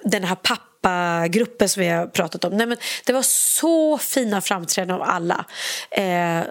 den 0.03 0.23
här 0.23 0.35
pappagruppen 0.35 1.69
som 1.69 1.81
vi 1.83 1.89
har 1.89 2.07
pratat 2.07 2.43
om. 2.43 2.57
Nej, 2.57 2.67
men 2.67 2.77
det 3.05 3.13
var 3.13 3.21
så 3.21 3.97
fina 3.97 4.41
framträdanden 4.41 4.95
av 4.95 5.09
alla. 5.09 5.45
Eh, 5.91 6.43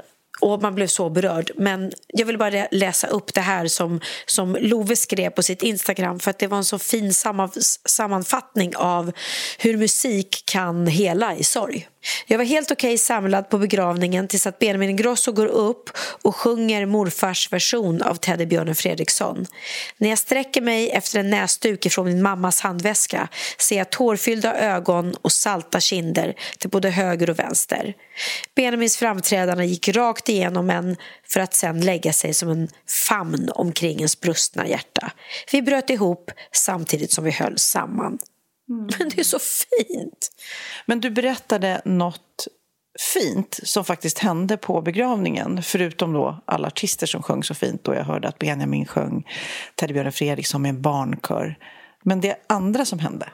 och 0.42 0.62
man 0.62 0.74
blev 0.74 0.86
så 0.86 1.10
berörd. 1.10 1.50
Men 1.56 1.92
jag 2.08 2.26
vill 2.26 2.38
bara 2.38 2.66
läsa 2.70 3.06
upp 3.06 3.34
det 3.34 3.40
här 3.40 3.66
som, 3.66 4.00
som 4.26 4.56
Love 4.60 4.96
skrev 4.96 5.30
på 5.30 5.42
sitt 5.42 5.62
Instagram 5.62 6.20
för 6.20 6.30
att 6.30 6.38
det 6.38 6.46
var 6.46 6.58
en 6.58 6.64
så 6.64 6.78
fin 6.78 7.14
sammanfattning 7.84 8.76
av 8.76 9.12
hur 9.58 9.76
musik 9.76 10.42
kan 10.46 10.86
hela 10.86 11.36
i 11.36 11.44
sorg. 11.44 11.88
Jag 12.26 12.38
var 12.38 12.44
helt 12.44 12.70
okej 12.70 12.88
okay 12.88 12.98
samlad 12.98 13.48
på 13.48 13.58
begravningen 13.58 14.28
tills 14.28 14.46
att 14.46 14.58
Benjamin 14.58 14.90
Ingrosso 14.90 15.32
går 15.32 15.46
upp 15.46 15.90
och 16.22 16.36
sjunger 16.36 16.86
morfars 16.86 17.52
version 17.52 18.02
av 18.02 18.14
Teddybjörnen 18.14 18.74
Fredriksson. 18.74 19.46
När 19.98 20.08
jag 20.08 20.18
sträcker 20.18 20.60
mig 20.60 20.90
efter 20.90 21.20
en 21.20 21.30
näsduk 21.30 21.92
från 21.92 22.06
min 22.06 22.22
mammas 22.22 22.60
handväska 22.60 23.28
ser 23.58 23.78
jag 23.78 23.90
tårfyllda 23.90 24.54
ögon 24.54 25.14
och 25.22 25.32
salta 25.32 25.80
kinder 25.80 26.34
till 26.58 26.70
både 26.70 26.90
höger 26.90 27.30
och 27.30 27.38
vänster. 27.38 27.94
Benjamins 28.54 28.96
framträdande 28.96 29.64
gick 29.64 29.88
rakt 29.88 30.28
igenom 30.28 30.70
en 30.70 30.96
för 31.28 31.40
att 31.40 31.54
sen 31.54 31.80
lägga 31.80 32.12
sig 32.12 32.34
som 32.34 32.48
en 32.48 32.68
famn 33.08 33.50
omkring 33.54 33.96
ens 33.96 34.20
brustna 34.20 34.68
hjärta. 34.68 35.12
Vi 35.52 35.62
bröt 35.62 35.90
ihop 35.90 36.30
samtidigt 36.52 37.12
som 37.12 37.24
vi 37.24 37.30
höll 37.30 37.58
samman. 37.58 38.18
Mm. 38.72 38.88
Men 38.98 39.08
det 39.08 39.18
är 39.18 39.24
så 39.24 39.38
fint. 39.38 40.30
Men 40.86 41.00
du 41.00 41.10
berättade 41.10 41.82
något 41.84 42.46
fint 43.14 43.60
som 43.62 43.84
faktiskt 43.84 44.18
hände 44.18 44.56
på 44.56 44.80
begravningen. 44.80 45.62
Förutom 45.62 46.12
då 46.12 46.42
alla 46.44 46.66
artister 46.66 47.06
som 47.06 47.22
sjöng 47.22 47.42
så 47.44 47.54
fint. 47.54 47.88
Och 47.88 47.94
jag 47.94 48.04
hörde 48.04 48.28
att 48.28 48.38
Benjamin 48.38 48.86
sjöng 48.86 49.28
Teddybjörnen 49.74 50.12
Fredriksson 50.12 50.62
med 50.62 50.68
en 50.68 50.82
barnkör. 50.82 51.58
Men 52.04 52.20
det 52.20 52.36
andra 52.46 52.84
som 52.84 52.98
hände? 52.98 53.28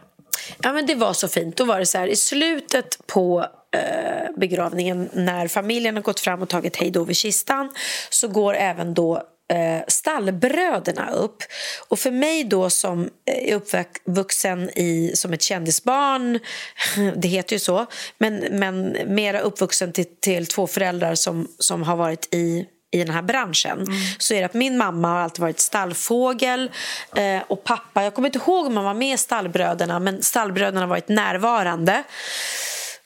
Ja, 0.63 0.73
men 0.73 0.87
det 0.87 0.95
var 0.95 1.13
så 1.13 1.29
fint. 1.29 1.57
Då 1.57 1.65
var 1.65 1.79
det 1.79 1.87
så 1.87 1.99
här, 1.99 2.07
i 2.07 2.17
slutet 2.17 3.07
på 3.07 3.47
eh, 3.77 4.37
begravningen 4.37 5.09
när 5.13 5.49
familjen 5.49 5.95
har 5.95 6.03
gått 6.03 6.21
fram 6.21 6.43
och 6.43 6.49
tagit 6.49 6.77
hej 6.77 6.91
då 6.91 7.05
vid 7.05 7.17
kistan 7.17 7.71
så 8.11 8.29
går 8.29 8.55
även 8.55 8.95
då 8.95 9.23
eh, 9.49 9.85
stallbröderna 9.89 11.11
upp. 11.11 11.43
Och 11.89 11.99
för 11.99 12.11
mig 12.11 12.45
då 12.45 12.71
som 12.71 13.11
är 13.25 13.55
uppvuxen 13.55 14.71
i, 14.79 15.13
som 15.15 15.33
ett 15.33 15.43
kändisbarn, 15.43 16.39
det 17.17 17.29
heter 17.29 17.57
ju 17.57 17.61
så, 17.61 17.87
men, 18.19 18.35
men 18.37 18.97
mera 19.07 19.41
uppvuxen 19.41 19.93
till, 19.93 20.07
till 20.21 20.47
två 20.47 20.67
föräldrar 20.67 21.15
som, 21.15 21.49
som 21.59 21.83
har 21.83 21.97
varit 21.97 22.35
i 22.35 22.67
i 22.91 22.99
den 22.99 23.15
här 23.15 23.23
branschen 23.23 23.79
mm. 23.79 23.95
så 24.19 24.35
är 24.35 24.45
att 24.45 24.55
min 24.55 24.79
mamma 24.79 25.09
har 25.09 25.19
alltid 25.19 25.41
varit 25.41 25.61
stallfågel 25.61 26.71
eh, 27.17 27.43
och 27.47 27.65
pappa, 27.65 28.05
jag 28.05 28.15
kommer 28.15 28.29
inte 28.29 28.39
ihåg 28.39 28.67
om 28.67 28.77
han 28.77 28.85
var 28.85 28.95
med 28.95 29.15
i 29.15 29.19
stallbröderna 29.19 29.99
men 29.99 30.23
stallbröderna 30.23 30.81
har 30.81 30.87
varit 30.87 31.09
närvarande. 31.09 32.03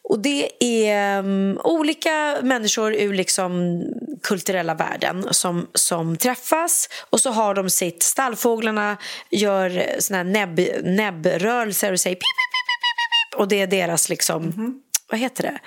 Och 0.05 0.19
det 0.19 0.51
är 0.65 1.19
um, 1.19 1.61
olika 1.65 2.39
människor 2.43 2.95
ur 2.95 3.15
liksom 3.15 3.83
kulturella 4.23 4.75
världen 4.75 5.27
som, 5.31 5.69
som 5.75 6.17
träffas 6.17 6.89
och 7.11 7.21
så 7.21 7.31
har 7.31 7.55
de 7.55 7.71
sitt... 7.71 8.03
Stallfåglarna 8.03 8.97
gör 9.31 9.87
såna 9.99 10.17
här 10.17 10.25
näbb, 10.25 10.61
näbbrörelser 10.83 11.93
och 11.93 12.01
säger 12.01 12.17
pip, 12.17 12.21
pip, 12.21 12.53
pip, 12.53 12.83
pip, 12.83 13.31
pip, 13.31 13.41
och 13.41 13.49
det 13.49 13.61
är 13.61 13.67
deras 13.67 14.09
liksom... 14.09 14.43
Mm 14.43 14.53
-hmm. 14.53 14.73
Vad 15.09 15.21
heter 15.21 15.43
det? 15.43 15.59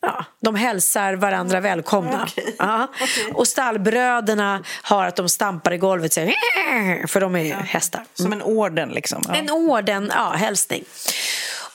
Ja, 0.00 0.24
de 0.40 0.54
hälsar 0.54 1.14
varandra 1.14 1.60
välkomna. 1.60 2.28
Ja. 2.58 2.92
Och 3.34 3.48
stallbröderna 3.48 4.64
har 4.82 5.06
att 5.06 5.16
de 5.16 5.28
stampar 5.28 5.72
i 5.72 5.78
golvet 5.78 6.12
säger, 6.12 7.06
för 7.06 7.20
de 7.20 7.36
är 7.36 7.54
hästar. 7.54 8.04
Som 8.14 8.32
en 8.32 8.42
orden 8.42 8.88
liksom. 8.88 9.22
Ja. 9.28 9.34
En 9.34 9.50
orden, 9.50 10.12
ja, 10.14 10.30
hälsning. 10.30 10.84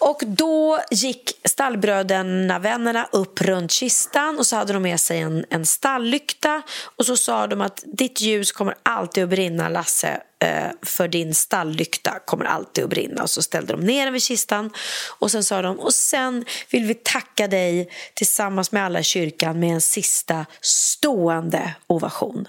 Och 0.02 0.22
då 0.28 0.80
gick 0.92 1.32
stallbröderna, 1.46 2.60
vännerna, 2.60 3.08
upp 3.12 3.42
runt 3.42 3.72
kistan 3.72 4.38
och 4.38 4.48
så 4.48 4.56
hade 4.56 4.74
de 4.74 4.84
med 4.84 5.00
sig 5.00 5.20
en, 5.20 5.46
en 5.50 5.66
stalllykta 5.66 6.62
och 6.96 7.06
så 7.06 7.18
sa 7.18 7.48
de 7.48 7.62
att 7.62 7.84
ditt 7.86 8.22
ljus 8.22 8.52
kommer 8.52 8.76
alltid 8.84 9.24
att 9.24 9.30
brinna, 9.30 9.70
Lasse, 9.70 10.22
eh, 10.44 10.72
för 10.82 11.08
din 11.08 11.36
stalllykta 11.36 12.20
kommer 12.26 12.46
alltid 12.46 12.84
att 12.84 12.90
brinna. 12.90 13.24
Och 13.24 13.30
så 13.30 13.42
ställde 13.42 13.74
de 13.74 13.82
ner 13.82 14.04
den 14.04 14.14
vid 14.14 14.24
kistan 14.24 14.72
och 15.20 15.32
sen 15.32 15.44
sa 15.44 15.62
de 15.62 15.80
och 15.80 15.94
sen 15.94 16.46
vill 16.70 16.86
vi 16.86 16.94
tacka 16.94 17.48
dig 17.48 17.90
tillsammans 18.14 18.72
med 18.72 18.86
alla 18.86 19.00
i 19.00 19.04
kyrkan 19.04 19.60
med 19.60 19.74
en 19.74 19.82
sista 19.82 20.46
stående 20.62 21.74
ovation. 21.88 22.48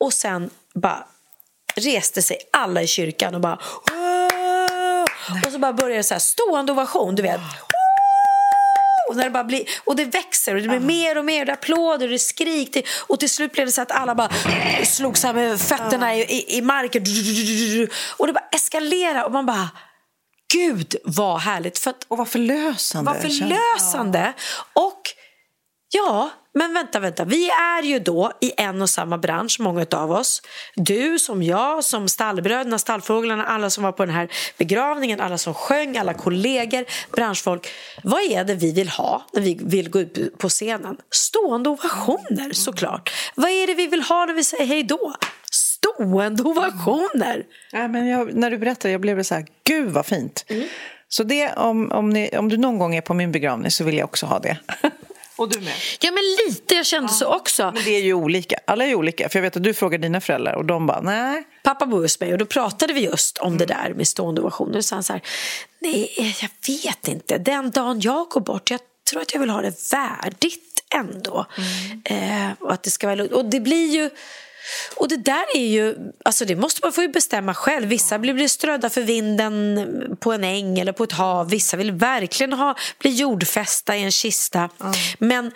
Och 0.00 0.12
sen 0.12 0.50
bara 0.74 1.06
reste 1.74 2.22
sig 2.22 2.38
alla 2.52 2.82
i 2.82 2.86
kyrkan 2.86 3.34
och 3.34 3.40
bara 3.40 3.58
"Wow!" 5.28 5.38
och 5.46 5.52
så 5.52 5.58
bara 5.58 5.72
började 5.72 5.98
det 5.98 6.04
så 6.04 6.14
här 6.14 6.18
stående 6.18 6.72
ovation, 6.72 7.14
du 7.14 7.22
vet. 7.22 7.40
Och, 9.10 9.16
när 9.16 9.24
det 9.24 9.30
bara 9.30 9.44
blir, 9.44 9.64
och 9.84 9.96
det 9.96 10.04
växer 10.04 10.54
och 10.54 10.62
det 10.62 10.68
blir 10.68 10.80
mer 10.80 11.18
och 11.18 11.24
mer, 11.24 11.44
det 11.44 11.52
applåder 11.52 12.06
och 12.06 12.12
det 12.12 12.18
skrik. 12.18 12.72
Det, 12.72 12.84
och 13.06 13.20
till 13.20 13.30
slut 13.30 13.52
blev 13.52 13.66
det 13.66 13.72
så 13.72 13.82
att 13.82 13.90
alla 13.92 14.14
bara 14.14 14.30
slog 14.84 15.18
så 15.18 15.32
med 15.32 15.60
fötterna 15.60 16.14
i, 16.14 16.20
i, 16.22 16.56
i 16.56 16.62
marken. 16.62 17.04
Och 18.16 18.26
det 18.26 18.32
bara 18.32 18.48
eskalerade 18.52 19.24
och 19.24 19.32
man 19.32 19.46
bara 19.46 19.68
Gud 20.52 20.96
vad 21.04 21.40
härligt! 21.40 21.78
För 21.78 21.90
att, 21.90 22.04
Och 22.08 22.18
vad 22.18 22.28
förlösande. 22.28 23.12
vad 23.12 23.22
förlösande! 23.22 24.32
Och 24.72 25.02
ja, 25.92 26.30
men 26.54 26.74
vänta, 26.74 27.00
vänta. 27.00 27.24
Vi 27.24 27.50
är 27.50 27.82
ju 27.82 27.98
då 27.98 28.32
i 28.40 28.52
en 28.56 28.82
och 28.82 28.90
samma 28.90 29.18
bransch, 29.18 29.56
många 29.60 29.86
av 29.90 30.10
oss. 30.12 30.42
Du 30.74 31.18
som 31.18 31.42
jag, 31.42 31.84
som 31.84 32.08
stallbröderna, 32.08 32.78
stallfåglarna, 32.78 33.44
alla 33.44 33.70
som 33.70 33.84
var 33.84 33.92
på 33.92 34.04
den 34.04 34.14
här 34.14 34.28
begravningen, 34.58 35.20
alla 35.20 35.38
som 35.38 35.54
sjöng, 35.54 35.96
alla 35.96 36.14
kollegor, 36.14 36.84
branschfolk. 37.12 37.68
Vad 38.02 38.22
är 38.22 38.44
det 38.44 38.54
vi 38.54 38.72
vill 38.72 38.88
ha 38.88 39.26
när 39.32 39.42
vi 39.42 39.58
vill 39.62 39.90
gå 39.90 40.00
ut 40.00 40.38
på 40.38 40.48
scenen? 40.48 40.96
Stående 41.10 41.70
ovationer 41.70 42.52
såklart. 42.52 43.12
Vad 43.34 43.50
är 43.50 43.66
det 43.66 43.74
vi 43.74 43.86
vill 43.86 44.02
ha 44.02 44.26
när 44.26 44.34
vi 44.34 44.44
säger 44.44 44.66
hej 44.66 44.82
då? 44.82 45.14
Stående 45.50 46.42
ovationer! 46.42 47.44
Ja, 47.72 47.88
men 47.88 48.06
jag, 48.06 48.34
när 48.34 48.50
du 48.50 48.58
berättade 48.58 48.92
jag 48.92 49.00
blev 49.00 49.22
så 49.22 49.34
här, 49.34 49.46
gud 49.64 49.90
vad 49.90 50.06
fint. 50.06 50.44
Så 51.08 51.24
det, 51.24 51.52
om, 51.52 51.92
om, 51.92 52.10
ni, 52.10 52.36
om 52.38 52.48
du 52.48 52.56
någon 52.56 52.78
gång 52.78 52.94
är 52.94 53.00
på 53.00 53.14
min 53.14 53.32
begravning 53.32 53.70
så 53.70 53.84
vill 53.84 53.98
jag 53.98 54.04
också 54.04 54.26
ha 54.26 54.38
det. 54.38 54.58
Och 55.36 55.48
du 55.48 55.60
med. 55.60 55.74
Ja, 56.00 56.10
men 56.10 56.22
lite. 56.46 56.74
Jag 56.74 56.86
kände 56.86 57.08
så 57.08 57.26
också. 57.26 57.72
Men 57.74 57.84
det 57.84 57.90
är 57.90 58.02
ju 58.02 58.14
olika. 58.14 58.56
Alla 58.66 58.84
är 58.84 58.88
ju 58.88 58.94
olika. 58.94 59.28
För 59.28 59.38
jag 59.38 59.42
vet 59.42 59.56
att 59.56 59.62
du 59.62 59.74
frågar 59.74 59.98
dina 59.98 60.20
föräldrar 60.20 60.54
och 60.54 60.64
de 60.64 60.86
bara, 60.86 61.00
nej. 61.00 61.44
Pappa 61.64 61.86
bor 61.86 62.02
hos 62.02 62.20
mig 62.20 62.32
och 62.32 62.38
då 62.38 62.46
pratade 62.46 62.92
vi 62.92 63.00
just 63.00 63.38
om 63.38 63.58
det 63.58 63.66
där 63.66 63.92
med 63.96 64.08
stående 64.08 64.40
ovationer. 64.40 64.76
Och 64.76 64.84
så 64.84 64.94
han 64.94 65.02
så 65.02 65.12
här, 65.12 65.22
nej, 65.80 66.36
jag 66.40 66.74
vet 66.74 67.08
inte. 67.08 67.38
Den 67.38 67.70
dagen 67.70 68.00
jag 68.00 68.28
går 68.28 68.40
bort, 68.40 68.70
jag 68.70 68.80
tror 69.10 69.22
att 69.22 69.32
jag 69.32 69.40
vill 69.40 69.50
ha 69.50 69.62
det 69.62 69.92
värdigt 69.92 70.84
ändå. 70.94 71.46
Eh, 72.04 72.50
och 72.60 72.72
att 72.72 72.82
det 72.82 72.90
ska 72.90 73.06
vara 73.06 73.14
lugnt. 73.14 73.32
Och 73.32 73.44
det 73.44 73.60
blir 73.60 73.94
ju... 73.94 74.10
Och 74.96 75.08
det 75.08 75.16
där 75.16 75.44
är 75.54 75.66
ju, 75.66 75.96
alltså 76.24 76.44
det 76.44 76.56
måste 76.56 76.80
man 76.82 76.92
få 76.92 77.08
bestämma 77.08 77.54
själv. 77.54 77.88
Vissa 77.88 78.18
blir, 78.18 78.48
strödda 78.48 78.90
för 78.90 79.00
vinden 79.00 80.16
på 80.20 80.32
en 80.32 80.44
äng 80.44 80.78
eller 80.78 80.92
på 80.92 81.04
ett 81.04 81.12
hav. 81.12 81.50
Vissa 81.50 81.76
vill 81.76 81.92
verkligen 81.92 82.52
ha, 82.52 82.74
bli 82.98 83.10
jordfästa 83.10 83.96
i 83.96 84.02
en 84.02 84.10
kista. 84.10 84.68
Men 85.18 85.52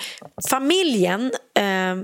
familjen 0.51 1.33
eh, 1.55 1.97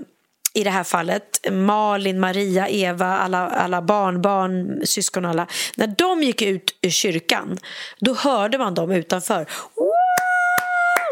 i 0.55 0.65
det 0.65 0.71
här 0.71 0.85
fallet, 0.85 1.47
Malin, 1.51 2.21
Maria, 2.21 2.69
Eva, 2.69 3.07
alla, 3.07 3.49
alla 3.49 3.83
barnbarn, 3.83 4.87
syskon 4.87 5.25
alla. 5.25 5.47
När 5.77 5.87
de 5.87 6.23
gick 6.23 6.43
ut 6.43 6.79
ur 6.83 6.91
kyrkan, 6.91 7.59
då 7.99 8.15
hörde 8.15 8.59
man 8.59 8.75
dem 8.75 8.91
utanför. 8.91 9.47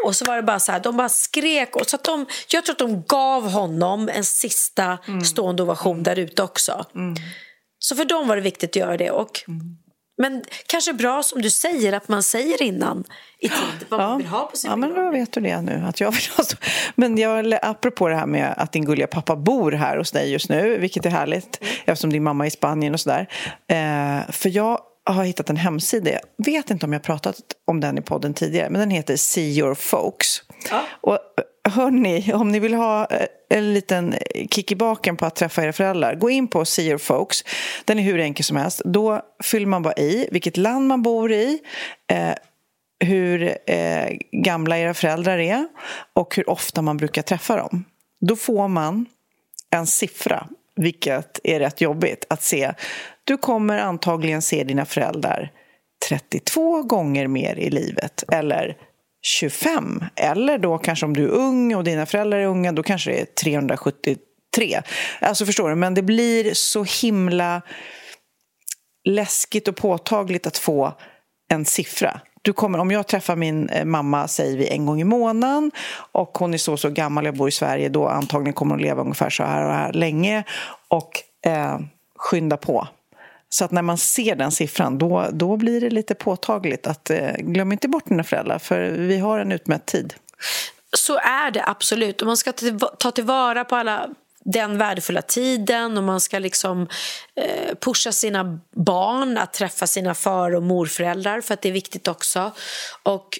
Och 0.05 0.15
så 0.15 0.25
var 0.25 0.35
det 0.35 0.43
bara 0.43 0.59
så 0.59 0.71
här, 0.71 0.79
de 0.79 0.97
bara 0.97 1.09
skrek. 1.09 1.75
Och 1.75 1.87
så 1.87 1.95
att 1.95 2.03
de, 2.03 2.25
jag 2.47 2.65
tror 2.65 2.73
att 2.73 2.79
de 2.79 3.03
gav 3.07 3.49
honom 3.49 4.09
en 4.09 4.23
sista 4.23 4.97
stående 5.23 5.63
ovation 5.63 6.03
där 6.03 6.19
ute 6.19 6.43
också. 6.43 6.85
Så 7.79 7.95
för 7.95 8.05
dem 8.05 8.27
var 8.27 8.35
det 8.35 8.41
viktigt 8.41 8.69
att 8.69 8.75
göra 8.75 8.97
det. 8.97 9.11
Och, 9.11 9.43
Men 10.17 10.43
kanske 10.67 10.93
bra 10.93 11.23
som 11.23 11.41
du 11.41 11.49
säger, 11.49 11.93
att 11.93 12.07
man 12.07 12.23
säger 12.23 12.63
innan 12.63 13.03
i 13.39 13.49
tid 13.49 13.85
vad 13.89 13.99
man 13.99 14.17
vill 14.17 14.27
ha 14.27 14.45
på 14.45 14.57
sin 14.57 14.69
Ja, 14.69 14.75
men 14.75 14.93
då 14.93 15.11
vet 15.11 15.31
du 15.33 15.41
det 15.41 15.61
nu. 15.61 15.83
Att 15.87 15.99
jag 15.99 16.11
vill 16.11 16.23
ha 16.37 16.43
så. 16.43 16.57
Men 16.95 17.17
jag, 17.17 17.53
apropå 17.61 18.07
det 18.07 18.15
här 18.15 18.25
med 18.25 18.53
att 18.57 18.71
din 18.71 18.85
gulliga 18.85 19.07
pappa 19.07 19.35
bor 19.35 19.71
här 19.71 19.97
hos 19.97 20.11
dig 20.11 20.31
just 20.31 20.49
nu, 20.49 20.77
vilket 20.77 21.05
är 21.05 21.09
härligt 21.09 21.63
eftersom 21.85 22.09
din 22.09 22.23
mamma 22.23 22.43
är 22.43 22.47
i 22.47 22.51
Spanien 22.51 22.93
och 22.93 22.99
sådär. 22.99 23.27
Eh, 23.67 24.31
för 24.31 24.49
jag 24.49 24.79
har 25.03 25.23
hittat 25.23 25.49
en 25.49 25.57
hemsida, 25.57 26.11
jag 26.11 26.21
vet 26.45 26.69
inte 26.69 26.85
om 26.85 26.93
jag 26.93 27.03
pratat 27.03 27.35
om 27.67 27.79
den 27.79 27.97
i 27.97 28.01
podden 28.01 28.33
tidigare, 28.33 28.69
men 28.69 28.79
den 28.79 28.89
heter 28.89 29.15
See 29.15 29.59
Your 29.59 29.73
Folks. 29.73 30.43
Och 31.01 31.19
hörni, 31.69 32.33
om 32.33 32.51
ni 32.51 32.59
vill 32.59 32.73
ha 32.73 33.05
eh, 33.05 33.27
en 33.49 33.73
liten 33.73 34.15
kick 34.51 34.71
i 34.71 34.75
baken 34.75 35.17
på 35.17 35.25
att 35.25 35.35
träffa 35.35 35.63
era 35.63 35.73
föräldrar, 35.73 36.15
gå 36.15 36.29
in 36.29 36.47
på 36.47 36.65
See 36.65 36.87
Your 36.87 36.97
Folks. 36.97 37.43
Den 37.85 37.99
är 37.99 38.03
hur 38.03 38.19
enkel 38.19 38.45
som 38.45 38.57
helst. 38.57 38.81
Då 38.85 39.21
fyller 39.43 39.67
man 39.67 39.83
bara 39.83 39.93
i 39.93 40.27
vilket 40.31 40.57
land 40.57 40.87
man 40.87 41.01
bor 41.01 41.31
i, 41.31 41.59
eh, 42.07 42.33
hur 42.99 43.57
eh, 43.67 44.17
gamla 44.31 44.77
era 44.77 44.93
föräldrar 44.93 45.37
är 45.37 45.67
och 46.13 46.35
hur 46.35 46.49
ofta 46.49 46.81
man 46.81 46.97
brukar 46.97 47.21
träffa 47.21 47.55
dem. 47.55 47.85
Då 48.21 48.35
får 48.35 48.67
man 48.67 49.05
en 49.69 49.87
siffra, 49.87 50.47
vilket 50.75 51.39
är 51.43 51.59
rätt 51.59 51.81
jobbigt 51.81 52.25
att 52.29 52.43
se. 52.43 52.73
Du 53.23 53.37
kommer 53.37 53.77
antagligen 53.77 54.41
se 54.41 54.63
dina 54.63 54.85
föräldrar 54.85 55.51
32 56.09 56.83
gånger 56.83 57.27
mer 57.27 57.55
i 57.55 57.69
livet 57.69 58.23
eller 58.31 58.77
25. 59.21 60.03
Eller 60.15 60.57
då 60.57 60.77
kanske 60.77 61.05
om 61.05 61.13
du 61.13 61.23
är 61.23 61.29
ung 61.29 61.75
och 61.75 61.83
dina 61.83 62.05
föräldrar 62.05 62.39
är 62.39 62.45
unga, 62.45 62.71
då 62.71 62.83
kanske 62.83 63.11
det 63.11 63.21
är 63.21 63.25
373. 63.25 64.81
Alltså 65.19 65.45
förstår 65.45 65.69
du, 65.69 65.75
men 65.75 65.93
det 65.93 66.01
blir 66.01 66.53
så 66.53 66.85
himla 67.01 67.61
läskigt 69.09 69.67
och 69.67 69.75
påtagligt 69.75 70.47
att 70.47 70.57
få 70.57 70.93
en 71.51 71.65
siffra. 71.65 72.21
Du 72.41 72.53
kommer, 72.53 72.79
om 72.79 72.91
jag 72.91 73.07
träffar 73.07 73.35
min 73.35 73.69
eh, 73.69 73.85
mamma, 73.85 74.27
säger 74.27 74.57
vi, 74.57 74.67
en 74.67 74.85
gång 74.85 75.01
i 75.01 75.03
månaden 75.03 75.71
och 76.11 76.37
hon 76.37 76.53
är 76.53 76.57
så 76.57 76.77
så 76.77 76.89
gammal, 76.89 77.25
jag 77.25 77.35
bor 77.35 77.47
i 77.47 77.51
Sverige, 77.51 77.89
då 77.89 78.07
antagligen 78.07 78.53
kommer 78.53 78.75
hon 78.75 78.81
leva 78.81 79.01
ungefär 79.01 79.29
så 79.29 79.43
här 79.43 79.65
och 79.65 79.73
här 79.73 79.93
länge 79.93 80.43
och 80.87 81.11
eh, 81.45 81.79
skynda 82.17 82.57
på. 82.57 82.87
Så 83.53 83.65
att 83.65 83.71
när 83.71 83.81
man 83.81 83.97
ser 83.97 84.35
den 84.35 84.51
siffran, 84.51 84.97
då, 84.97 85.29
då 85.31 85.57
blir 85.57 85.81
det 85.81 85.89
lite 85.89 86.15
påtagligt 86.15 86.87
att 86.87 87.09
eh, 87.09 87.33
glöm 87.37 87.71
inte 87.71 87.87
bort 87.87 88.05
dina 88.05 88.23
föräldrar, 88.23 88.59
för 88.59 88.81
vi 88.81 89.17
har 89.17 89.39
en 89.39 89.51
utmätt 89.51 89.85
tid. 89.85 90.13
Så 90.97 91.17
är 91.17 91.51
det 91.51 91.63
absolut. 91.67 92.21
Och 92.21 92.27
man 92.27 92.37
ska 92.37 92.53
ta 92.99 93.11
tillvara 93.11 93.65
på 93.65 93.75
alla 93.75 94.09
den 94.43 94.77
värdefulla 94.77 95.21
tiden 95.21 95.97
och 95.97 96.03
man 96.03 96.21
ska 96.21 96.39
liksom 96.39 96.87
eh, 97.35 97.75
pusha 97.75 98.11
sina 98.11 98.59
barn 98.75 99.37
att 99.37 99.53
träffa 99.53 99.87
sina 99.87 100.15
far 100.15 100.55
och 100.55 100.63
morföräldrar 100.63 101.41
för 101.41 101.53
att 101.53 101.61
det 101.61 101.69
är 101.69 101.73
viktigt 101.73 102.07
också. 102.07 102.51
Och 103.03 103.39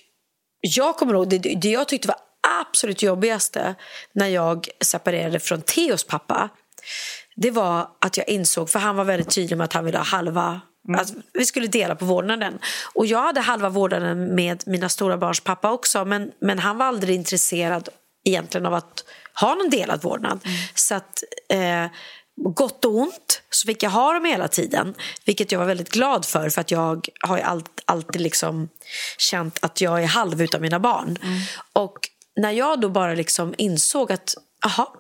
jag 0.62 0.95
kommer 0.97 1.14
ihåg, 1.14 1.30
det, 1.30 1.38
det 1.38 1.70
jag 1.70 1.88
tyckte 1.88 2.07
var 2.07 2.18
absolut 2.62 3.03
jobbigaste 3.03 3.76
när 4.14 4.28
jag 4.28 4.68
separerade 4.82 5.39
från 5.39 5.62
Theos 5.62 6.03
pappa 6.03 6.49
det 7.42 7.52
var 7.52 7.88
att 8.00 8.18
jag 8.18 8.30
insåg, 8.30 8.70
för 8.70 8.80
han 8.80 8.96
var 8.96 9.04
väldigt 9.04 9.30
tydlig 9.30 9.58
med 9.58 9.66
att 9.66 9.74
han 9.74 9.86
ville 9.86 9.98
ha 9.98 10.06
halva 10.06 10.62
Att 10.98 11.14
vi 11.34 11.46
skulle 11.46 11.68
dela 11.68 11.96
på 11.96 12.06
vårdnaden. 12.06 12.60
Och 12.94 13.06
jag 13.06 13.22
hade 13.22 13.42
halva 13.42 13.70
vårdnaden 13.70 14.36
med 14.36 14.64
mina 14.66 14.89
stora 14.89 15.18
barns 15.18 15.39
pappa 15.39 15.72
också 15.72 16.06
men, 16.06 16.32
men 16.42 16.60
han 16.60 16.78
var 16.78 16.86
aldrig 16.86 17.16
intresserad 17.16 17.89
egentligen 18.26 18.66
av 18.66 18.74
att 18.74 19.04
ha 19.42 19.56
någon 19.56 19.70
delad 19.70 20.04
vårdnad. 20.04 20.39
Så 20.76 20.96
att 20.96 21.24
eh, 21.50 21.86
gott 22.56 22.86
och 22.86 22.96
ont 22.96 23.42
så 23.50 23.66
fick 23.66 23.84
jag 23.84 23.89
ha 23.89 24.14
dem 24.14 24.26
hela 24.26 24.48
tiden. 24.48 24.94
Vilket 25.26 25.52
jag 25.52 25.60
var 25.60 25.66
väldigt 25.66 25.92
glad 25.92 26.26
för 26.26 26.50
för 26.50 26.62
att 26.62 26.72
jag 26.72 27.08
har 27.20 27.38
allt, 27.38 27.82
alltid 27.86 28.22
liksom 28.22 28.70
känt 29.18 29.60
att 29.62 29.82
jag 29.82 30.04
är 30.04 30.08
halv 30.08 30.42
utav 30.42 30.62
mina 30.62 30.80
barn. 30.80 31.18
Och 31.74 32.00
när 32.36 32.52
jag 32.52 32.82
då 32.82 32.89
bara 32.89 33.14
liksom 33.14 33.56
insåg 33.58 34.12
att 34.12 34.36
aha, 34.66 34.94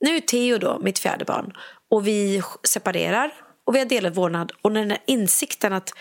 nu 0.00 0.16
är 0.16 0.20
Theo 0.20 0.58
då 0.58 0.78
mitt 0.78 0.98
fjärde 0.98 1.24
barn 1.24 1.52
och 1.90 2.06
vi 2.06 2.42
separerar 2.64 3.32
och 3.66 3.74
vi 3.74 3.78
har 3.78 3.86
delad 3.86 4.14
vårdnad 4.14 4.52
och 4.62 4.72
den 4.72 4.90
här 4.90 5.00
insikten 5.06 5.72
att 5.72 5.92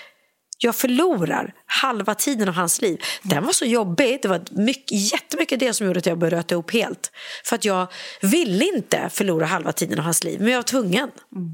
jag 0.61 0.75
förlorar 0.75 1.53
halva 1.65 2.15
tiden 2.15 2.47
av 2.47 2.53
hans 2.53 2.81
liv. 2.81 3.01
Den 3.23 3.45
var 3.45 3.51
så 3.51 3.65
jobbig. 3.65 4.19
Det 4.21 4.27
var 4.27 4.41
mycket, 4.51 5.11
jättemycket 5.11 5.59
det 5.59 5.73
som 5.73 5.87
gjorde 5.87 5.99
att 5.99 6.05
jag 6.05 6.17
bröt 6.17 6.51
ihop 6.51 6.71
helt. 6.71 7.11
För 7.45 7.55
att 7.55 7.65
jag 7.65 7.87
ville 8.21 8.65
inte 8.65 9.09
förlora 9.09 9.45
halva 9.45 9.71
tiden 9.71 9.99
av 9.99 10.05
hans 10.05 10.23
liv, 10.23 10.39
men 10.39 10.49
jag 10.49 10.57
var 10.57 10.63
tvungen. 10.63 11.11
Mm. 11.35 11.51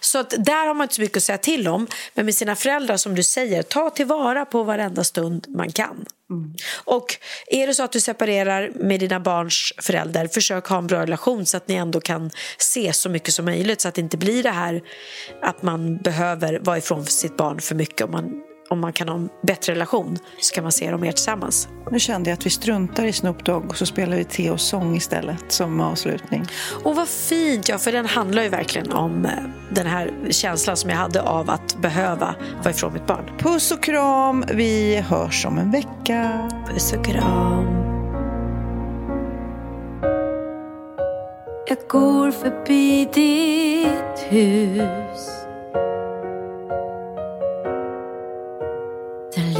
Så 0.00 0.18
att 0.18 0.30
där 0.38 0.66
har 0.66 0.74
man 0.74 0.84
inte 0.84 0.94
så 0.94 1.00
mycket 1.00 1.16
att 1.16 1.22
säga 1.22 1.38
till 1.38 1.68
om. 1.68 1.86
Men 2.14 2.24
med 2.24 2.34
sina 2.34 2.56
föräldrar, 2.56 2.96
som 2.96 3.14
du 3.14 3.22
säger, 3.22 3.62
ta 3.62 3.90
tillvara 3.90 4.44
på 4.44 4.62
varenda 4.62 5.04
stund 5.04 5.46
man 5.48 5.72
kan. 5.72 6.04
Och 6.84 7.16
är 7.46 7.66
det 7.66 7.74
så 7.74 7.82
att 7.82 7.92
du 7.92 8.00
separerar 8.00 8.70
med 8.74 9.00
dina 9.00 9.20
barns 9.20 9.72
förälder, 9.78 10.28
försök 10.28 10.66
ha 10.66 10.78
en 10.78 10.86
bra 10.86 11.02
relation 11.02 11.46
så 11.46 11.56
att 11.56 11.68
ni 11.68 11.74
ändå 11.74 12.00
kan 12.00 12.30
se 12.58 12.92
så 12.92 13.08
mycket 13.08 13.34
som 13.34 13.44
möjligt 13.44 13.80
så 13.80 13.88
att 13.88 13.94
det 13.94 14.00
inte 14.00 14.16
blir 14.16 14.42
det 14.42 14.50
här 14.50 14.82
att 15.42 15.62
man 15.62 15.96
behöver 15.96 16.58
vara 16.58 16.78
ifrån 16.78 17.06
sitt 17.06 17.36
barn 17.36 17.60
för 17.60 17.74
mycket 17.74 18.00
om 18.00 18.10
man, 18.10 18.42
om 18.70 18.80
man 18.80 18.92
kan 18.92 19.08
ha 19.08 19.14
en 19.14 19.28
bättre 19.42 19.72
relation 19.72 20.18
så 20.40 20.54
kan 20.54 20.62
man 20.64 20.72
se 20.72 20.90
dem 20.90 21.00
mer 21.00 21.12
tillsammans. 21.12 21.68
Nu 21.90 21.98
kände 21.98 22.30
jag 22.30 22.36
att 22.36 22.46
vi 22.46 22.50
struntar 22.50 23.04
i 23.04 23.12
Snoop 23.12 23.44
Dogg 23.44 23.70
och 23.70 23.76
så 23.76 23.86
spelar 23.86 24.16
vi 24.16 24.24
Theos 24.24 24.62
sång 24.62 24.96
istället 24.96 25.52
som 25.52 25.80
avslutning. 25.80 26.44
Och 26.84 26.96
vad 26.96 27.08
fint, 27.08 27.68
ja, 27.68 27.78
för 27.78 27.92
den 27.92 28.06
handlar 28.06 28.42
ju 28.42 28.48
verkligen 28.48 28.92
om 28.92 29.24
eh, 29.24 29.30
den 29.70 29.86
här 29.86 30.10
känslan 30.30 30.76
som 30.76 30.90
jag 30.90 30.96
hade 30.96 31.22
av 31.22 31.50
att 31.50 31.76
behöva 31.76 32.34
vara 32.62 32.70
ifrån 32.70 32.92
mitt 32.92 33.06
barn. 33.06 33.30
Puss 33.38 33.70
och 33.70 33.82
kram, 33.82 34.44
vi 34.52 34.96
hörs 34.96 35.46
om 35.46 35.58
en 35.58 35.70
vecka. 35.70 36.50
Puss 36.68 36.92
och 36.92 37.04
kram. 37.04 37.66
Jag 41.66 41.78
går 41.88 42.30
förbi 42.30 43.08
ditt 43.14 44.32
hus 44.32 45.39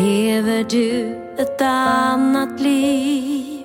lever 0.00 0.64
du 0.64 1.16
ett 1.38 1.60
annat 1.62 2.60
liv 2.60 3.64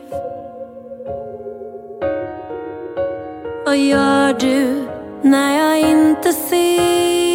Vad 3.66 3.78
gör 3.78 4.34
du 4.40 4.88
när 5.22 5.58
jag 5.58 5.90
inte 5.92 6.34
ser? 6.34 7.35